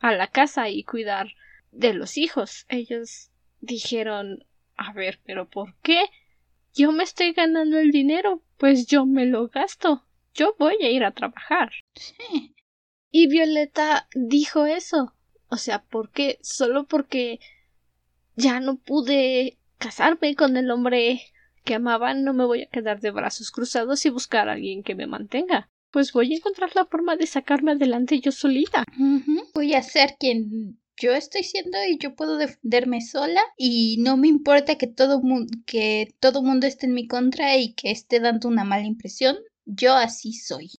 a 0.00 0.12
la 0.12 0.26
casa 0.26 0.68
y 0.68 0.84
cuidar 0.84 1.28
de 1.70 1.94
los 1.94 2.18
hijos. 2.18 2.66
Ellos 2.68 3.30
dijeron 3.60 4.44
a 4.76 4.92
ver, 4.92 5.20
pero 5.24 5.48
¿por 5.48 5.74
qué? 5.82 6.04
Yo 6.74 6.92
me 6.92 7.04
estoy 7.04 7.32
ganando 7.32 7.78
el 7.78 7.90
dinero, 7.90 8.42
pues 8.58 8.86
yo 8.86 9.06
me 9.06 9.26
lo 9.26 9.48
gasto. 9.48 10.04
Yo 10.34 10.54
voy 10.58 10.76
a 10.82 10.90
ir 10.90 11.04
a 11.04 11.12
trabajar. 11.12 11.72
Sí. 11.94 12.54
Y 13.10 13.28
Violeta 13.28 14.08
dijo 14.14 14.66
eso. 14.66 15.14
O 15.48 15.56
sea, 15.56 15.82
¿por 15.82 16.10
qué? 16.10 16.38
Solo 16.42 16.86
porque 16.86 17.40
ya 18.36 18.60
no 18.60 18.76
pude 18.76 19.58
casarme 19.78 20.34
con 20.34 20.56
el 20.56 20.70
hombre 20.70 21.22
que 21.64 21.74
amaba, 21.74 22.14
no 22.14 22.32
me 22.32 22.44
voy 22.44 22.62
a 22.62 22.70
quedar 22.70 23.00
de 23.00 23.10
brazos 23.10 23.50
cruzados 23.50 24.04
y 24.06 24.10
buscar 24.10 24.48
a 24.48 24.52
alguien 24.52 24.82
que 24.82 24.94
me 24.94 25.06
mantenga. 25.06 25.68
Pues 25.90 26.12
voy 26.12 26.32
a 26.32 26.36
encontrar 26.36 26.70
la 26.74 26.86
forma 26.86 27.16
de 27.16 27.26
sacarme 27.26 27.72
adelante 27.72 28.20
yo 28.20 28.32
solita. 28.32 28.84
Voy 29.54 29.74
a 29.74 29.82
ser 29.82 30.16
quien 30.18 30.78
yo 31.00 31.12
estoy 31.12 31.44
siendo 31.44 31.78
y 31.88 31.98
yo 31.98 32.14
puedo 32.14 32.36
defenderme 32.36 33.00
sola 33.00 33.40
y 33.56 33.96
no 34.00 34.16
me 34.16 34.28
importa 34.28 34.76
que 34.76 34.86
todo 34.86 35.22
que 35.64 36.14
todo 36.20 36.42
mundo 36.42 36.66
esté 36.66 36.86
en 36.86 36.94
mi 36.94 37.06
contra 37.06 37.56
y 37.56 37.74
que 37.74 37.90
esté 37.90 38.20
dando 38.20 38.48
una 38.48 38.64
mala 38.64 38.86
impresión. 38.86 39.36
Yo 39.64 39.94
así 39.94 40.32
soy. 40.32 40.70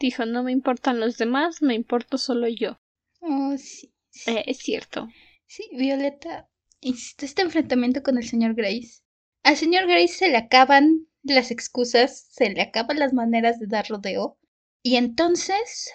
Dijo, 0.00 0.26
no 0.26 0.42
me 0.42 0.52
importan 0.52 1.00
los 1.00 1.16
demás, 1.18 1.62
me 1.62 1.74
importo 1.74 2.18
solo 2.18 2.46
yo. 2.48 2.78
Oh, 3.20 3.56
sí. 3.56 3.92
Eh, 4.26 4.44
es 4.46 4.58
cierto. 4.58 5.08
Sí, 5.46 5.64
Violeta 5.72 6.48
hiciste 6.80 7.26
este 7.26 7.42
enfrentamiento 7.42 8.02
con 8.02 8.18
el 8.18 8.28
señor 8.28 8.54
Grace. 8.54 9.02
Al 9.42 9.56
señor 9.56 9.86
Grace 9.86 10.08
se 10.14 10.28
le 10.28 10.36
acaban 10.36 11.06
las 11.22 11.50
excusas, 11.50 12.28
se 12.30 12.50
le 12.50 12.60
acaban 12.62 12.98
las 12.98 13.12
maneras 13.12 13.58
de 13.58 13.66
dar 13.66 13.88
rodeo. 13.88 14.38
Y 14.82 14.96
entonces 14.96 15.90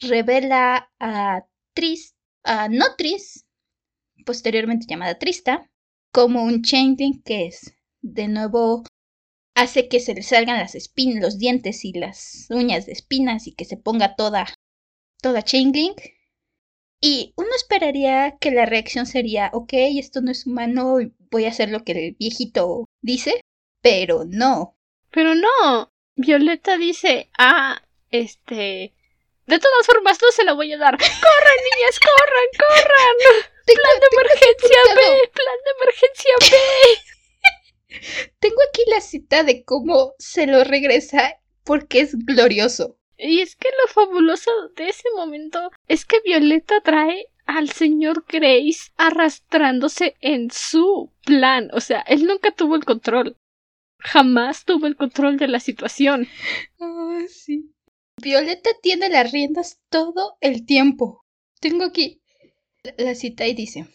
revela 0.00 0.90
a 0.98 1.46
Tris, 1.74 2.14
a 2.42 2.68
no 2.68 2.94
Tris, 2.96 3.46
posteriormente 4.24 4.86
llamada 4.88 5.18
Trista, 5.18 5.70
como 6.12 6.44
un 6.44 6.62
changeling 6.62 7.22
que 7.22 7.46
es, 7.46 7.74
de 8.00 8.28
nuevo, 8.28 8.84
hace 9.54 9.88
que 9.88 10.00
se 10.00 10.14
le 10.14 10.22
salgan 10.22 10.58
las 10.58 10.74
espinas, 10.74 11.22
los 11.22 11.38
dientes 11.38 11.84
y 11.84 11.92
las 11.92 12.46
uñas 12.50 12.86
de 12.86 12.92
espinas 12.92 13.46
y 13.46 13.54
que 13.54 13.64
se 13.64 13.76
ponga 13.76 14.16
toda, 14.16 14.46
toda 15.20 15.42
changeling. 15.42 15.94
Y 17.00 17.34
uno 17.36 17.48
esperaría 17.54 18.36
que 18.40 18.50
la 18.50 18.66
reacción 18.66 19.06
sería, 19.06 19.50
ok, 19.52 19.72
esto 19.98 20.20
no 20.20 20.30
es 20.30 20.46
humano, 20.46 20.96
voy 21.30 21.44
a 21.44 21.50
hacer 21.50 21.68
lo 21.68 21.84
que 21.84 21.92
el 21.92 22.16
viejito 22.18 22.86
dice, 23.02 23.40
pero 23.82 24.24
no. 24.26 24.76
Pero 25.10 25.34
no. 25.34 25.92
Violeta 26.16 26.78
dice, 26.78 27.30
ah, 27.38 27.82
este... 28.10 28.94
De 29.46 29.58
todas 29.58 29.84
formas, 29.84 30.18
no 30.22 30.32
se 30.32 30.44
la 30.44 30.54
voy 30.54 30.72
a 30.72 30.78
dar. 30.78 30.96
¡Corran, 30.98 31.60
niñas, 31.76 32.00
corran, 32.00 32.48
corran! 32.56 33.44
plan 33.66 34.00
de 34.00 34.06
emergencia 34.12 34.78
B, 34.94 35.30
plan 35.32 35.58
de 35.64 35.70
emergencia 35.80 36.34
B. 36.40 36.46
tengo 38.40 38.56
aquí 38.68 38.82
la 38.88 39.00
cita 39.00 39.42
de 39.42 39.64
cómo 39.64 40.14
se 40.18 40.46
lo 40.46 40.64
regresa 40.64 41.40
porque 41.64 42.00
es 42.00 42.16
glorioso. 42.16 42.98
Y 43.16 43.40
es 43.40 43.56
que 43.56 43.68
lo 43.68 43.92
fabuloso 43.92 44.50
de 44.76 44.88
ese 44.88 45.08
momento 45.14 45.70
es 45.86 46.04
que 46.04 46.20
Violeta 46.24 46.80
trae 46.80 47.26
al 47.46 47.70
señor 47.70 48.24
Grace 48.28 48.90
arrastrándose 48.96 50.16
en 50.20 50.50
su 50.50 51.12
plan. 51.24 51.70
O 51.72 51.80
sea, 51.80 52.00
él 52.00 52.26
nunca 52.26 52.50
tuvo 52.52 52.76
el 52.76 52.84
control. 52.84 53.36
Jamás 53.98 54.64
tuvo 54.64 54.86
el 54.86 54.96
control 54.96 55.38
de 55.38 55.48
la 55.48 55.60
situación. 55.60 56.28
Ah, 56.80 57.20
sí. 57.28 57.70
Violeta 58.20 58.70
tiene 58.82 59.08
las 59.08 59.32
riendas 59.32 59.80
todo 59.88 60.36
el 60.40 60.66
tiempo. 60.66 61.24
Tengo 61.60 61.84
aquí 61.84 62.22
la 62.98 63.14
cita 63.14 63.46
y 63.46 63.54
dice: 63.54 63.86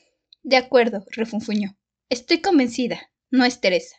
De 0.44 0.58
acuerdo, 0.58 1.06
refunfuñó. 1.12 1.78
Estoy 2.10 2.42
convencida. 2.42 3.12
No 3.30 3.46
es 3.46 3.62
Teresa. 3.62 3.98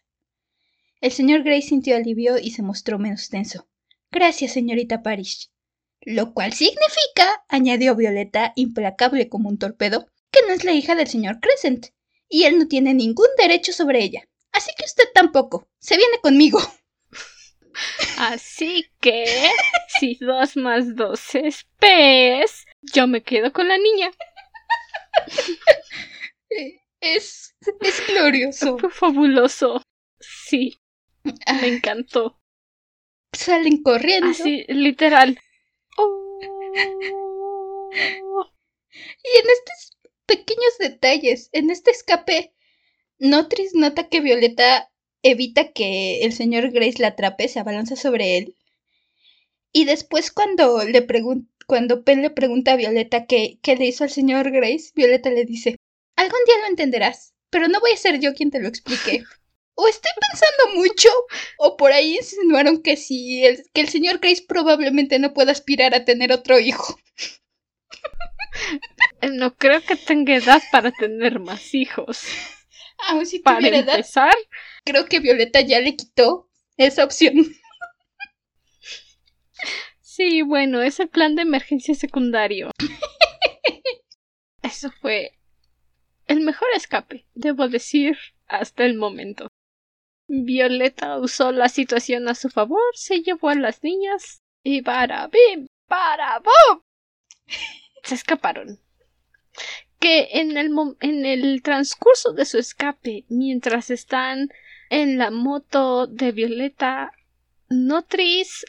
El 1.00 1.12
señor 1.12 1.44
Grace 1.44 1.68
sintió 1.68 1.96
alivio 1.96 2.38
y 2.38 2.50
se 2.50 2.62
mostró 2.62 2.98
menos 2.98 3.28
tenso. 3.28 3.68
Gracias, 4.12 4.52
señorita 4.52 5.02
Parish. 5.02 5.50
Lo 6.00 6.32
cual 6.32 6.52
significa, 6.52 7.44
añadió 7.48 7.94
Violeta, 7.94 8.52
implacable 8.56 9.28
como 9.28 9.48
un 9.48 9.58
torpedo, 9.58 10.06
que 10.30 10.40
no 10.46 10.54
es 10.54 10.64
la 10.64 10.72
hija 10.72 10.94
del 10.94 11.06
señor 11.06 11.40
Crescent, 11.40 11.88
y 12.28 12.44
él 12.44 12.58
no 12.58 12.66
tiene 12.66 12.94
ningún 12.94 13.28
derecho 13.38 13.72
sobre 13.72 14.02
ella. 14.02 14.22
Así 14.52 14.70
que 14.76 14.84
usted 14.84 15.04
tampoco. 15.14 15.68
Se 15.78 15.96
viene 15.96 16.18
conmigo. 16.20 16.60
Así 18.18 18.90
que, 19.00 19.24
si 20.00 20.16
dos 20.16 20.56
más 20.56 20.96
dos 20.96 21.34
es 21.34 21.66
pez, 21.78 22.64
yo 22.80 23.06
me 23.06 23.22
quedo 23.22 23.52
con 23.52 23.68
la 23.68 23.78
niña. 23.78 24.10
Es, 27.00 27.54
es 27.80 28.06
glorioso. 28.08 28.76
Fue 28.78 28.90
fabuloso. 28.90 29.82
Sí. 30.18 30.80
Me 31.22 31.32
ah. 31.46 31.66
encantó 31.66 32.39
salen 33.32 33.82
corriendo. 33.82 34.30
Así, 34.30 34.64
literal. 34.68 35.38
Oh. 35.96 36.40
Y 39.22 39.38
en 39.38 39.50
estos 39.50 39.98
pequeños 40.26 40.78
detalles, 40.78 41.48
en 41.52 41.70
este 41.70 41.90
escape, 41.90 42.54
Notris 43.18 43.74
nota 43.74 44.08
que 44.08 44.20
Violeta 44.20 44.90
evita 45.22 45.72
que 45.72 46.22
el 46.22 46.32
señor 46.32 46.70
Grace 46.70 47.00
la 47.00 47.08
atrape, 47.08 47.48
se 47.48 47.60
abalanza 47.60 47.96
sobre 47.96 48.38
él. 48.38 48.56
Y 49.72 49.84
después 49.84 50.30
cuando 50.30 50.84
le 50.84 51.06
cuando 51.66 52.02
Pen 52.02 52.22
le 52.22 52.30
pregunta 52.30 52.72
a 52.72 52.76
Violeta 52.76 53.26
qué, 53.26 53.58
qué 53.62 53.76
le 53.76 53.86
hizo 53.86 54.04
al 54.04 54.10
señor 54.10 54.50
Grace, 54.50 54.90
Violeta 54.94 55.30
le 55.30 55.44
dice, 55.44 55.76
algún 56.16 56.40
día 56.46 56.56
lo 56.62 56.66
entenderás, 56.68 57.34
pero 57.50 57.68
no 57.68 57.78
voy 57.80 57.92
a 57.92 57.96
ser 57.96 58.18
yo 58.18 58.34
quien 58.34 58.50
te 58.50 58.60
lo 58.60 58.68
explique. 58.68 59.22
o 59.80 59.88
estoy 59.88 60.12
pensando 60.20 60.76
mucho, 60.76 61.08
o 61.58 61.76
por 61.76 61.92
ahí 61.92 62.16
insinuaron 62.16 62.82
que 62.82 62.96
si 62.96 63.44
el, 63.46 63.64
que 63.72 63.80
el 63.80 63.88
señor 63.88 64.18
Grace 64.18 64.44
probablemente 64.46 65.18
no 65.18 65.32
pueda 65.32 65.52
aspirar 65.52 65.94
a 65.94 66.04
tener 66.04 66.32
otro 66.32 66.58
hijo. 66.58 66.98
No 69.32 69.54
creo 69.54 69.82
que 69.82 69.96
tenga 69.96 70.34
edad 70.34 70.62
para 70.72 70.92
tener 70.92 71.40
más 71.40 71.74
hijos. 71.74 72.24
Aún 73.08 73.26
si 73.26 73.38
para 73.38 73.68
empezar, 73.68 74.34
creo 74.84 75.06
que 75.06 75.20
Violeta 75.20 75.60
ya 75.60 75.80
le 75.80 75.96
quitó 75.96 76.50
esa 76.76 77.04
opción. 77.04 77.34
Sí, 80.00 80.42
bueno, 80.42 80.82
es 80.82 81.00
el 81.00 81.08
plan 81.08 81.34
de 81.34 81.42
emergencia 81.42 81.94
secundario. 81.94 82.70
Eso 84.62 84.90
fue 85.00 85.38
el 86.26 86.40
mejor 86.40 86.68
escape, 86.74 87.26
debo 87.34 87.68
decir, 87.68 88.18
hasta 88.46 88.84
el 88.84 88.94
momento. 88.94 89.49
Violeta 90.32 91.18
usó 91.18 91.50
la 91.50 91.68
situación 91.68 92.28
a 92.28 92.36
su 92.36 92.50
favor, 92.50 92.80
se 92.94 93.20
llevó 93.20 93.48
a 93.48 93.56
las 93.56 93.82
niñas 93.82 94.42
y 94.62 94.80
para 94.80 95.26
bim, 95.26 95.66
para 95.88 96.38
bom, 96.38 96.82
se 98.04 98.14
escaparon. 98.14 98.78
Que 99.98 100.28
en 100.34 100.56
el, 100.56 100.70
en 101.00 101.26
el 101.26 101.62
transcurso 101.62 102.32
de 102.32 102.44
su 102.44 102.58
escape, 102.58 103.24
mientras 103.28 103.90
están 103.90 104.50
en 104.88 105.18
la 105.18 105.32
moto 105.32 106.06
de 106.06 106.30
Violeta, 106.30 107.10
Notris 107.68 108.64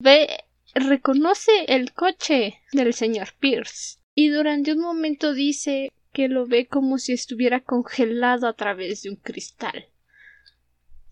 ve, 0.00 0.44
reconoce 0.74 1.66
el 1.68 1.92
coche 1.92 2.62
del 2.72 2.94
señor 2.94 3.34
Pierce 3.38 3.98
y 4.14 4.30
durante 4.30 4.72
un 4.72 4.80
momento 4.80 5.34
dice 5.34 5.90
que 6.14 6.28
lo 6.28 6.46
ve 6.46 6.66
como 6.66 6.96
si 6.96 7.12
estuviera 7.12 7.60
congelado 7.60 8.48
a 8.48 8.54
través 8.54 9.02
de 9.02 9.10
un 9.10 9.16
cristal. 9.16 9.90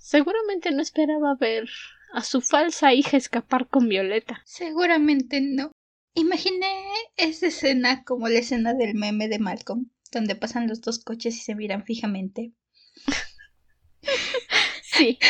Seguramente 0.02 0.72
no 0.72 0.82
esperaba 0.82 1.36
ver 1.36 1.70
a 2.12 2.24
su 2.24 2.40
falsa 2.40 2.92
hija 2.92 3.16
escapar 3.16 3.68
con 3.68 3.88
Violeta. 3.88 4.42
Seguramente 4.44 5.40
no. 5.40 5.70
Imaginé 6.14 6.66
esa 7.16 7.46
escena 7.46 8.02
como 8.02 8.28
la 8.28 8.40
escena 8.40 8.74
del 8.74 8.94
meme 8.94 9.28
de 9.28 9.38
Malcolm, 9.38 9.90
donde 10.10 10.34
pasan 10.34 10.66
los 10.66 10.80
dos 10.80 10.98
coches 10.98 11.36
y 11.36 11.40
se 11.40 11.54
miran 11.54 11.84
fijamente. 11.84 12.52
sí. 14.82 15.20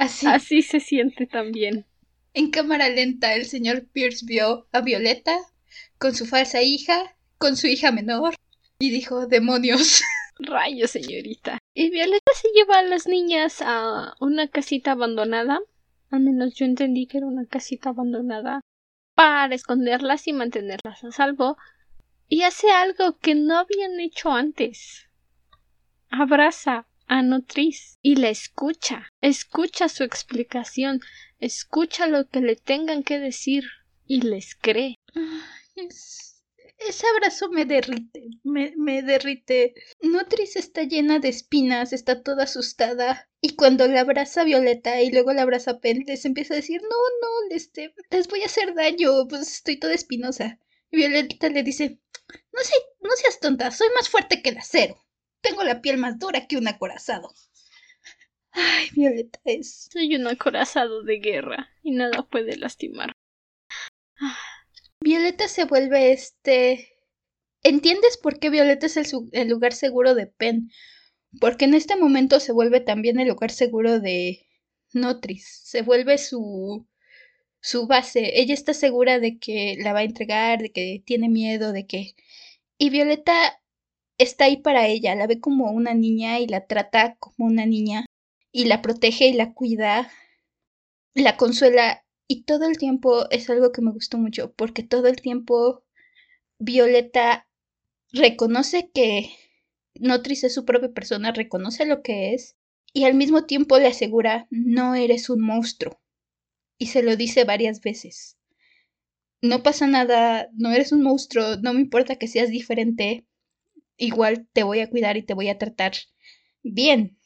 Así. 0.00 0.26
Así 0.26 0.62
se 0.62 0.80
siente 0.80 1.26
también. 1.26 1.86
En 2.34 2.50
cámara 2.50 2.88
lenta, 2.88 3.34
el 3.34 3.46
señor 3.46 3.86
Pierce 3.86 4.26
vio 4.26 4.66
a 4.72 4.80
Violeta 4.80 5.38
con 5.98 6.16
su 6.16 6.26
falsa 6.26 6.62
hija, 6.62 7.16
con 7.38 7.56
su 7.56 7.68
hija 7.68 7.92
menor, 7.92 8.34
y 8.80 8.90
dijo: 8.90 9.28
¡Demonios! 9.28 10.02
Rayos, 10.40 10.90
señorita. 10.90 11.57
Y 11.80 11.90
Violeta 11.90 12.32
se 12.34 12.48
lleva 12.56 12.80
a 12.80 12.82
las 12.82 13.06
niñas 13.06 13.62
a 13.62 14.16
una 14.18 14.48
casita 14.48 14.90
abandonada. 14.90 15.60
Al 16.10 16.22
menos 16.22 16.54
yo 16.54 16.64
entendí 16.64 17.06
que 17.06 17.18
era 17.18 17.28
una 17.28 17.46
casita 17.46 17.90
abandonada 17.90 18.62
para 19.14 19.54
esconderlas 19.54 20.26
y 20.26 20.32
mantenerlas 20.32 21.04
a 21.04 21.12
salvo. 21.12 21.56
Y 22.26 22.42
hace 22.42 22.72
algo 22.72 23.16
que 23.18 23.36
no 23.36 23.56
habían 23.56 24.00
hecho 24.00 24.32
antes. 24.32 25.08
Abraza 26.10 26.88
a 27.06 27.22
Notris 27.22 27.96
y 28.02 28.16
la 28.16 28.30
escucha. 28.30 29.06
Escucha 29.20 29.88
su 29.88 30.02
explicación. 30.02 31.00
Escucha 31.38 32.08
lo 32.08 32.26
que 32.26 32.40
le 32.40 32.56
tengan 32.56 33.04
que 33.04 33.20
decir 33.20 33.62
y 34.04 34.22
les 34.22 34.56
cree. 34.56 34.96
es, 35.76 36.27
ese 36.78 37.06
abrazo 37.08 37.50
me 37.50 37.64
derrite, 37.64 38.28
me, 38.44 38.72
me 38.76 39.02
derrite. 39.02 39.74
Nutris 40.00 40.56
está 40.56 40.82
llena 40.84 41.18
de 41.18 41.28
espinas, 41.28 41.92
está 41.92 42.22
toda 42.22 42.44
asustada. 42.44 43.28
Y 43.40 43.56
cuando 43.56 43.86
la 43.88 44.00
abraza 44.00 44.44
Violeta 44.44 45.00
y 45.02 45.10
luego 45.10 45.32
la 45.32 45.42
abraza 45.42 45.80
Pen, 45.80 46.04
les 46.06 46.24
empieza 46.24 46.54
a 46.54 46.56
decir, 46.56 46.80
no, 46.82 46.88
no, 46.88 47.54
este, 47.54 47.94
les 48.10 48.28
voy 48.28 48.42
a 48.42 48.46
hacer 48.46 48.74
daño, 48.74 49.26
pues 49.28 49.42
estoy 49.42 49.78
toda 49.78 49.94
espinosa. 49.94 50.58
Y 50.90 50.96
Violeta 50.98 51.48
le 51.48 51.62
dice, 51.62 52.00
no, 52.52 52.62
sé, 52.62 52.74
no 53.00 53.10
seas 53.16 53.40
tonta, 53.40 53.70
soy 53.70 53.88
más 53.94 54.08
fuerte 54.08 54.42
que 54.42 54.50
el 54.50 54.58
acero. 54.58 55.04
Tengo 55.40 55.62
la 55.62 55.80
piel 55.80 55.98
más 55.98 56.18
dura 56.18 56.46
que 56.46 56.56
un 56.56 56.68
acorazado. 56.68 57.32
Ay, 58.52 58.88
Violeta 58.92 59.40
es. 59.44 59.88
Soy 59.92 60.16
un 60.16 60.26
acorazado 60.26 61.02
de 61.02 61.18
guerra 61.18 61.70
y 61.82 61.92
nada 61.92 62.22
puede 62.22 62.56
lastimar. 62.56 63.12
Violeta 65.08 65.48
se 65.48 65.64
vuelve 65.64 66.12
este... 66.12 66.86
¿Entiendes 67.62 68.18
por 68.18 68.38
qué 68.38 68.50
Violeta 68.50 68.84
es 68.84 68.98
el, 68.98 69.48
lugar 69.48 69.72
seguro 69.72 70.14
de 70.14 70.26
Pen? 70.26 70.70
Porque 71.40 71.64
en 71.64 71.72
este 71.72 71.96
momento 71.96 72.40
se 72.40 72.52
vuelve 72.52 72.80
también 72.80 73.18
el 73.18 73.28
lugar 73.28 73.50
seguro 73.50 74.00
de 74.00 74.46
Notris. 74.92 75.62
Se 75.64 75.80
vuelve 75.80 76.18
su 76.18 76.86
su 77.60 77.86
base. 77.86 78.38
Ella 78.38 78.52
está 78.52 78.74
segura 78.74 79.18
de 79.18 79.38
que 79.38 79.76
la 79.78 79.94
va 79.94 80.00
a 80.00 80.02
entregar, 80.02 80.60
de 80.60 80.72
que 80.72 81.02
tiene 81.06 81.30
miedo, 81.30 81.72
de 81.72 81.86
que... 81.86 82.14
Y 82.76 82.90
Violeta 82.90 83.62
está 84.18 84.44
ahí 84.44 84.58
para 84.58 84.88
ella, 84.88 85.14
la 85.14 85.26
ve 85.26 85.40
como 85.40 85.70
una 85.72 85.94
niña 85.94 86.38
y 86.38 86.46
la 86.46 86.66
trata 86.66 87.16
como 87.18 87.48
una 87.48 87.64
niña 87.64 88.04
y 88.52 88.66
la 88.66 88.82
protege 88.82 89.28
y 89.28 89.32
la 89.32 89.54
cuida, 89.54 90.12
la 91.14 91.38
consuela 91.38 92.04
y 92.28 92.42
todo 92.42 92.66
el 92.66 92.76
tiempo 92.76 93.28
es 93.30 93.48
algo 93.48 93.72
que 93.72 93.80
me 93.80 93.90
gustó 93.90 94.18
mucho, 94.18 94.52
porque 94.52 94.82
todo 94.82 95.08
el 95.08 95.16
tiempo 95.16 95.82
Violeta 96.58 97.48
reconoce 98.12 98.90
que 98.92 99.30
Notris 99.94 100.44
es 100.44 100.54
su 100.54 100.66
propia 100.66 100.92
persona, 100.92 101.32
reconoce 101.32 101.86
lo 101.86 102.02
que 102.02 102.34
es, 102.34 102.56
y 102.92 103.04
al 103.04 103.14
mismo 103.14 103.46
tiempo 103.46 103.78
le 103.78 103.86
asegura, 103.86 104.46
no 104.50 104.94
eres 104.94 105.30
un 105.30 105.40
monstruo. 105.40 106.00
Y 106.76 106.88
se 106.88 107.02
lo 107.02 107.16
dice 107.16 107.44
varias 107.44 107.80
veces. 107.80 108.38
No 109.40 109.62
pasa 109.62 109.86
nada, 109.86 110.48
no 110.52 110.70
eres 110.70 110.92
un 110.92 111.02
monstruo, 111.02 111.56
no 111.56 111.72
me 111.72 111.80
importa 111.80 112.16
que 112.16 112.28
seas 112.28 112.50
diferente, 112.50 113.26
igual 113.96 114.46
te 114.52 114.64
voy 114.64 114.80
a 114.80 114.90
cuidar 114.90 115.16
y 115.16 115.22
te 115.22 115.34
voy 115.34 115.48
a 115.48 115.58
tratar 115.58 115.92
bien. 116.62 117.18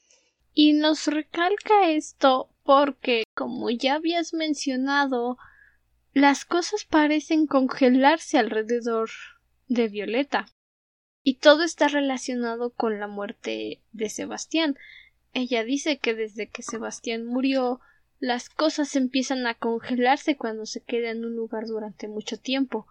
Y 0.55 0.75
nos 0.75 1.07
recalca 1.07 1.91
esto 1.91 2.52
porque, 2.63 3.25
como 3.35 3.71
ya 3.71 3.95
habías 3.95 4.35
mencionado, 4.35 5.39
las 6.13 6.45
cosas 6.45 6.85
parecen 6.85 7.47
congelarse 7.47 8.39
alrededor 8.39 9.11
de 9.69 9.89
Violeta. 9.89 10.47
Y 11.23 11.37
todo 11.37 11.63
está 11.63 11.89
relacionado 11.89 12.71
con 12.71 12.99
la 12.99 13.07
muerte 13.07 13.81
de 13.93 14.09
Sebastián. 14.09 14.77
Ella 15.33 15.65
dice 15.65 15.99
que 15.99 16.15
desde 16.15 16.49
que 16.49 16.63
Sebastián 16.63 17.25
murió, 17.25 17.81
las 18.19 18.51
cosas 18.51 18.95
empiezan 18.97 19.47
a 19.47 19.55
congelarse 19.55 20.37
cuando 20.37 20.67
se 20.67 20.83
queda 20.83 21.11
en 21.11 21.25
un 21.25 21.35
lugar 21.35 21.67
durante 21.67 22.09
mucho 22.09 22.39
tiempo. 22.39 22.87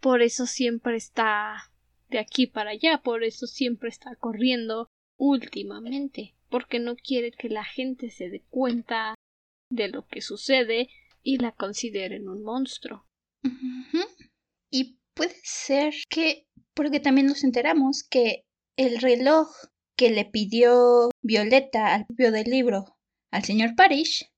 Por 0.00 0.22
eso 0.22 0.46
siempre 0.46 0.96
está 0.96 1.70
de 2.08 2.18
aquí 2.18 2.46
para 2.46 2.70
allá, 2.70 3.02
por 3.02 3.24
eso 3.24 3.46
siempre 3.46 3.88
está 3.88 4.14
corriendo 4.16 4.88
últimamente 5.16 6.34
porque 6.48 6.78
no 6.78 6.96
quiere 6.96 7.32
que 7.32 7.48
la 7.48 7.64
gente 7.64 8.10
se 8.10 8.28
dé 8.30 8.44
cuenta 8.48 9.14
de 9.70 9.88
lo 9.88 10.06
que 10.06 10.20
sucede 10.20 10.88
y 11.22 11.38
la 11.38 11.52
consideren 11.52 12.28
un 12.28 12.42
monstruo. 12.42 13.06
Y 14.70 14.98
puede 15.14 15.34
ser 15.42 15.94
que, 16.08 16.46
porque 16.74 17.00
también 17.00 17.26
nos 17.26 17.44
enteramos 17.44 18.04
que 18.04 18.44
el 18.76 19.00
reloj 19.00 19.48
que 19.96 20.10
le 20.10 20.24
pidió 20.24 21.10
Violeta 21.22 21.94
al 21.94 22.06
propio 22.06 22.30
del 22.30 22.50
libro 22.50 22.96
al 23.30 23.44
señor 23.44 23.74
Parrish 23.74 24.30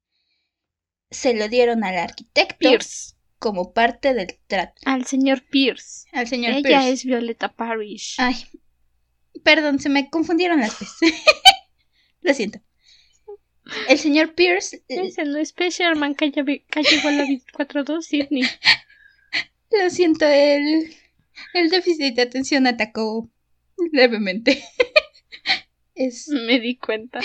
se 1.11 1.35
lo 1.35 1.49
dieron 1.49 1.85
al 1.85 1.97
arquitecto 1.97 2.57
Pierce. 2.59 3.15
como 3.39 3.73
parte 3.73 4.15
del 4.15 4.39
trato. 4.47 4.81
Al 4.85 5.05
señor 5.07 5.43
Pierce. 5.49 6.09
Al 6.13 6.27
señor 6.27 6.53
Ella 6.55 6.89
es 6.89 7.05
Violeta 7.05 7.53
Parrish. 7.53 8.17
Ay, 8.19 8.37
perdón, 9.43 9.79
se 9.79 9.89
me 9.89 10.11
confundieron 10.11 10.61
las 10.61 10.79
veces. 10.79 10.99
Lo 12.21 12.35
siento. 12.35 12.61
El 13.89 13.99
señor 13.99 14.35
Pierce. 14.35 14.83
No 14.89 15.39
es 15.39 15.53
que 15.53 15.71
llegó 15.71 17.09
a 17.09 17.13
la 17.13 17.27
42 17.53 18.05
Sydney. 18.05 18.43
Lo 19.71 19.91
siento, 19.91 20.27
el, 20.27 20.95
el 21.55 21.71
déficit 21.71 22.15
de 22.15 22.23
atención 22.23 22.67
atacó 22.67 23.31
levemente. 23.93 24.65
es... 25.95 26.29
Me 26.29 26.61
di 26.61 26.77
cuenta. 26.77 27.21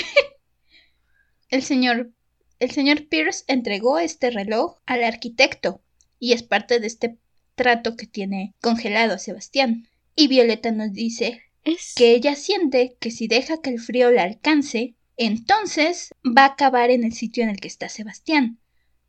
El 1.50 1.64
señor, 1.64 2.12
el 2.60 2.72
señor 2.72 3.08
Pierce 3.08 3.46
entregó 3.48 4.00
este 4.00 4.32
reloj 4.32 4.80
al 4.86 5.04
arquitecto 5.04 5.82
y 6.20 6.34
es 6.34 6.44
parte 6.44 6.80
de 6.80 6.88
este 6.88 7.18
trato 7.56 7.96
que 7.96 8.08
tiene 8.08 8.54
congelado 8.62 9.14
a 9.14 9.20
Sebastián. 9.20 9.88
Y 10.16 10.28
Violeta 10.28 10.72
nos 10.72 10.94
dice 10.94 11.42
es 11.64 11.94
que 11.96 12.14
ella 12.14 12.36
siente 12.36 12.98
que 13.00 13.12
si 13.12 13.28
deja 13.28 13.62
que 13.62 13.70
el 13.70 13.80
frío 13.80 14.12
la 14.12 14.24
alcance, 14.24 14.96
entonces 15.18 16.14
va 16.26 16.44
a 16.44 16.54
acabar 16.54 16.90
en 16.90 17.04
el 17.04 17.14
sitio 17.14 17.44
en 17.44 17.50
el 17.50 17.60
que 17.60 17.68
está 17.68 17.90
Sebastián. 17.90 18.60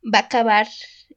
Va 0.03 0.19
a 0.19 0.23
acabar 0.23 0.67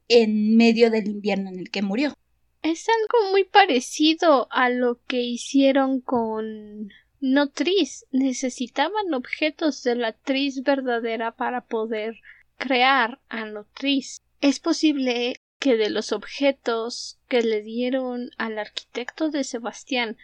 en 0.07 0.57
medio 0.57 0.89
del 0.89 1.07
invierno 1.07 1.49
en 1.49 1.59
el 1.59 1.69
que 1.69 1.81
murió. 1.81 2.13
Es 2.61 2.87
algo 2.89 3.31
muy 3.31 3.45
parecido 3.45 4.47
a 4.51 4.69
lo 4.69 4.99
que 5.05 5.21
hicieron 5.21 6.01
con 6.01 6.89
Notris. 7.21 8.05
Necesitaban 8.11 9.13
objetos 9.13 9.83
de 9.83 9.95
la 9.95 10.13
Tris 10.13 10.63
verdadera 10.63 11.35
para 11.35 11.65
poder 11.65 12.19
crear 12.57 13.21
a 13.29 13.45
Notris. 13.45 14.21
Es 14.41 14.59
posible 14.59 15.39
que 15.59 15.77
de 15.77 15.89
los 15.89 16.11
objetos 16.11 17.19
que 17.27 17.41
le 17.41 17.61
dieron 17.61 18.31
al 18.37 18.57
arquitecto 18.57 19.29
de 19.29 19.43
Sebastián 19.43 20.17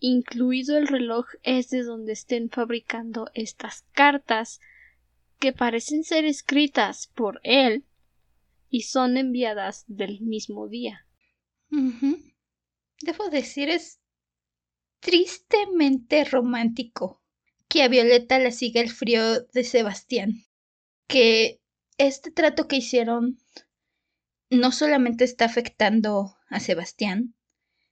incluido 0.00 0.76
el 0.78 0.86
reloj 0.86 1.26
es 1.42 1.70
de 1.70 1.82
donde 1.82 2.12
estén 2.12 2.50
fabricando 2.50 3.30
estas 3.34 3.82
cartas 3.92 4.60
que 5.38 5.52
parecen 5.52 6.04
ser 6.04 6.24
escritas 6.24 7.08
por 7.14 7.40
él 7.42 7.84
y 8.70 8.82
son 8.82 9.16
enviadas 9.16 9.84
del 9.86 10.20
mismo 10.20 10.68
día. 10.68 11.06
Debo 11.70 13.28
decir 13.30 13.68
es 13.68 14.00
tristemente 15.00 16.24
romántico 16.24 17.22
que 17.68 17.82
a 17.82 17.88
Violeta 17.88 18.38
le 18.38 18.50
siga 18.50 18.80
el 18.80 18.90
frío 18.90 19.42
de 19.42 19.64
Sebastián. 19.64 20.44
Que 21.06 21.60
este 21.98 22.30
trato 22.30 22.66
que 22.66 22.76
hicieron 22.76 23.38
no 24.50 24.72
solamente 24.72 25.24
está 25.24 25.44
afectando 25.44 26.36
a 26.48 26.60
Sebastián, 26.60 27.34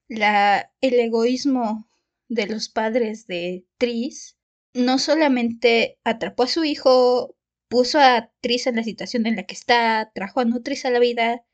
la, 0.08 0.72
el 0.80 0.94
egoísmo 0.94 1.88
de 2.28 2.46
los 2.46 2.68
padres 2.68 3.26
de 3.26 3.64
Tris 3.78 4.36
no 4.74 4.98
solamente 4.98 5.98
atrapó 6.04 6.44
a 6.44 6.48
su 6.48 6.64
hijo, 6.64 7.34
puso 7.68 7.98
a 7.98 8.30
Tris 8.40 8.66
en 8.66 8.76
la 8.76 8.82
situación 8.82 9.26
en 9.26 9.36
la 9.36 9.44
que 9.44 9.54
está, 9.54 10.10
trajo 10.14 10.40
a 10.40 10.44
Nutris 10.44 10.84
a 10.84 10.90
la 10.90 10.98
vida, 10.98 11.44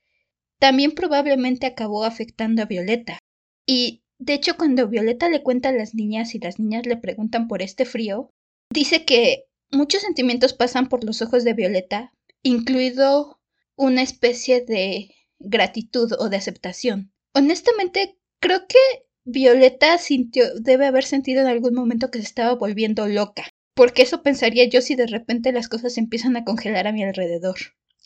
también 0.58 0.92
probablemente 0.92 1.66
acabó 1.66 2.04
afectando 2.04 2.62
a 2.62 2.66
Violeta. 2.66 3.18
Y 3.66 4.02
de 4.18 4.34
hecho 4.34 4.56
cuando 4.56 4.88
Violeta 4.88 5.28
le 5.28 5.42
cuenta 5.42 5.70
a 5.70 5.72
las 5.72 5.94
niñas 5.94 6.34
y 6.34 6.38
las 6.38 6.58
niñas 6.58 6.86
le 6.86 6.96
preguntan 6.96 7.48
por 7.48 7.62
este 7.62 7.84
frío, 7.84 8.30
dice 8.70 9.04
que 9.04 9.44
muchos 9.70 10.02
sentimientos 10.02 10.52
pasan 10.52 10.88
por 10.88 11.04
los 11.04 11.22
ojos 11.22 11.44
de 11.44 11.54
Violeta, 11.54 12.12
incluido 12.42 13.40
una 13.76 14.02
especie 14.02 14.64
de 14.64 15.14
gratitud 15.38 16.12
o 16.18 16.28
de 16.28 16.36
aceptación. 16.36 17.12
Honestamente, 17.34 18.18
creo 18.40 18.66
que 18.66 18.78
Violeta 19.24 19.98
sintió, 19.98 20.44
debe 20.58 20.86
haber 20.86 21.04
sentido 21.04 21.40
en 21.42 21.46
algún 21.46 21.74
momento 21.74 22.10
que 22.10 22.18
se 22.18 22.24
estaba 22.24 22.54
volviendo 22.54 23.06
loca, 23.06 23.44
porque 23.74 24.02
eso 24.02 24.22
pensaría 24.22 24.68
yo 24.68 24.80
si 24.80 24.94
de 24.94 25.06
repente 25.06 25.52
las 25.52 25.68
cosas 25.68 25.96
empiezan 25.98 26.36
a 26.36 26.44
congelar 26.44 26.86
a 26.86 26.92
mi 26.92 27.04
alrededor. 27.04 27.56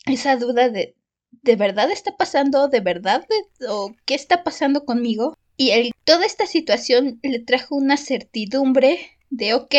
Esa 0.05 0.35
duda 0.35 0.69
de 0.69 0.95
¿de 1.43 1.55
verdad 1.55 1.91
está 1.91 2.15
pasando? 2.15 2.67
¿De 2.67 2.79
verdad? 2.79 3.25
¿O 3.67 3.93
qué 4.05 4.15
está 4.15 4.43
pasando 4.43 4.85
conmigo? 4.85 5.37
Y 5.57 5.91
toda 6.03 6.25
esta 6.25 6.45
situación 6.45 7.19
le 7.23 7.39
trajo 7.39 7.75
una 7.75 7.97
certidumbre 7.97 8.99
de 9.29 9.55
ok, 9.55 9.75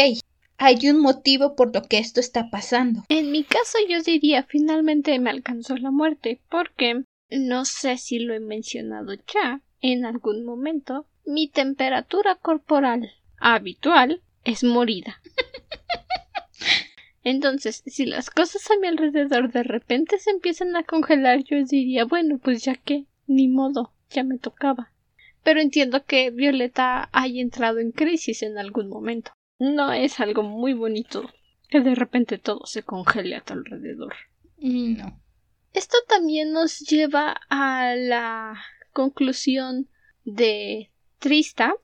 hay 0.58 0.90
un 0.90 1.00
motivo 1.00 1.54
por 1.54 1.74
lo 1.74 1.82
que 1.82 1.98
esto 1.98 2.20
está 2.20 2.50
pasando. 2.50 3.04
En 3.08 3.30
mi 3.30 3.44
caso 3.44 3.78
yo 3.88 4.02
diría 4.02 4.42
finalmente 4.42 5.18
me 5.18 5.30
alcanzó 5.30 5.76
la 5.76 5.90
muerte, 5.90 6.40
porque 6.50 7.04
no 7.30 7.64
sé 7.64 7.96
si 7.96 8.18
lo 8.18 8.34
he 8.34 8.40
mencionado 8.40 9.14
ya 9.32 9.62
en 9.80 10.04
algún 10.04 10.44
momento, 10.44 11.06
mi 11.28 11.46
temperatura 11.46 12.36
corporal 12.36 13.12
habitual 13.38 14.22
es 14.44 14.64
morida. 14.64 15.20
Entonces, 17.22 17.82
si 17.86 18.06
las 18.06 18.30
cosas 18.30 18.70
a 18.70 18.78
mi 18.80 18.88
alrededor 18.88 19.52
de 19.52 19.62
repente 19.62 20.18
se 20.18 20.30
empiezan 20.30 20.74
a 20.74 20.84
congelar, 20.84 21.44
yo 21.44 21.62
diría, 21.62 22.06
bueno, 22.06 22.38
pues 22.38 22.64
ya 22.64 22.74
que, 22.76 23.04
ni 23.26 23.46
modo, 23.46 23.92
ya 24.08 24.24
me 24.24 24.38
tocaba. 24.38 24.90
pero 25.42 25.60
entiendo 25.60 26.04
que 26.04 26.30
Violeta 26.30 27.10
haya 27.12 27.40
entrado 27.40 27.78
en 27.78 27.92
crisis 27.92 28.42
en 28.42 28.56
algún 28.56 28.88
momento. 28.88 29.32
No 29.58 29.92
es 29.92 30.20
algo 30.20 30.42
muy 30.42 30.72
bonito 30.72 31.30
que 31.68 31.80
de 31.80 31.94
repente 31.94 32.38
todo 32.38 32.64
se 32.64 32.82
congele 32.82 33.36
a 33.36 33.42
tu 33.42 33.52
alrededor. 33.52 34.14
No. 34.58 35.20
Esto 35.74 35.96
también 36.08 36.52
nos 36.52 36.80
lleva 36.80 37.38
a 37.50 37.94
la 37.94 38.58
conclusión 38.92 39.88
de 40.24 40.90
Trista, 41.18 41.74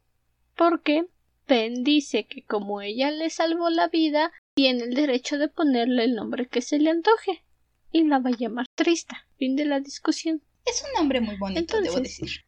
porque 0.57 1.07
Pen 1.47 1.85
dice 1.85 2.25
que 2.25 2.43
como 2.43 2.81
ella 2.81 3.11
le 3.11 3.31
salvó 3.31 3.71
la 3.71 3.89
vida, 3.89 4.33
tiene 4.55 4.85
el 4.85 4.95
derecho 4.95 5.39
de 5.39 5.49
ponerle 5.49 6.05
el 6.05 6.15
nombre 6.15 6.47
que 6.47 6.63
se 6.63 6.79
le 6.79 6.91
antoje 6.91 7.45
y 7.91 8.05
la 8.05 8.19
va 8.19 8.31
a 8.31 8.37
llamar 8.37 8.67
Trista. 8.75 9.27
Fin 9.37 9.57
de 9.57 9.65
la 9.65 9.81
discusión. 9.81 10.43
Es 10.65 10.85
un 10.85 10.99
nombre 10.99 11.21
muy 11.21 11.37
bonito, 11.37 11.81
debo 11.81 12.01
decir. 12.01 12.45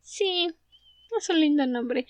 Sí, 0.00 0.48
es 1.16 1.28
un 1.28 1.40
lindo 1.40 1.66
nombre. 1.66 2.06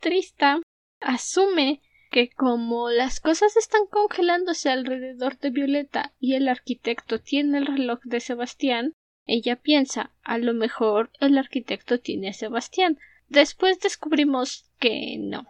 Trista 0.00 0.60
asume 1.00 1.80
que 2.10 2.30
como 2.30 2.90
las 2.90 3.20
cosas 3.20 3.56
están 3.56 3.86
congelándose 3.86 4.68
alrededor 4.68 5.38
de 5.38 5.50
Violeta 5.50 6.12
y 6.20 6.34
el 6.34 6.48
arquitecto 6.48 7.18
tiene 7.18 7.58
el 7.58 7.66
reloj 7.66 8.00
de 8.04 8.20
Sebastián, 8.20 8.92
ella 9.26 9.56
piensa 9.56 10.12
a 10.22 10.38
lo 10.38 10.52
mejor 10.52 11.10
el 11.20 11.38
arquitecto 11.38 12.00
tiene 12.00 12.28
a 12.28 12.32
Sebastián. 12.32 12.98
Después 13.32 13.80
descubrimos 13.80 14.70
que 14.78 15.16
no. 15.18 15.46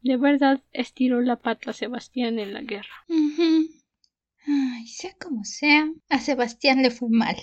De 0.00 0.16
verdad 0.16 0.62
estiró 0.70 1.20
la 1.20 1.34
pata 1.34 1.70
a 1.70 1.74
Sebastián 1.74 2.38
en 2.38 2.54
la 2.54 2.62
guerra. 2.62 3.04
Ay, 4.46 4.86
sea 4.86 5.12
como 5.20 5.42
sea, 5.42 5.90
a 6.08 6.20
Sebastián 6.20 6.82
le 6.82 6.90
fue 6.90 7.08
mal. 7.10 7.34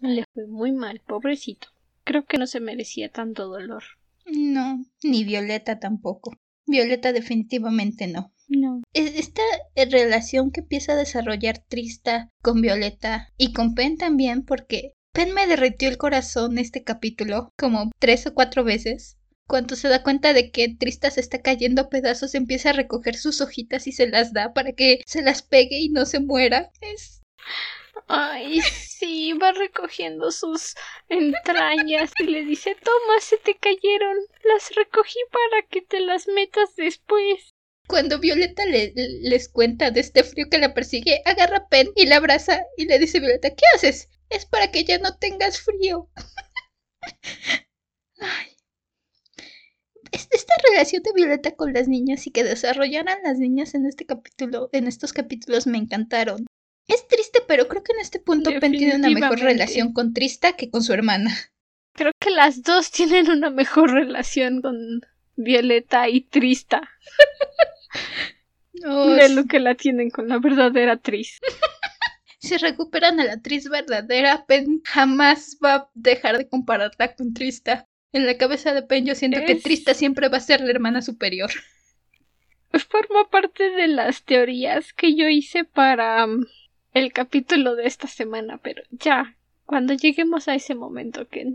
Le 0.00 0.24
fue 0.34 0.46
muy 0.46 0.72
mal, 0.72 1.00
pobrecito. 1.06 1.68
Creo 2.04 2.26
que 2.26 2.36
no 2.36 2.46
se 2.46 2.60
merecía 2.60 3.10
tanto 3.10 3.48
dolor. 3.48 3.82
No, 4.26 4.84
ni 5.02 5.24
Violeta 5.24 5.78
tampoco. 5.78 6.36
Violeta 6.66 7.14
definitivamente 7.14 8.08
no. 8.08 8.34
No. 8.48 8.82
E, 8.92 9.18
esta 9.18 9.42
relación 9.74 10.50
que 10.50 10.60
empieza 10.60 10.92
a 10.92 10.96
desarrollar 10.96 11.58
Trista 11.58 12.28
con 12.42 12.60
Violeta 12.60 13.32
y 13.38 13.54
con 13.54 13.74
Pen 13.74 13.96
también, 13.96 14.44
porque 14.44 14.92
Pen 15.14 15.32
me 15.32 15.46
derritió 15.46 15.88
el 15.88 15.96
corazón 15.96 16.58
este 16.58 16.84
capítulo 16.84 17.50
como 17.56 17.90
tres 17.98 18.26
o 18.26 18.34
cuatro 18.34 18.62
veces. 18.62 19.16
Cuando 19.48 19.76
se 19.76 19.88
da 19.88 20.02
cuenta 20.02 20.32
de 20.32 20.50
que 20.50 20.74
Trista 20.78 21.10
se 21.10 21.20
está 21.20 21.42
cayendo 21.42 21.82
a 21.82 21.88
pedazos, 21.88 22.34
empieza 22.34 22.70
a 22.70 22.74
recoger 22.74 23.16
sus 23.16 23.40
hojitas 23.40 23.86
y 23.86 23.92
se 23.92 24.08
las 24.08 24.32
da 24.32 24.52
para 24.54 24.72
que 24.72 25.02
se 25.06 25.22
las 25.22 25.42
pegue 25.42 25.78
y 25.78 25.88
no 25.90 26.06
se 26.06 26.20
muera. 26.20 26.70
Es. 26.80 27.22
Ay, 28.08 28.60
sí, 28.62 29.32
va 29.34 29.52
recogiendo 29.52 30.30
sus 30.30 30.74
entrañas 31.08 32.12
y 32.18 32.24
le 32.24 32.44
dice 32.44 32.76
Toma, 32.82 33.20
se 33.20 33.36
te 33.38 33.56
cayeron. 33.56 34.16
Las 34.44 34.74
recogí 34.74 35.18
para 35.30 35.66
que 35.68 35.82
te 35.82 36.00
las 36.00 36.28
metas 36.28 36.74
después. 36.76 37.52
Cuando 37.88 38.18
Violeta 38.18 38.64
le, 38.64 38.92
les 38.94 39.48
cuenta 39.48 39.90
de 39.90 40.00
este 40.00 40.24
frío 40.24 40.46
que 40.50 40.58
la 40.58 40.72
persigue, 40.72 41.20
agarra 41.24 41.58
a 41.58 41.68
Pen 41.68 41.90
y 41.96 42.06
la 42.06 42.16
abraza 42.16 42.62
y 42.76 42.86
le 42.86 42.98
dice 42.98 43.20
Violeta, 43.20 43.50
¿qué 43.50 43.64
haces? 43.74 44.08
Es 44.30 44.46
para 44.46 44.70
que 44.70 44.84
ya 44.84 44.98
no 44.98 45.18
tengas 45.18 45.60
frío. 45.60 46.08
Ay, 48.20 48.51
esta 50.12 50.54
relación 50.70 51.02
de 51.02 51.12
Violeta 51.14 51.52
con 51.56 51.72
las 51.72 51.88
niñas 51.88 52.26
y 52.26 52.30
que 52.30 52.44
desarrollaran 52.44 53.18
las 53.24 53.38
niñas 53.38 53.74
en 53.74 53.86
este 53.86 54.06
capítulo, 54.06 54.68
en 54.72 54.86
estos 54.86 55.12
capítulos 55.12 55.66
me 55.66 55.78
encantaron. 55.78 56.46
Es 56.88 57.06
triste, 57.08 57.40
pero 57.46 57.68
creo 57.68 57.82
que 57.82 57.92
en 57.92 58.00
este 58.00 58.18
punto 58.18 58.50
Pen 58.60 58.72
tiene 58.72 58.96
una 58.96 59.10
mejor 59.10 59.38
relación 59.40 59.92
con 59.92 60.12
Trista 60.12 60.54
que 60.54 60.70
con 60.70 60.82
su 60.82 60.92
hermana. 60.92 61.32
Creo 61.94 62.12
que 62.18 62.30
las 62.30 62.62
dos 62.62 62.90
tienen 62.90 63.30
una 63.30 63.50
mejor 63.50 63.90
relación 63.92 64.60
con 64.62 64.76
Violeta 65.36 66.08
y 66.08 66.22
Trista. 66.22 66.82
de 68.72 69.28
lo 69.28 69.44
que 69.44 69.60
la 69.60 69.74
tienen 69.74 70.10
con 70.10 70.28
la 70.28 70.38
verdadera 70.38 70.96
Tris. 70.96 71.38
si 72.38 72.56
recuperan 72.56 73.20
a 73.20 73.24
la 73.24 73.40
Tris 73.40 73.68
verdadera, 73.68 74.44
Pen 74.46 74.80
jamás 74.84 75.58
va 75.64 75.74
a 75.74 75.90
dejar 75.94 76.38
de 76.38 76.48
compararla 76.48 77.14
con 77.14 77.32
Trista. 77.32 77.88
En 78.12 78.26
la 78.26 78.36
cabeza 78.36 78.74
de 78.74 78.82
Pen 78.82 79.06
yo 79.06 79.14
siento 79.14 79.40
que 79.46 79.54
Trista 79.54 79.94
siempre 79.94 80.28
va 80.28 80.36
a 80.36 80.40
ser 80.40 80.60
la 80.60 80.70
hermana 80.70 81.00
superior. 81.00 81.50
Forma 82.88 83.28
parte 83.30 83.70
de 83.70 83.88
las 83.88 84.22
teorías 84.24 84.92
que 84.92 85.14
yo 85.14 85.28
hice 85.28 85.64
para 85.64 86.24
um, 86.26 86.44
el 86.92 87.12
capítulo 87.12 87.74
de 87.74 87.86
esta 87.86 88.06
semana, 88.06 88.58
pero 88.58 88.82
ya, 88.90 89.36
cuando 89.64 89.94
lleguemos 89.94 90.48
a 90.48 90.54
ese 90.54 90.74
momento 90.74 91.26
que 91.28 91.46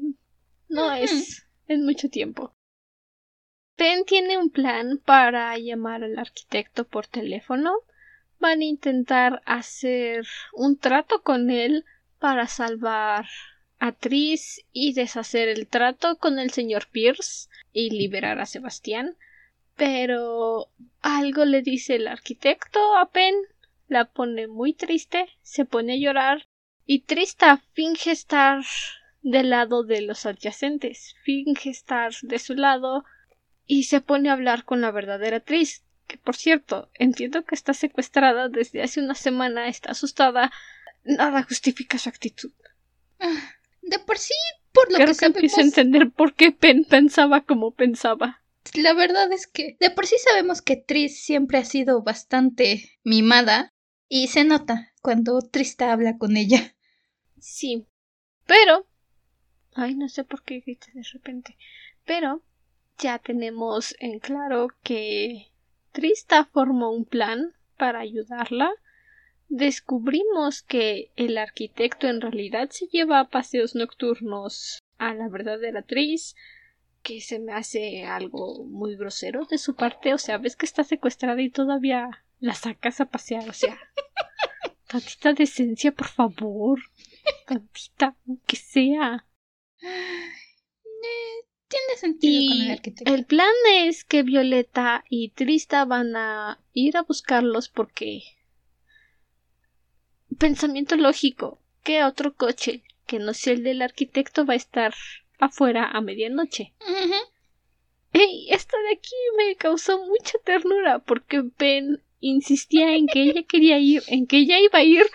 no 0.70 0.93
es 0.93 1.47
en 1.68 1.86
mucho 1.86 2.10
tiempo. 2.10 2.53
Pen 3.76 4.05
tiene 4.05 4.38
un 4.39 4.49
plan 4.49 4.99
para 5.05 5.55
llamar 5.60 6.03
al 6.03 6.18
arquitecto 6.18 6.86
por 6.86 7.05
teléfono. 7.05 7.72
Van 8.39 8.62
a 8.62 8.66
intentar 8.66 9.41
hacer 9.45 10.26
un 10.53 10.78
trato 10.78 11.22
con 11.22 11.51
él 11.51 11.86
para 12.20 12.47
salvar 12.47 13.28
a 13.80 13.95
y 14.71 14.93
deshacer 14.93 15.49
el 15.49 15.67
trato 15.67 16.17
con 16.17 16.39
el 16.39 16.51
señor 16.51 16.88
Pierce 16.91 17.49
y 17.73 17.91
liberar 17.91 18.39
a 18.39 18.45
Sebastián. 18.45 19.15
Pero 19.75 20.69
algo 21.01 21.45
le 21.45 21.61
dice 21.61 21.95
el 21.95 22.07
arquitecto 22.07 22.97
a 22.97 23.09
Pen 23.11 23.36
la 23.88 24.05
pone 24.05 24.47
muy 24.47 24.73
triste, 24.73 25.28
se 25.41 25.65
pone 25.65 25.93
a 25.93 25.97
llorar 25.97 26.47
y 26.86 27.01
Trista 27.01 27.63
finge 27.73 28.11
estar 28.11 28.63
del 29.21 29.49
lado 29.49 29.84
de 29.84 30.01
los 30.01 30.25
adyacentes, 30.25 31.15
finge 31.23 31.69
estar 31.69 32.13
de 32.21 32.39
su 32.39 32.55
lado 32.55 33.05
y 33.65 33.84
se 33.84 34.01
pone 34.01 34.30
a 34.30 34.34
hablar 34.34 34.63
con 34.63 34.82
la 34.82 34.91
verdadera 34.91 35.39
Tris, 35.39 35.84
que 36.07 36.17
por 36.17 36.36
cierto, 36.36 36.89
entiendo 36.93 37.43
que 37.43 37.55
está 37.55 37.73
secuestrada 37.73 38.47
desde 38.47 38.82
hace 38.82 39.01
una 39.01 39.15
semana, 39.15 39.67
está 39.67 39.91
asustada, 39.91 40.51
nada 41.03 41.43
justifica 41.43 41.97
su 41.97 42.09
actitud. 42.09 42.51
De 43.88 43.99
por 43.99 44.17
sí, 44.17 44.33
por 44.71 44.91
lo 44.91 44.97
que, 44.97 45.13
que 45.13 45.25
empieza 45.25 45.61
a 45.61 45.63
entender 45.63 46.11
por 46.11 46.35
qué 46.35 46.51
Pen 46.51 46.85
pensaba 46.85 47.45
como 47.45 47.71
pensaba. 47.71 48.43
La 48.75 48.93
verdad 48.93 49.31
es 49.31 49.47
que 49.47 49.77
de 49.79 49.89
por 49.89 50.05
sí 50.05 50.15
sabemos 50.19 50.61
que 50.61 50.75
Tris 50.75 51.23
siempre 51.23 51.57
ha 51.57 51.65
sido 51.65 52.03
bastante 52.03 52.99
mimada 53.03 53.73
y 54.09 54.27
se 54.27 54.43
nota 54.43 54.93
cuando 55.01 55.41
Trista 55.41 55.91
habla 55.91 56.17
con 56.17 56.38
ella. 56.38 56.75
Sí. 57.39 57.85
Pero. 58.45 58.88
Ay, 59.73 59.95
no 59.95 60.09
sé 60.09 60.23
por 60.23 60.43
qué 60.43 60.59
grité 60.59 60.91
de 60.93 61.03
repente. 61.13 61.57
Pero 62.05 62.41
ya 62.97 63.19
tenemos 63.19 63.95
en 63.99 64.19
claro 64.19 64.69
que 64.83 65.47
Trista 65.91 66.45
formó 66.45 66.91
un 66.91 67.05
plan 67.05 67.53
para 67.77 67.99
ayudarla. 67.99 68.71
Descubrimos 69.50 70.62
que 70.62 71.12
el 71.16 71.38
arquitecto 71.38 72.08
en 72.08 72.22
realidad 72.22 72.70
se 72.70 72.88
lleva 72.88 73.20
a 73.20 73.30
paseos 73.30 73.76
nocturnos 73.76 74.80
a 74.98 75.14
la 75.14 75.30
verdadera 75.30 75.84
Tris, 75.84 76.36
que 77.02 77.22
se 77.22 77.39
me 77.39 77.54
hace 77.54 78.04
algo 78.04 78.66
muy 78.66 78.98
grosero 78.98 79.45
de 79.45 79.58
su 79.58 79.76
parte. 79.76 80.14
O 80.14 80.18
sea, 80.18 80.38
ves 80.38 80.56
que 80.56 80.66
está 80.66 80.84
secuestrada 80.84 81.41
y 81.41 81.50
todavía 81.50 82.26
la 82.39 82.54
sacas 82.54 83.00
a 83.00 83.06
pasear, 83.06 83.50
o 83.50 83.54
sea, 83.54 83.80
tantita 84.88 85.34
decencia, 85.34 85.91
por 85.91 86.08
favor, 86.08 86.80
tantita, 87.45 88.16
que 88.45 88.56
sea. 88.56 89.26
Eh, 89.82 91.48
tiene 91.68 91.98
sentido 91.98 92.52
con 92.52 92.62
el 92.62 92.72
arquitecto. 92.72 93.14
El 93.14 93.26
plan 93.26 93.54
es 93.74 94.04
que 94.04 94.24
Violeta 94.24 95.04
y 95.10 95.30
Trista 95.30 95.86
van 95.86 96.16
a 96.16 96.60
ir 96.74 96.98
a 96.98 97.04
buscarlos 97.04 97.70
porque. 97.70 98.24
Pensamiento 100.38 100.95
lógico. 100.95 101.59
¿Qué 101.83 102.03
otro 102.03 102.35
coche 102.35 102.83
que 103.05 103.19
no 103.19 103.33
sea 103.33 103.53
el 103.53 103.63
del 103.63 103.81
arquitecto 103.81 104.45
va 104.45 104.53
a 104.53 104.57
estar 104.57 104.93
afuera 105.39 105.89
a 105.89 106.01
medianoche? 106.01 106.73
Ey, 108.13 108.47
esto 108.51 108.77
de 108.77 108.97
aquí 108.97 109.15
me 109.38 109.55
causó 109.55 110.05
mucha 110.05 110.38
ternura 110.43 110.99
porque 110.99 111.43
ven 111.57 112.03
insistía 112.19 112.95
en 112.95 113.07
que 113.07 113.23
ella 113.23 113.43
quería 113.47 113.79
ir, 113.79 114.03
en 114.07 114.27
que 114.27 114.38
ella 114.38 114.59
iba 114.59 114.79
a 114.79 114.83
ir, 114.83 115.05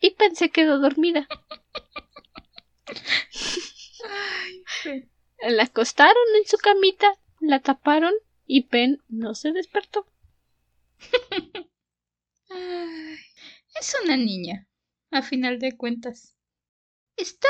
y 0.00 0.10
pensé 0.10 0.50
quedó 0.50 0.78
dormida. 0.78 1.26
La 5.48 5.64
acostaron 5.64 6.14
en 6.38 6.46
su 6.46 6.58
camita, 6.58 7.12
la 7.40 7.60
taparon 7.60 8.14
y 8.46 8.62
Pen 8.62 9.02
no 9.08 9.34
se 9.34 9.52
despertó. 9.52 10.06
es 13.80 13.94
una 14.04 14.16
niña, 14.16 14.68
a 15.10 15.22
final 15.22 15.58
de 15.58 15.76
cuentas. 15.76 16.36
Esta 17.16 17.48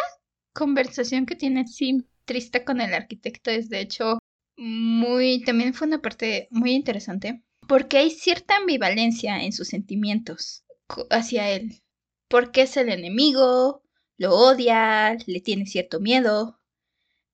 conversación 0.52 1.26
que 1.26 1.36
tiene 1.36 1.66
Sim 1.66 2.04
triste 2.24 2.64
con 2.64 2.80
el 2.80 2.94
arquitecto 2.94 3.50
es 3.50 3.68
de 3.68 3.80
hecho 3.80 4.18
muy 4.56 5.42
también 5.44 5.74
fue 5.74 5.86
una 5.86 6.00
parte 6.00 6.48
muy 6.50 6.72
interesante 6.72 7.42
porque 7.68 7.98
hay 7.98 8.10
cierta 8.10 8.56
ambivalencia 8.56 9.42
en 9.42 9.52
sus 9.52 9.68
sentimientos 9.68 10.64
hacia 11.10 11.50
él. 11.50 11.82
Porque 12.28 12.62
es 12.62 12.76
el 12.76 12.88
enemigo, 12.88 13.82
lo 14.16 14.34
odia, 14.34 15.16
le 15.26 15.40
tiene 15.40 15.66
cierto 15.66 16.00
miedo, 16.00 16.58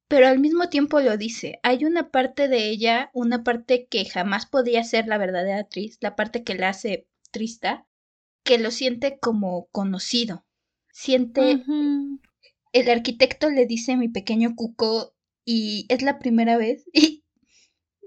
pero 0.08 0.28
al 0.28 0.38
mismo 0.38 0.68
tiempo 0.68 1.00
lo 1.00 1.16
dice. 1.16 1.58
Hay 1.62 1.84
una 1.84 2.10
parte 2.10 2.48
de 2.48 2.68
ella, 2.68 3.10
una 3.14 3.44
parte 3.44 3.86
que 3.86 4.04
jamás 4.04 4.46
podía 4.46 4.84
ser 4.84 5.06
la 5.06 5.18
verdadera 5.18 5.60
actriz, 5.60 5.96
la 6.00 6.16
parte 6.16 6.44
que 6.44 6.54
la 6.54 6.70
hace 6.70 7.06
trista, 7.30 7.86
que 8.44 8.58
lo 8.58 8.70
siente 8.70 9.18
como 9.18 9.66
conocido. 9.68 10.44
Siente... 10.92 11.62
El 12.72 12.88
arquitecto 12.88 13.50
le 13.50 13.66
dice 13.66 13.98
mi 13.98 14.08
pequeño 14.08 14.54
cuco 14.56 15.14
y 15.44 15.84
es 15.90 16.02
la 16.02 16.18
primera 16.18 16.56
vez. 16.56 16.84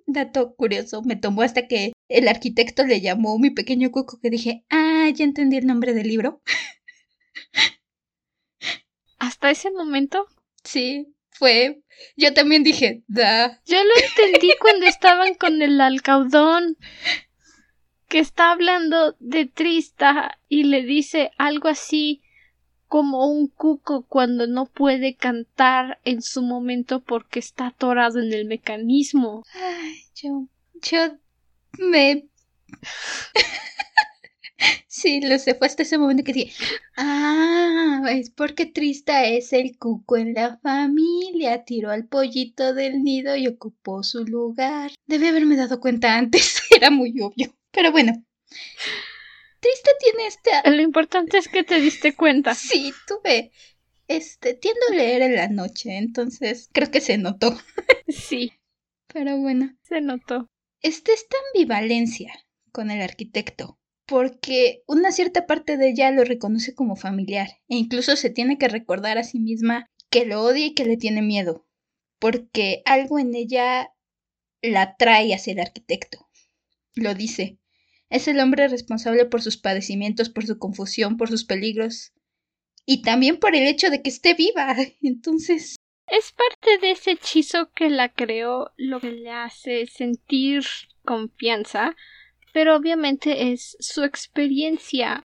Y 0.07 0.11
dato 0.11 0.55
curioso, 0.55 1.01
me 1.01 1.15
tomó 1.15 1.41
hasta 1.41 1.67
que 1.67 1.93
el 2.09 2.27
arquitecto 2.27 2.85
le 2.85 3.01
llamó 3.01 3.39
mi 3.39 3.49
pequeño 3.49 3.91
cuco 3.91 4.19
que 4.21 4.29
dije, 4.29 4.63
ah, 4.69 5.09
ya 5.13 5.25
entendí 5.25 5.57
el 5.57 5.65
nombre 5.65 5.93
del 5.93 6.07
libro. 6.07 6.41
¿Hasta 9.17 9.49
ese 9.49 9.71
momento? 9.71 10.27
Sí, 10.63 11.15
fue. 11.31 11.81
Yo 12.15 12.33
también 12.33 12.63
dije, 12.63 13.03
da. 13.07 13.61
Yo 13.65 13.77
lo 13.83 14.05
entendí 14.07 14.51
cuando 14.59 14.85
estaban 14.85 15.33
con 15.35 15.61
el 15.61 15.81
alcaudón. 15.81 16.77
Que 18.07 18.19
está 18.19 18.51
hablando 18.51 19.15
de 19.19 19.45
Trista 19.45 20.39
y 20.47 20.63
le 20.63 20.83
dice 20.83 21.31
algo 21.37 21.67
así 21.67 22.21
como 22.87 23.27
un 23.27 23.47
cuco 23.47 24.05
cuando 24.07 24.47
no 24.47 24.67
puede 24.67 25.15
cantar 25.15 25.99
en 26.05 26.21
su 26.21 26.41
momento 26.41 27.01
porque 27.01 27.39
está 27.39 27.67
atorado 27.67 28.19
en 28.19 28.31
el 28.31 28.45
mecanismo. 28.45 29.43
Ay, 29.53 30.03
yo. 30.15 30.47
Yo 30.81 31.17
me. 31.79 32.27
Sí, 34.87 35.19
lo 35.19 35.37
sé, 35.37 35.55
fue 35.55 35.67
hasta 35.67 35.83
ese 35.83 35.97
momento 35.97 36.23
que 36.23 36.31
dije, 36.31 36.53
ah, 36.95 38.01
es 38.09 38.29
porque 38.29 38.65
Trista 38.65 39.25
es 39.25 39.51
el 39.51 39.77
cuco 39.77 40.15
en 40.15 40.33
la 40.33 40.57
familia, 40.59 41.65
tiró 41.65 41.91
al 41.91 42.05
pollito 42.05 42.73
del 42.73 43.03
nido 43.03 43.35
y 43.35 43.47
ocupó 43.47 44.03
su 44.03 44.23
lugar. 44.23 44.91
Debe 45.05 45.27
haberme 45.27 45.57
dado 45.57 45.81
cuenta 45.81 46.15
antes, 46.15 46.61
era 46.75 46.91
muy 46.91 47.13
obvio. 47.19 47.53
Pero 47.75 47.91
bueno, 47.91 48.13
Trista 49.59 49.91
tiene 49.99 50.27
este... 50.27 50.49
Lo 50.71 50.81
importante 50.81 51.37
es 51.37 51.49
que 51.49 51.63
te 51.63 51.81
diste 51.81 52.15
cuenta. 52.15 52.55
Sí, 52.55 52.93
tuve. 53.05 53.51
Este, 54.07 54.53
tiendo 54.53 54.79
a 54.89 54.95
leer 54.95 55.21
en 55.23 55.35
la 55.35 55.49
noche, 55.49 55.97
entonces 55.97 56.69
creo 56.71 56.89
que 56.89 57.01
se 57.01 57.17
notó. 57.17 57.55
Sí. 58.07 58.53
Pero 59.07 59.37
bueno. 59.37 59.75
Se 59.83 59.99
notó. 59.99 60.47
Este, 60.81 61.11
esta 61.13 61.35
ambivalencia 61.53 62.33
con 62.71 62.91
el 62.91 63.01
arquitecto 63.01 63.79
porque 64.05 64.83
una 64.87 65.11
cierta 65.11 65.47
parte 65.47 65.77
de 65.77 65.89
ella 65.89 66.11
lo 66.11 66.23
reconoce 66.23 66.75
como 66.75 66.95
familiar 66.95 67.49
e 67.67 67.75
incluso 67.75 68.15
se 68.15 68.29
tiene 68.29 68.57
que 68.57 68.67
recordar 68.67 69.17
a 69.17 69.23
sí 69.23 69.39
misma 69.39 69.89
que 70.09 70.25
lo 70.25 70.43
odia 70.43 70.67
y 70.67 70.73
que 70.75 70.85
le 70.85 70.97
tiene 70.97 71.21
miedo, 71.21 71.65
porque 72.19 72.83
algo 72.85 73.17
en 73.17 73.33
ella 73.33 73.91
la 74.61 74.95
trae 74.95 75.33
hacia 75.33 75.53
el 75.53 75.59
arquitecto. 75.59 76.29
Lo 76.93 77.13
dice. 77.13 77.57
Es 78.09 78.27
el 78.27 78.39
hombre 78.39 78.67
responsable 78.67 79.25
por 79.25 79.41
sus 79.41 79.57
padecimientos, 79.57 80.29
por 80.29 80.45
su 80.45 80.57
confusión, 80.57 81.17
por 81.17 81.29
sus 81.29 81.43
peligros 81.43 82.13
y 82.85 83.01
también 83.01 83.37
por 83.37 83.55
el 83.55 83.67
hecho 83.67 83.89
de 83.89 84.01
que 84.01 84.09
esté 84.09 84.33
viva. 84.33 84.75
Entonces... 85.01 85.75
Es 86.07 86.31
parte 86.33 86.77
de 86.85 86.91
ese 86.91 87.11
hechizo 87.11 87.71
que 87.71 87.89
la 87.89 88.09
creó 88.09 88.71
lo 88.77 88.99
que 88.99 89.11
le 89.11 89.31
hace 89.31 89.87
sentir 89.87 90.63
confianza 91.03 91.95
pero 92.55 92.77
obviamente 92.77 93.51
es 93.51 93.75
su 93.81 94.05
experiencia 94.05 95.21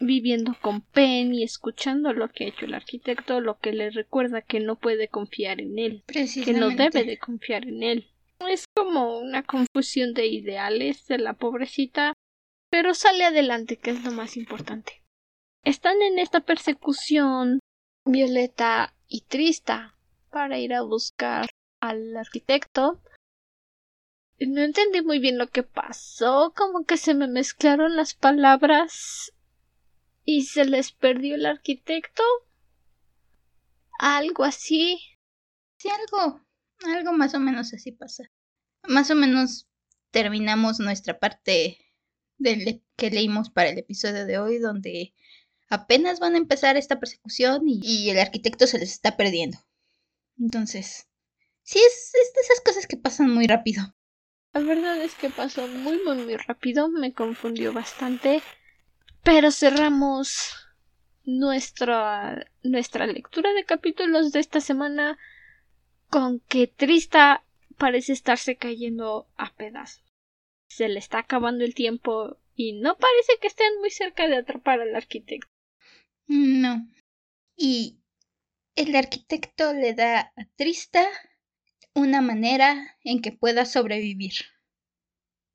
viviendo 0.00 0.56
con 0.62 0.80
Penn 0.80 1.34
y 1.34 1.42
escuchando 1.42 2.14
lo 2.14 2.30
que 2.30 2.44
ha 2.44 2.48
hecho 2.48 2.64
el 2.64 2.72
arquitecto, 2.72 3.42
lo 3.42 3.58
que 3.58 3.72
le 3.72 3.90
recuerda 3.90 4.40
que 4.40 4.58
no 4.58 4.76
puede 4.76 5.08
confiar 5.08 5.60
en 5.60 5.78
él, 5.78 6.02
que 6.06 6.54
no 6.54 6.70
debe 6.70 7.04
de 7.04 7.18
confiar 7.18 7.68
en 7.68 7.82
él. 7.82 8.06
Como 8.92 9.18
una 9.20 9.42
confusión 9.42 10.12
de 10.12 10.26
ideales 10.26 11.06
de 11.06 11.16
la 11.16 11.32
pobrecita, 11.32 12.12
pero 12.70 12.92
sale 12.92 13.24
adelante, 13.24 13.78
que 13.78 13.90
es 13.90 14.04
lo 14.04 14.10
más 14.10 14.36
importante. 14.36 15.02
Están 15.64 16.02
en 16.02 16.18
esta 16.18 16.40
persecución 16.40 17.60
Violeta 18.04 18.94
y 19.08 19.22
Trista 19.22 19.96
para 20.30 20.58
ir 20.58 20.74
a 20.74 20.82
buscar 20.82 21.46
al 21.80 22.14
arquitecto 22.18 23.00
no 24.46 24.60
entendí 24.62 25.02
muy 25.02 25.18
bien 25.18 25.38
lo 25.38 25.48
que 25.48 25.62
pasó, 25.62 26.52
como 26.56 26.84
que 26.84 26.96
se 26.96 27.14
me 27.14 27.28
mezclaron 27.28 27.96
las 27.96 28.14
palabras 28.14 29.32
y 30.24 30.42
se 30.42 30.64
les 30.64 30.92
perdió 30.92 31.36
el 31.36 31.46
arquitecto. 31.46 32.22
Algo 33.98 34.44
así. 34.44 35.00
Sí, 35.78 35.88
algo, 35.88 36.40
algo 36.84 37.12
más 37.12 37.34
o 37.34 37.40
menos 37.40 37.72
así 37.72 37.92
pasa. 37.92 38.24
Más 38.84 39.10
o 39.10 39.14
menos 39.14 39.68
terminamos 40.10 40.78
nuestra 40.80 41.18
parte 41.18 41.78
del 42.38 42.82
que 42.96 43.10
leímos 43.10 43.50
para 43.50 43.70
el 43.70 43.78
episodio 43.78 44.26
de 44.26 44.38
hoy, 44.38 44.58
donde 44.58 45.14
apenas 45.68 46.20
van 46.20 46.34
a 46.34 46.38
empezar 46.38 46.76
esta 46.76 47.00
persecución 47.00 47.62
y, 47.66 48.10
el 48.10 48.18
arquitecto 48.18 48.66
se 48.66 48.78
les 48.78 48.92
está 48.92 49.16
perdiendo. 49.16 49.58
Entonces, 50.38 51.08
sí, 51.62 51.78
es, 51.78 52.12
es 52.14 52.34
de 52.34 52.40
esas 52.40 52.60
cosas 52.60 52.86
que 52.86 52.96
pasan 52.96 53.30
muy 53.30 53.46
rápido. 53.46 53.94
La 54.52 54.60
verdad 54.60 55.00
es 55.00 55.14
que 55.14 55.30
pasó 55.30 55.66
muy, 55.66 56.02
muy, 56.04 56.18
muy 56.18 56.36
rápido, 56.36 56.88
me 56.88 57.14
confundió 57.14 57.72
bastante. 57.72 58.42
Pero 59.22 59.50
cerramos 59.50 60.52
nuestra, 61.24 62.46
nuestra 62.62 63.06
lectura 63.06 63.52
de 63.54 63.64
capítulos 63.64 64.32
de 64.32 64.40
esta 64.40 64.60
semana 64.60 65.16
con 66.10 66.40
que 66.40 66.66
Trista 66.66 67.44
parece 67.72 68.12
estarse 68.12 68.56
cayendo 68.56 69.28
a 69.36 69.52
pedazos. 69.54 70.04
Se 70.68 70.88
le 70.88 70.98
está 70.98 71.18
acabando 71.18 71.64
el 71.64 71.74
tiempo 71.74 72.38
y 72.54 72.72
no 72.72 72.96
parece 72.96 73.32
que 73.40 73.48
estén 73.48 73.78
muy 73.80 73.90
cerca 73.90 74.28
de 74.28 74.36
atrapar 74.36 74.80
al 74.80 74.94
arquitecto. 74.94 75.50
No. 76.26 76.86
Y 77.56 77.98
el 78.74 78.94
arquitecto 78.96 79.72
le 79.72 79.94
da 79.94 80.32
a 80.36 80.44
Trista 80.56 81.06
una 81.94 82.20
manera 82.20 82.96
en 83.04 83.20
que 83.20 83.32
pueda 83.32 83.66
sobrevivir. 83.66 84.32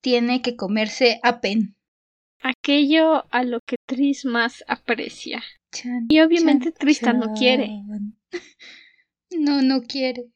Tiene 0.00 0.42
que 0.42 0.56
comerse 0.56 1.18
a 1.22 1.40
Pen. 1.40 1.76
Aquello 2.40 3.24
a 3.32 3.42
lo 3.42 3.60
que 3.60 3.76
Tris 3.86 4.24
más 4.24 4.64
aprecia. 4.68 5.42
y 6.08 6.20
obviamente 6.20 6.70
Tristan 6.72 7.18
no 7.18 7.34
quiere. 7.34 7.70
No, 9.30 9.60
no 9.60 9.82
quiere. 9.82 10.30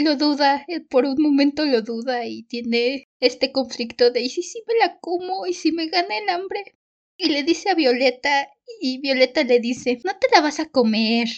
Lo 0.00 0.16
duda, 0.16 0.64
eh, 0.66 0.80
por 0.80 1.04
un 1.04 1.20
momento 1.20 1.66
lo 1.66 1.82
duda 1.82 2.24
y 2.24 2.44
tiene 2.44 3.06
este 3.20 3.52
conflicto 3.52 4.10
de 4.10 4.22
¿y 4.22 4.30
si, 4.30 4.42
si 4.42 4.62
me 4.66 4.74
la 4.78 4.98
como? 4.98 5.46
¿y 5.46 5.52
si 5.52 5.72
me 5.72 5.88
gana 5.88 6.16
el 6.16 6.30
hambre? 6.30 6.74
Y 7.18 7.28
le 7.28 7.42
dice 7.42 7.68
a 7.68 7.74
Violeta 7.74 8.48
y 8.80 8.98
Violeta 9.02 9.44
le 9.44 9.60
dice 9.60 9.98
no 10.02 10.16
te 10.18 10.28
la 10.32 10.40
vas 10.40 10.58
a 10.58 10.70
comer. 10.70 11.28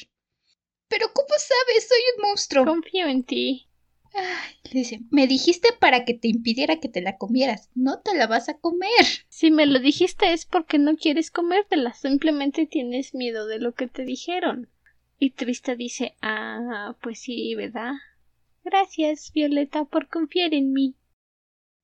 Pero 0.87 1.09
¿cómo 1.13 1.29
sabes? 1.29 1.89
Soy 1.89 1.99
un 2.17 2.23
monstruo. 2.23 2.65
Confío 2.65 3.09
en 3.09 3.25
ti. 3.25 3.69
Ay, 4.15 4.55
le 4.63 4.79
dice, 4.79 5.01
me 5.11 5.27
dijiste 5.27 5.71
para 5.81 6.05
que 6.05 6.15
te 6.15 6.29
impidiera 6.29 6.79
que 6.79 6.89
te 6.89 7.01
la 7.01 7.17
comieras, 7.17 7.69
no 7.75 8.01
te 8.01 8.15
la 8.15 8.29
vas 8.29 8.49
a 8.49 8.59
comer. 8.59 9.07
Si 9.29 9.51
me 9.51 9.67
lo 9.67 9.81
dijiste 9.81 10.33
es 10.33 10.47
porque 10.47 10.79
no 10.79 10.97
quieres 10.97 11.33
comértela, 11.33 11.95
simplemente 11.95 12.67
tienes 12.67 13.13
miedo 13.13 13.49
de 13.49 13.59
lo 13.59 13.73
que 13.73 13.89
te 13.89 14.05
dijeron. 14.05 14.69
Y 15.19 15.31
Trista 15.31 15.75
dice, 15.75 16.15
ah, 16.23 16.97
pues 17.03 17.19
sí, 17.21 17.57
¿verdad? 17.57 17.95
Gracias, 18.65 19.33
Violeta, 19.33 19.85
por 19.85 20.09
confiar 20.09 20.55
en 20.55 20.73
mí. 20.73 20.97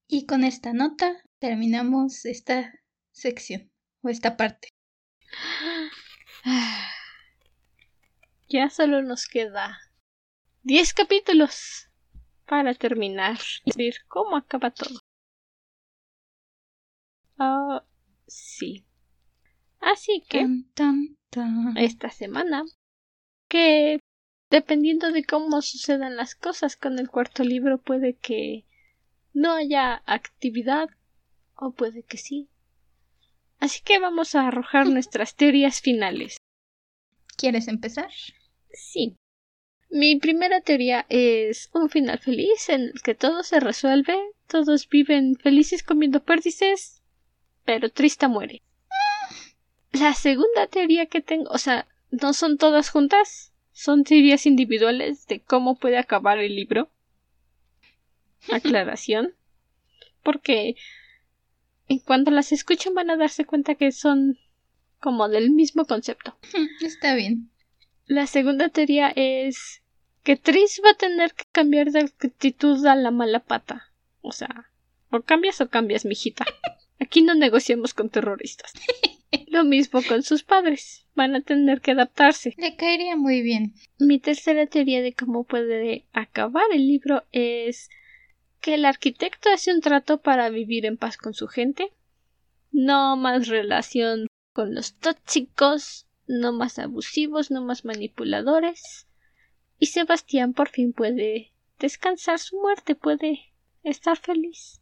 Y 0.07 0.27
con 0.27 0.45
esta 0.45 0.73
nota 0.73 1.23
terminamos 1.39 2.25
esta 2.25 2.73
sección, 3.11 3.71
o 4.03 4.09
esta 4.09 4.37
parte. 4.37 4.69
Ya 8.51 8.71
solo 8.71 9.03
nos 9.03 9.27
queda 9.27 9.79
diez 10.63 10.95
capítulos 10.95 11.91
para 12.47 12.73
terminar 12.73 13.39
y 13.67 13.77
ver 13.77 13.97
cómo 14.09 14.39
acaba 14.39 14.71
todo. 14.71 15.01
Ah, 17.39 17.85
sí. 18.27 18.87
Así 19.81 20.25
que 20.27 20.47
esta 21.77 22.09
semana, 22.09 22.65
que 23.49 24.01
dependiendo 24.51 25.13
de 25.13 25.25
cómo 25.25 25.63
sucedan 25.63 26.17
las 26.17 26.35
cosas 26.35 26.77
con 26.77 26.99
el 26.99 27.09
cuarto 27.09 27.45
libro, 27.45 27.79
puede 27.79 28.15
que 28.15 28.65
no 29.33 29.53
haya 29.53 30.03
actividad 30.07 30.89
o 31.55 31.73
puede 31.73 32.03
que 32.03 32.17
sí. 32.17 32.49
Así 33.61 33.83
que 33.83 33.99
vamos 33.99 34.35
a 34.35 34.47
arrojar 34.47 34.89
nuestras 34.89 35.35
teorías 35.35 35.81
finales. 35.81 36.37
¿Quieres 37.37 37.69
empezar? 37.69 38.11
Sí. 38.73 39.17
Mi 39.91 40.17
primera 40.17 40.61
teoría 40.61 41.07
es 41.09 41.71
un 41.73 41.89
final 41.89 42.19
feliz 42.19 42.69
en 42.69 42.83
el 42.83 43.03
que 43.03 43.15
todo 43.15 43.43
se 43.43 43.59
resuelve, 43.59 44.17
todos 44.47 44.89
viven 44.89 45.37
felices 45.37 45.83
comiendo 45.83 46.23
pérdices, 46.23 47.03
pero 47.65 47.91
Trista 47.91 48.29
muere. 48.29 48.63
La 49.93 50.15
segunda 50.15 50.67
teoría 50.67 51.07
que 51.07 51.23
tengo, 51.23 51.51
o 51.51 51.59
sea, 51.59 51.89
no 52.11 52.35
son 52.35 52.59
todas 52.59 52.91
juntas, 52.91 53.53
son 53.79 54.03
teorías 54.03 54.45
individuales 54.45 55.29
de 55.29 55.39
cómo 55.39 55.77
puede 55.77 55.99
acabar 55.99 56.39
el 56.39 56.57
libro. 56.57 56.91
Aclaración. 58.51 59.37
Porque 60.25 60.75
en 61.87 62.01
cuanto 62.01 62.33
las 62.33 62.51
escuchen 62.51 62.95
van 62.95 63.09
a 63.09 63.17
darse 63.17 63.45
cuenta 63.45 63.77
que 63.77 63.93
son 63.93 64.37
como 64.99 65.29
del 65.29 65.53
mismo 65.53 65.85
concepto. 65.85 66.37
Está 66.81 67.15
bien. 67.15 67.53
La 68.07 68.27
segunda 68.27 68.69
teoría 68.69 69.13
es 69.15 69.85
que 70.25 70.35
Tris 70.35 70.81
va 70.85 70.91
a 70.91 70.99
tener 70.99 71.33
que 71.35 71.45
cambiar 71.53 71.93
de 71.93 72.01
actitud 72.01 72.85
a 72.85 72.97
la 72.97 73.13
mala 73.13 73.45
pata. 73.45 73.93
O 74.23 74.33
sea, 74.33 74.73
o 75.11 75.23
cambias 75.23 75.61
o 75.61 75.69
cambias, 75.69 76.05
mijita. 76.05 76.45
Aquí 76.99 77.23
no 77.23 77.37
negociamos 77.37 77.95
con 77.95 78.11
terroristas. 78.11 78.73
Lo 79.49 79.65
mismo 79.65 80.01
con 80.03 80.23
sus 80.23 80.43
padres. 80.43 81.07
Van 81.15 81.35
a 81.35 81.43
tener 81.43 81.81
que 81.81 81.93
adaptarse. 81.93 82.55
Le 82.57 82.77
caería 82.77 83.17
muy 83.17 83.43
bien. 83.43 83.75
Mi 83.99 84.19
tercera 84.19 84.67
teoría 84.67 85.03
de 85.03 85.15
cómo 85.15 85.45
puede 85.45 86.07
acabar 86.13 86.65
el 86.73 86.87
libro 86.87 87.25
es 87.33 87.89
que 88.61 88.75
el 88.75 88.85
arquitecto 88.85 89.51
hace 89.51 89.73
un 89.73 89.81
trato 89.81 90.21
para 90.21 90.49
vivir 90.51 90.87
en 90.87 90.97
paz 90.97 91.17
con 91.17 91.35
su 91.35 91.49
gente. 91.49 91.93
No 92.71 93.17
más 93.17 93.49
relación 93.49 94.27
con 94.53 94.75
los 94.75 94.95
tóxicos, 94.99 96.07
no 96.27 96.53
más 96.53 96.79
abusivos, 96.79 97.51
no 97.51 97.63
más 97.63 97.85
manipuladores. 97.85 99.07
Y 99.79 99.87
Sebastián 99.87 100.55
por 100.55 100.69
fin 100.69 100.93
puede 100.93 101.53
descansar 101.79 102.39
su 102.39 102.57
muerte, 102.59 102.95
puede 102.95 103.53
estar 103.83 104.17
feliz. 104.17 104.81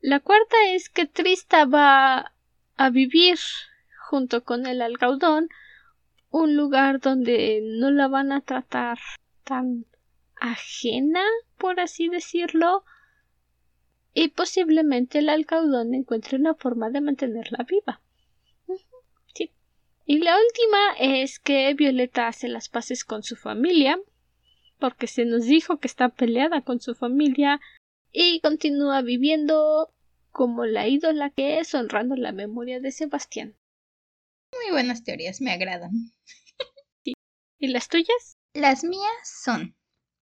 La 0.00 0.20
cuarta 0.20 0.56
es 0.68 0.88
que 0.88 1.06
Trista 1.06 1.66
va 1.66 2.34
a 2.76 2.90
vivir 2.90 3.38
junto 4.10 4.42
con 4.42 4.66
el 4.66 4.82
alcaudón 4.82 5.48
un 6.30 6.56
lugar 6.56 6.98
donde 6.98 7.60
no 7.62 7.92
la 7.92 8.08
van 8.08 8.32
a 8.32 8.40
tratar 8.40 8.98
tan 9.44 9.86
ajena, 10.34 11.22
por 11.58 11.78
así 11.78 12.08
decirlo, 12.08 12.84
y 14.12 14.28
posiblemente 14.28 15.20
el 15.20 15.28
alcaudón 15.28 15.94
encuentre 15.94 16.38
una 16.38 16.54
forma 16.54 16.90
de 16.90 17.00
mantenerla 17.00 17.64
viva. 17.68 18.00
Y 20.06 20.18
la 20.18 20.34
última 20.36 20.78
es 20.98 21.38
que 21.38 21.72
Violeta 21.74 22.26
hace 22.26 22.48
las 22.48 22.68
paces 22.68 23.04
con 23.04 23.22
su 23.22 23.36
familia, 23.36 23.96
porque 24.80 25.06
se 25.06 25.24
nos 25.24 25.44
dijo 25.44 25.78
que 25.78 25.86
está 25.86 26.08
peleada 26.08 26.62
con 26.62 26.80
su 26.80 26.96
familia 26.96 27.60
y 28.10 28.40
continúa 28.40 29.02
viviendo 29.02 29.94
como 30.32 30.64
la 30.64 30.88
ídola 30.88 31.30
que 31.30 31.60
es, 31.60 31.72
honrando 31.76 32.16
la 32.16 32.32
memoria 32.32 32.80
de 32.80 32.90
Sebastián. 32.90 33.54
Muy 34.52 34.72
buenas 34.72 35.04
teorías, 35.04 35.40
me 35.40 35.52
agradan. 35.52 36.12
¿Y 37.58 37.68
las 37.68 37.88
tuyas? 37.88 38.38
Las 38.54 38.84
mías 38.84 39.10
son. 39.24 39.76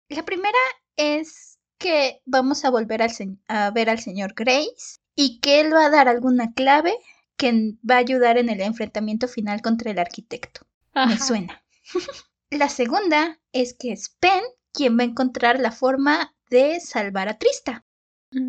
La 0.09 0.25
primera 0.25 0.59
es 0.97 1.59
que 1.79 2.23
vamos 2.25 2.65
a 2.65 2.71
volver 2.71 3.03
a 3.49 3.71
ver 3.71 3.91
al 3.91 3.99
señor 4.01 4.35
Grace 4.35 4.99
y 5.15 5.41
que 5.41 5.61
él 5.61 5.73
va 5.73 5.87
a 5.87 5.91
dar 5.91 6.09
alguna 6.09 6.53
clave 6.53 6.97
que 7.37 7.75
va 7.89 7.97
a 7.97 7.99
ayudar 7.99 8.39
en 8.39 8.49
el 8.49 8.61
enfrentamiento 8.61 9.29
final 9.29 9.61
contra 9.61 9.91
el 9.91 9.99
arquitecto. 9.99 10.67
Me 10.95 11.19
suena. 11.19 11.63
la 12.51 12.69
segunda 12.69 13.39
es 13.53 13.75
que 13.75 13.93
es 13.93 14.09
Penn 14.21 14.43
quien 14.73 14.99
va 14.99 15.03
a 15.03 15.07
encontrar 15.07 15.61
la 15.61 15.73
forma 15.73 16.35
de 16.51 16.81
salvar 16.81 17.29
a 17.29 17.39
Trista. 17.39 17.85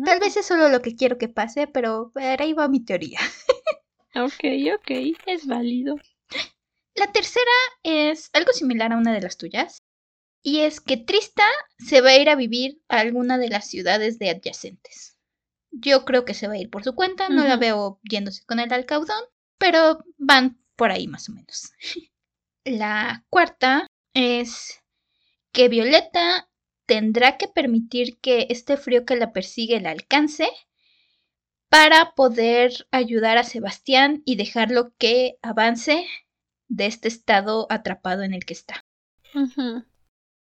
Tal 0.04 0.20
vez 0.20 0.36
es 0.36 0.46
solo 0.46 0.68
lo 0.68 0.82
que 0.82 0.96
quiero 0.96 1.18
que 1.18 1.28
pase, 1.28 1.66
pero 1.66 2.12
ahí 2.14 2.52
va 2.52 2.68
mi 2.68 2.84
teoría. 2.84 3.20
ok, 4.24 4.44
ok, 4.76 5.16
es 5.26 5.46
válido. 5.46 5.96
La 6.94 7.12
tercera 7.12 7.50
es 7.82 8.30
algo 8.32 8.52
similar 8.52 8.92
a 8.92 8.96
una 8.96 9.12
de 9.12 9.20
las 9.20 9.36
tuyas. 9.36 9.82
Y 10.42 10.60
es 10.60 10.80
que 10.80 10.96
Trista 10.96 11.46
se 11.78 12.00
va 12.00 12.10
a 12.10 12.16
ir 12.16 12.28
a 12.28 12.36
vivir 12.36 12.80
a 12.88 13.00
alguna 13.00 13.38
de 13.38 13.48
las 13.48 13.68
ciudades 13.68 14.18
de 14.18 14.30
adyacentes. 14.30 15.18
Yo 15.70 16.04
creo 16.04 16.24
que 16.24 16.34
se 16.34 16.48
va 16.48 16.54
a 16.54 16.58
ir 16.58 16.70
por 16.70 16.84
su 16.84 16.94
cuenta, 16.94 17.28
no 17.28 17.44
la 17.44 17.56
veo 17.56 18.00
yéndose 18.08 18.44
con 18.44 18.58
el 18.58 18.72
alcaudón, 18.72 19.22
pero 19.58 20.04
van 20.16 20.62
por 20.76 20.90
ahí 20.90 21.06
más 21.06 21.28
o 21.28 21.32
menos. 21.32 21.72
la 22.64 23.24
cuarta 23.30 23.86
es 24.14 24.80
que 25.52 25.68
Violeta 25.68 26.48
tendrá 26.86 27.36
que 27.36 27.48
permitir 27.48 28.18
que 28.20 28.46
este 28.50 28.76
frío 28.76 29.04
que 29.04 29.16
la 29.16 29.32
persigue 29.32 29.80
la 29.80 29.90
alcance 29.90 30.48
para 31.68 32.14
poder 32.14 32.86
ayudar 32.90 33.38
a 33.38 33.44
Sebastián 33.44 34.22
y 34.24 34.36
dejarlo 34.36 34.94
que 34.98 35.38
avance 35.42 36.06
de 36.68 36.86
este 36.86 37.08
estado 37.08 37.66
atrapado 37.70 38.22
en 38.22 38.34
el 38.34 38.44
que 38.44 38.54
está. 38.54 38.86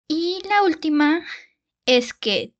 Y 0.07 0.41
la 0.47 0.63
última 0.63 1.25
es 1.85 2.13
que 2.13 2.53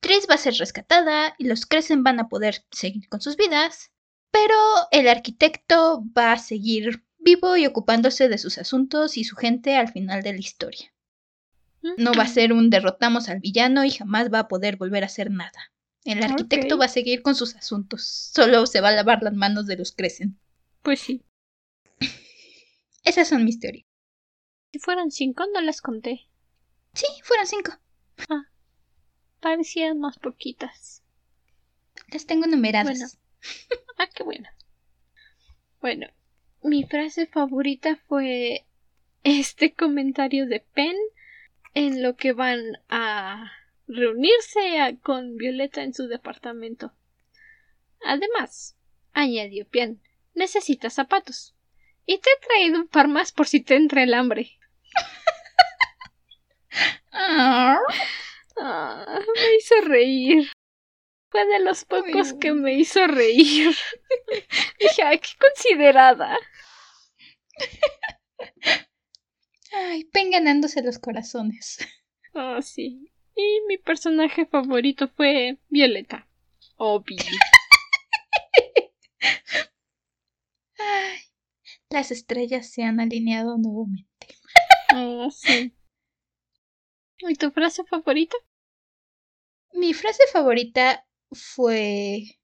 Tris 0.00 0.26
va 0.28 0.34
a 0.34 0.38
ser 0.38 0.54
rescatada 0.54 1.34
y 1.38 1.44
los 1.44 1.66
Crecen 1.66 2.02
van 2.02 2.18
a 2.20 2.28
poder 2.28 2.64
seguir 2.70 3.08
con 3.08 3.20
sus 3.20 3.36
vidas, 3.36 3.92
pero 4.32 4.56
el 4.90 5.08
arquitecto 5.08 6.02
va 6.16 6.32
a 6.32 6.38
seguir 6.38 7.04
vivo 7.18 7.56
y 7.56 7.66
ocupándose 7.66 8.28
de 8.28 8.38
sus 8.38 8.58
asuntos 8.58 9.16
y 9.16 9.24
su 9.24 9.36
gente 9.36 9.76
al 9.76 9.92
final 9.92 10.22
de 10.22 10.32
la 10.32 10.38
historia. 10.38 10.92
No 11.96 12.12
va 12.12 12.24
a 12.24 12.28
ser 12.28 12.52
un 12.52 12.70
derrotamos 12.70 13.28
al 13.28 13.40
villano 13.40 13.84
y 13.84 13.90
jamás 13.90 14.32
va 14.32 14.40
a 14.40 14.48
poder 14.48 14.76
volver 14.76 15.02
a 15.02 15.06
hacer 15.06 15.30
nada. 15.30 15.72
El 16.04 16.22
arquitecto 16.22 16.78
va 16.78 16.86
a 16.86 16.88
seguir 16.88 17.22
con 17.22 17.34
sus 17.34 17.54
asuntos. 17.54 18.04
Solo 18.04 18.66
se 18.66 18.80
va 18.80 18.88
a 18.88 18.92
lavar 18.92 19.22
las 19.22 19.34
manos 19.34 19.66
de 19.66 19.76
los 19.76 19.92
crecen. 19.92 20.38
Pues 20.82 21.00
sí. 21.00 21.22
Esas 23.04 23.28
son 23.28 23.44
mis 23.44 23.60
teorías. 23.60 23.86
Si 24.72 24.78
fueron 24.78 25.10
cinco, 25.10 25.44
no 25.52 25.60
las 25.60 25.80
conté. 25.80 26.28
Sí, 26.94 27.06
fueron 27.22 27.46
cinco. 27.46 27.72
Ah, 28.28 28.44
parecían 29.40 29.98
más 29.98 30.18
poquitas. 30.18 31.02
Las 32.12 32.26
tengo 32.26 32.46
numeradas. 32.46 33.18
Bueno. 33.40 33.82
ah, 33.98 34.08
qué 34.14 34.22
bueno. 34.22 34.48
Bueno, 35.80 36.06
mi 36.62 36.84
frase 36.84 37.26
favorita 37.26 37.96
fue 38.06 38.66
este 39.22 39.74
comentario 39.74 40.46
de 40.46 40.60
Penn 40.60 40.96
en 41.74 42.02
lo 42.02 42.16
que 42.16 42.32
van 42.32 42.60
a 42.88 43.50
reunirse 43.94 44.98
con 45.02 45.36
Violeta 45.36 45.82
en 45.82 45.94
su 45.94 46.08
departamento. 46.08 46.92
Además, 48.02 48.76
añadió 49.12 49.68
Pian, 49.68 50.00
necesitas 50.34 50.94
zapatos. 50.94 51.54
Y 52.06 52.18
te 52.18 52.30
he 52.30 52.46
traído 52.46 52.80
un 52.80 52.88
par 52.88 53.08
más 53.08 53.32
por 53.32 53.46
si 53.46 53.60
te 53.60 53.76
entra 53.76 54.02
el 54.02 54.14
hambre. 54.14 54.58
Ah, 57.12 57.78
me 59.34 59.56
hizo 59.56 59.80
reír. 59.82 60.50
Fue 61.30 61.46
de 61.46 61.60
los 61.60 61.84
pocos 61.84 62.32
que 62.34 62.52
me 62.52 62.74
hizo 62.74 63.06
reír. 63.06 63.74
Dije, 64.80 65.02
ay, 65.02 65.18
qué 65.18 65.28
considerada. 65.38 66.36
Ay, 69.72 70.04
pen 70.04 70.30
ganándose 70.30 70.82
los 70.82 70.98
corazones. 70.98 71.78
Oh, 72.34 72.60
sí. 72.62 73.09
Y 73.42 73.62
mi 73.66 73.78
personaje 73.78 74.44
favorito 74.44 75.08
fue 75.08 75.58
Violeta. 75.70 76.28
Obvio. 76.76 77.16
Ay, 80.78 81.20
las 81.88 82.10
estrellas 82.10 82.70
se 82.70 82.82
han 82.82 83.00
alineado 83.00 83.56
nuevamente. 83.56 84.26
Oh, 84.94 85.30
sí. 85.30 85.74
¿Y 87.20 87.34
tu 87.36 87.50
frase 87.50 87.82
favorita? 87.84 88.36
Mi 89.72 89.94
frase 89.94 90.24
favorita 90.30 91.06
fue. 91.32 92.38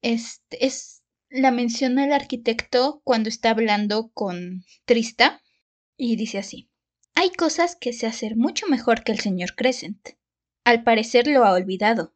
Este. 0.00 0.64
Es. 0.64 1.02
La 1.28 1.50
menciona 1.50 2.06
el 2.06 2.14
arquitecto 2.14 3.02
cuando 3.04 3.28
está 3.28 3.50
hablando 3.50 4.10
con 4.14 4.64
Trista 4.86 5.42
y 5.98 6.16
dice 6.16 6.38
así. 6.38 6.70
Hay 7.14 7.30
cosas 7.30 7.76
que 7.76 7.92
sé 7.92 8.06
hacer 8.06 8.36
mucho 8.36 8.66
mejor 8.68 9.04
que 9.04 9.12
el 9.12 9.20
señor 9.20 9.54
Crescent. 9.54 10.19
Al 10.70 10.84
parecer 10.84 11.26
lo 11.26 11.44
ha 11.44 11.52
olvidado. 11.52 12.14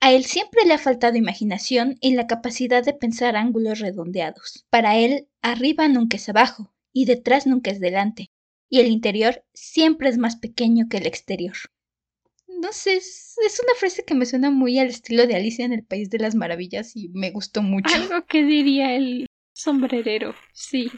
A 0.00 0.12
él 0.12 0.26
siempre 0.26 0.66
le 0.66 0.74
ha 0.74 0.78
faltado 0.78 1.16
imaginación 1.16 1.96
y 2.02 2.12
la 2.14 2.26
capacidad 2.26 2.84
de 2.84 2.92
pensar 2.92 3.36
ángulos 3.36 3.78
redondeados. 3.78 4.66
Para 4.68 4.98
él, 4.98 5.28
arriba 5.40 5.88
nunca 5.88 6.18
es 6.18 6.28
abajo, 6.28 6.74
y 6.92 7.06
detrás 7.06 7.46
nunca 7.46 7.70
es 7.70 7.80
delante, 7.80 8.30
y 8.68 8.80
el 8.80 8.88
interior 8.88 9.46
siempre 9.54 10.10
es 10.10 10.18
más 10.18 10.36
pequeño 10.36 10.88
que 10.90 10.98
el 10.98 11.06
exterior. 11.06 11.56
No 12.48 12.70
sé, 12.70 12.98
es, 12.98 13.38
una 13.64 13.74
frase 13.78 14.04
que 14.04 14.14
me 14.14 14.26
suena 14.26 14.50
muy 14.50 14.78
al 14.78 14.88
estilo 14.88 15.26
de 15.26 15.36
Alicia 15.36 15.64
en 15.64 15.72
el 15.72 15.82
País 15.82 16.10
de 16.10 16.18
las 16.18 16.34
Maravillas 16.34 16.94
y 16.96 17.08
me 17.14 17.30
gustó 17.30 17.62
mucho. 17.62 17.94
Algo 17.94 18.26
que 18.26 18.44
diría 18.44 18.94
el 18.94 19.24
sombrerero, 19.54 20.34
sí. 20.52 20.90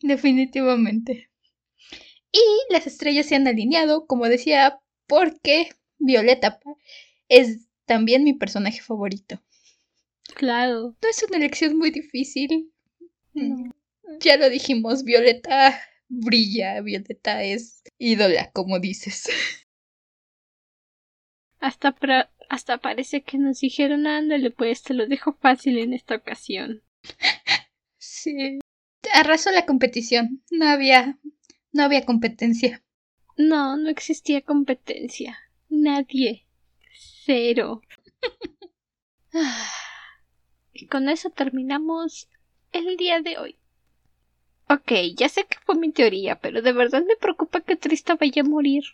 Definitivamente. 0.00 1.30
Y 2.32 2.72
las 2.72 2.86
estrellas 2.86 3.26
se 3.26 3.34
han 3.34 3.46
alineado, 3.46 4.06
como 4.06 4.24
decía, 4.26 4.80
porque 5.06 5.68
Violeta 6.00 6.58
es 7.28 7.68
también 7.84 8.24
mi 8.24 8.32
personaje 8.32 8.80
favorito. 8.80 9.40
Claro. 10.34 10.96
No 11.00 11.08
es 11.08 11.22
una 11.22 11.36
elección 11.36 11.76
muy 11.76 11.90
difícil. 11.90 12.72
Ya 14.20 14.36
lo 14.36 14.50
dijimos, 14.50 15.04
Violeta 15.04 15.80
brilla, 16.08 16.80
Violeta 16.80 17.44
es 17.44 17.82
ídola, 17.98 18.50
como 18.50 18.80
dices. 18.80 19.28
Hasta, 21.60 21.94
hasta 22.48 22.78
parece 22.78 23.22
que 23.22 23.38
nos 23.38 23.60
dijeron, 23.60 24.06
ándale, 24.06 24.50
pues 24.50 24.82
te 24.82 24.94
lo 24.94 25.06
dejo 25.06 25.34
fácil 25.34 25.78
en 25.78 25.92
esta 25.94 26.16
ocasión. 26.16 26.82
Sí. 28.02 28.60
Arrasó 29.12 29.50
la 29.50 29.66
competición. 29.66 30.42
No 30.50 30.66
había. 30.66 31.18
No 31.70 31.82
había 31.84 32.06
competencia. 32.06 32.82
No, 33.36 33.76
no 33.76 33.90
existía 33.90 34.40
competencia. 34.40 35.38
Nadie. 35.70 36.44
Cero. 37.24 37.80
y 40.72 40.86
con 40.86 41.08
eso 41.08 41.30
terminamos 41.30 42.28
el 42.72 42.96
día 42.96 43.20
de 43.20 43.38
hoy. 43.38 43.56
Ok, 44.68 44.92
ya 45.16 45.28
sé 45.28 45.46
que 45.46 45.58
fue 45.64 45.76
mi 45.76 45.90
teoría, 45.90 46.38
pero 46.40 46.62
de 46.62 46.72
verdad 46.72 47.02
me 47.06 47.16
preocupa 47.16 47.60
que 47.60 47.76
Trista 47.76 48.16
vaya 48.16 48.42
a 48.42 48.44
morir. 48.44 48.84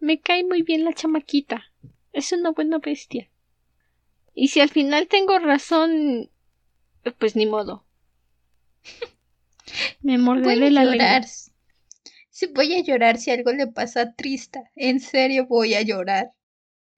Me 0.00 0.20
cae 0.20 0.44
muy 0.44 0.62
bien 0.62 0.84
la 0.84 0.92
chamaquita. 0.92 1.64
Es 2.12 2.32
una 2.32 2.50
buena 2.50 2.78
bestia. 2.78 3.28
Y 4.34 4.48
si 4.48 4.60
al 4.60 4.68
final 4.68 5.06
tengo 5.06 5.38
razón, 5.38 6.30
pues 7.18 7.36
ni 7.36 7.46
modo. 7.46 7.84
Me 10.02 10.18
morderé 10.18 10.70
la 10.70 10.84
llorar. 10.84 11.24
Si 12.34 12.46
voy 12.46 12.74
a 12.74 12.82
llorar 12.82 13.18
si 13.18 13.30
algo 13.30 13.52
le 13.52 13.68
pasa 13.68 14.00
a 14.00 14.12
Trista. 14.12 14.68
En 14.74 14.98
serio 14.98 15.46
voy 15.46 15.74
a 15.74 15.82
llorar. 15.82 16.32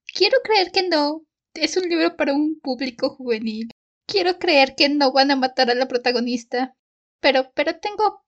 Quiero 0.07 0.39
creer 0.43 0.73
que 0.73 0.89
no. 0.89 1.27
Es 1.53 1.77
un 1.77 1.91
libro 1.91 2.17
para 2.17 2.33
un 2.33 2.59
público 2.59 3.11
juvenil. 3.11 3.71
Quiero 4.07 4.39
creer 4.39 4.75
que 4.75 4.89
no 4.89 5.13
van 5.13 5.31
a 5.31 5.37
matar 5.37 5.71
a 5.71 5.75
la 5.75 5.89
protagonista. 5.89 6.75
Pero, 7.21 7.53
pero 7.55 7.79
tengo... 7.79 8.25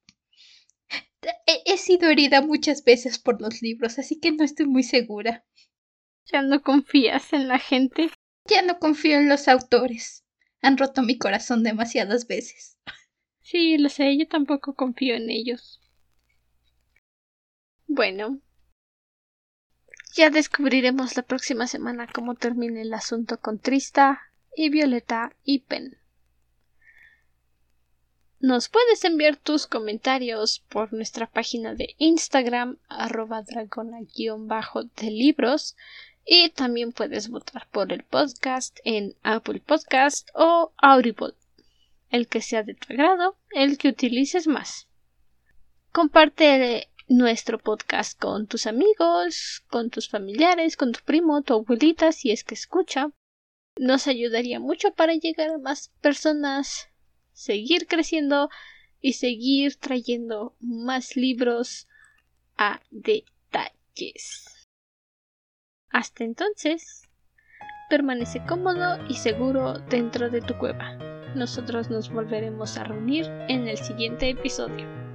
He, 1.47 1.63
he 1.65 1.79
sido 1.79 2.11
herida 2.11 2.43
muchas 2.43 2.85
veces 2.85 3.19
por 3.19 3.41
los 3.41 3.63
libros, 3.63 3.99
así 3.99 4.21
que 4.21 4.31
no 4.31 4.45
estoy 4.45 4.67
muy 4.67 4.83
segura. 4.83 5.47
¿Ya 6.31 6.43
no 6.43 6.61
confías 6.61 7.33
en 7.33 7.49
la 7.49 7.59
gente? 7.59 8.11
Ya 8.45 8.61
no 8.61 8.79
confío 8.79 9.17
en 9.17 9.31
los 9.31 9.49
autores. 9.49 10.27
Han 10.61 10.77
roto 10.77 11.01
mi 11.01 11.17
corazón 11.17 11.63
demasiadas 11.63 12.27
veces. 12.27 12.77
Sí, 13.41 13.79
lo 13.79 13.89
sé, 13.89 14.15
yo 14.19 14.29
tampoco 14.29 14.75
confío 14.75 15.15
en 15.15 15.31
ellos. 15.31 15.81
Bueno, 17.89 18.39
ya 20.15 20.31
descubriremos 20.31 21.17
la 21.17 21.23
próxima 21.23 21.67
semana 21.67 22.07
cómo 22.07 22.35
termina 22.35 22.81
el 22.81 22.95
asunto 22.95 23.41
con 23.41 23.59
Trista 23.59 24.21
y 24.55 24.69
Violeta 24.69 25.35
y 25.43 25.61
Pen. 25.61 25.99
Nos 28.41 28.69
puedes 28.69 29.03
enviar 29.05 29.37
tus 29.37 29.67
comentarios 29.67 30.61
por 30.69 30.93
nuestra 30.93 31.27
página 31.27 31.75
de 31.75 31.97
Instagram 31.99 32.79
arroba 32.89 33.43
dragona-de 33.43 35.11
libros 35.11 35.77
y 36.25 36.51
también 36.51 36.93
puedes 36.93 37.29
votar 37.31 37.67
por 37.73 37.93
el 37.93 38.05
podcast 38.05 38.79
en 38.85 39.17
Apple 39.25 39.61
Podcast 39.67 40.29
o 40.35 40.73
Audible 40.77 41.35
el 42.11 42.29
que 42.29 42.41
sea 42.41 42.63
de 42.63 42.75
tu 42.75 42.93
agrado, 42.93 43.37
el 43.51 43.79
que 43.79 43.89
utilices 43.89 44.47
más. 44.47 44.89
Comparte 45.93 46.89
nuestro 47.09 47.59
podcast 47.59 48.19
con 48.19 48.47
tus 48.47 48.67
amigos, 48.67 49.65
con 49.69 49.91
tus 49.91 50.09
familiares, 50.09 50.77
con 50.77 50.93
tu 50.93 51.01
primo, 51.05 51.43
tu 51.43 51.55
abuelita, 51.55 52.13
si 52.13 52.31
es 52.31 52.45
que 52.45 52.55
escucha. 52.55 53.11
Nos 53.77 54.07
ayudaría 54.07 54.61
mucho 54.61 54.93
para 54.93 55.15
llegar 55.15 55.51
a 55.51 55.59
más 55.59 55.91
personas, 56.01 56.89
seguir 57.33 57.87
creciendo 57.87 58.51
y 59.01 59.15
seguir 59.15 59.77
trayendo 59.77 60.57
más 60.61 61.17
libros 61.17 61.87
a 62.57 62.81
detalles. 62.91 64.67
Hasta 65.91 66.25
entonces, 66.25 67.03
permanece 67.89 68.45
cómodo 68.47 68.99
y 69.09 69.15
seguro 69.15 69.79
dentro 69.89 70.29
de 70.29 70.41
tu 70.41 70.59
cueva 70.59 70.99
nosotros 71.35 71.91
nos 71.91 72.11
volveremos 72.11 72.77
a 72.77 72.85
reunir 72.85 73.27
en 73.49 73.69
el 73.69 73.79
siguiente 73.79 74.31
episodio. 74.31 75.08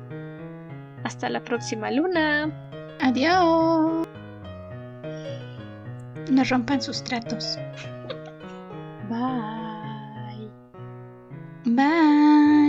Hasta 1.04 1.30
la 1.30 1.44
próxima 1.44 1.92
luna. 1.92 2.50
Adiós. 3.02 4.08
No 6.32 6.44
rompan 6.50 6.82
sus 6.82 7.04
tratos. 7.04 7.58
Bye. 9.10 10.50
Bye. 11.66 12.63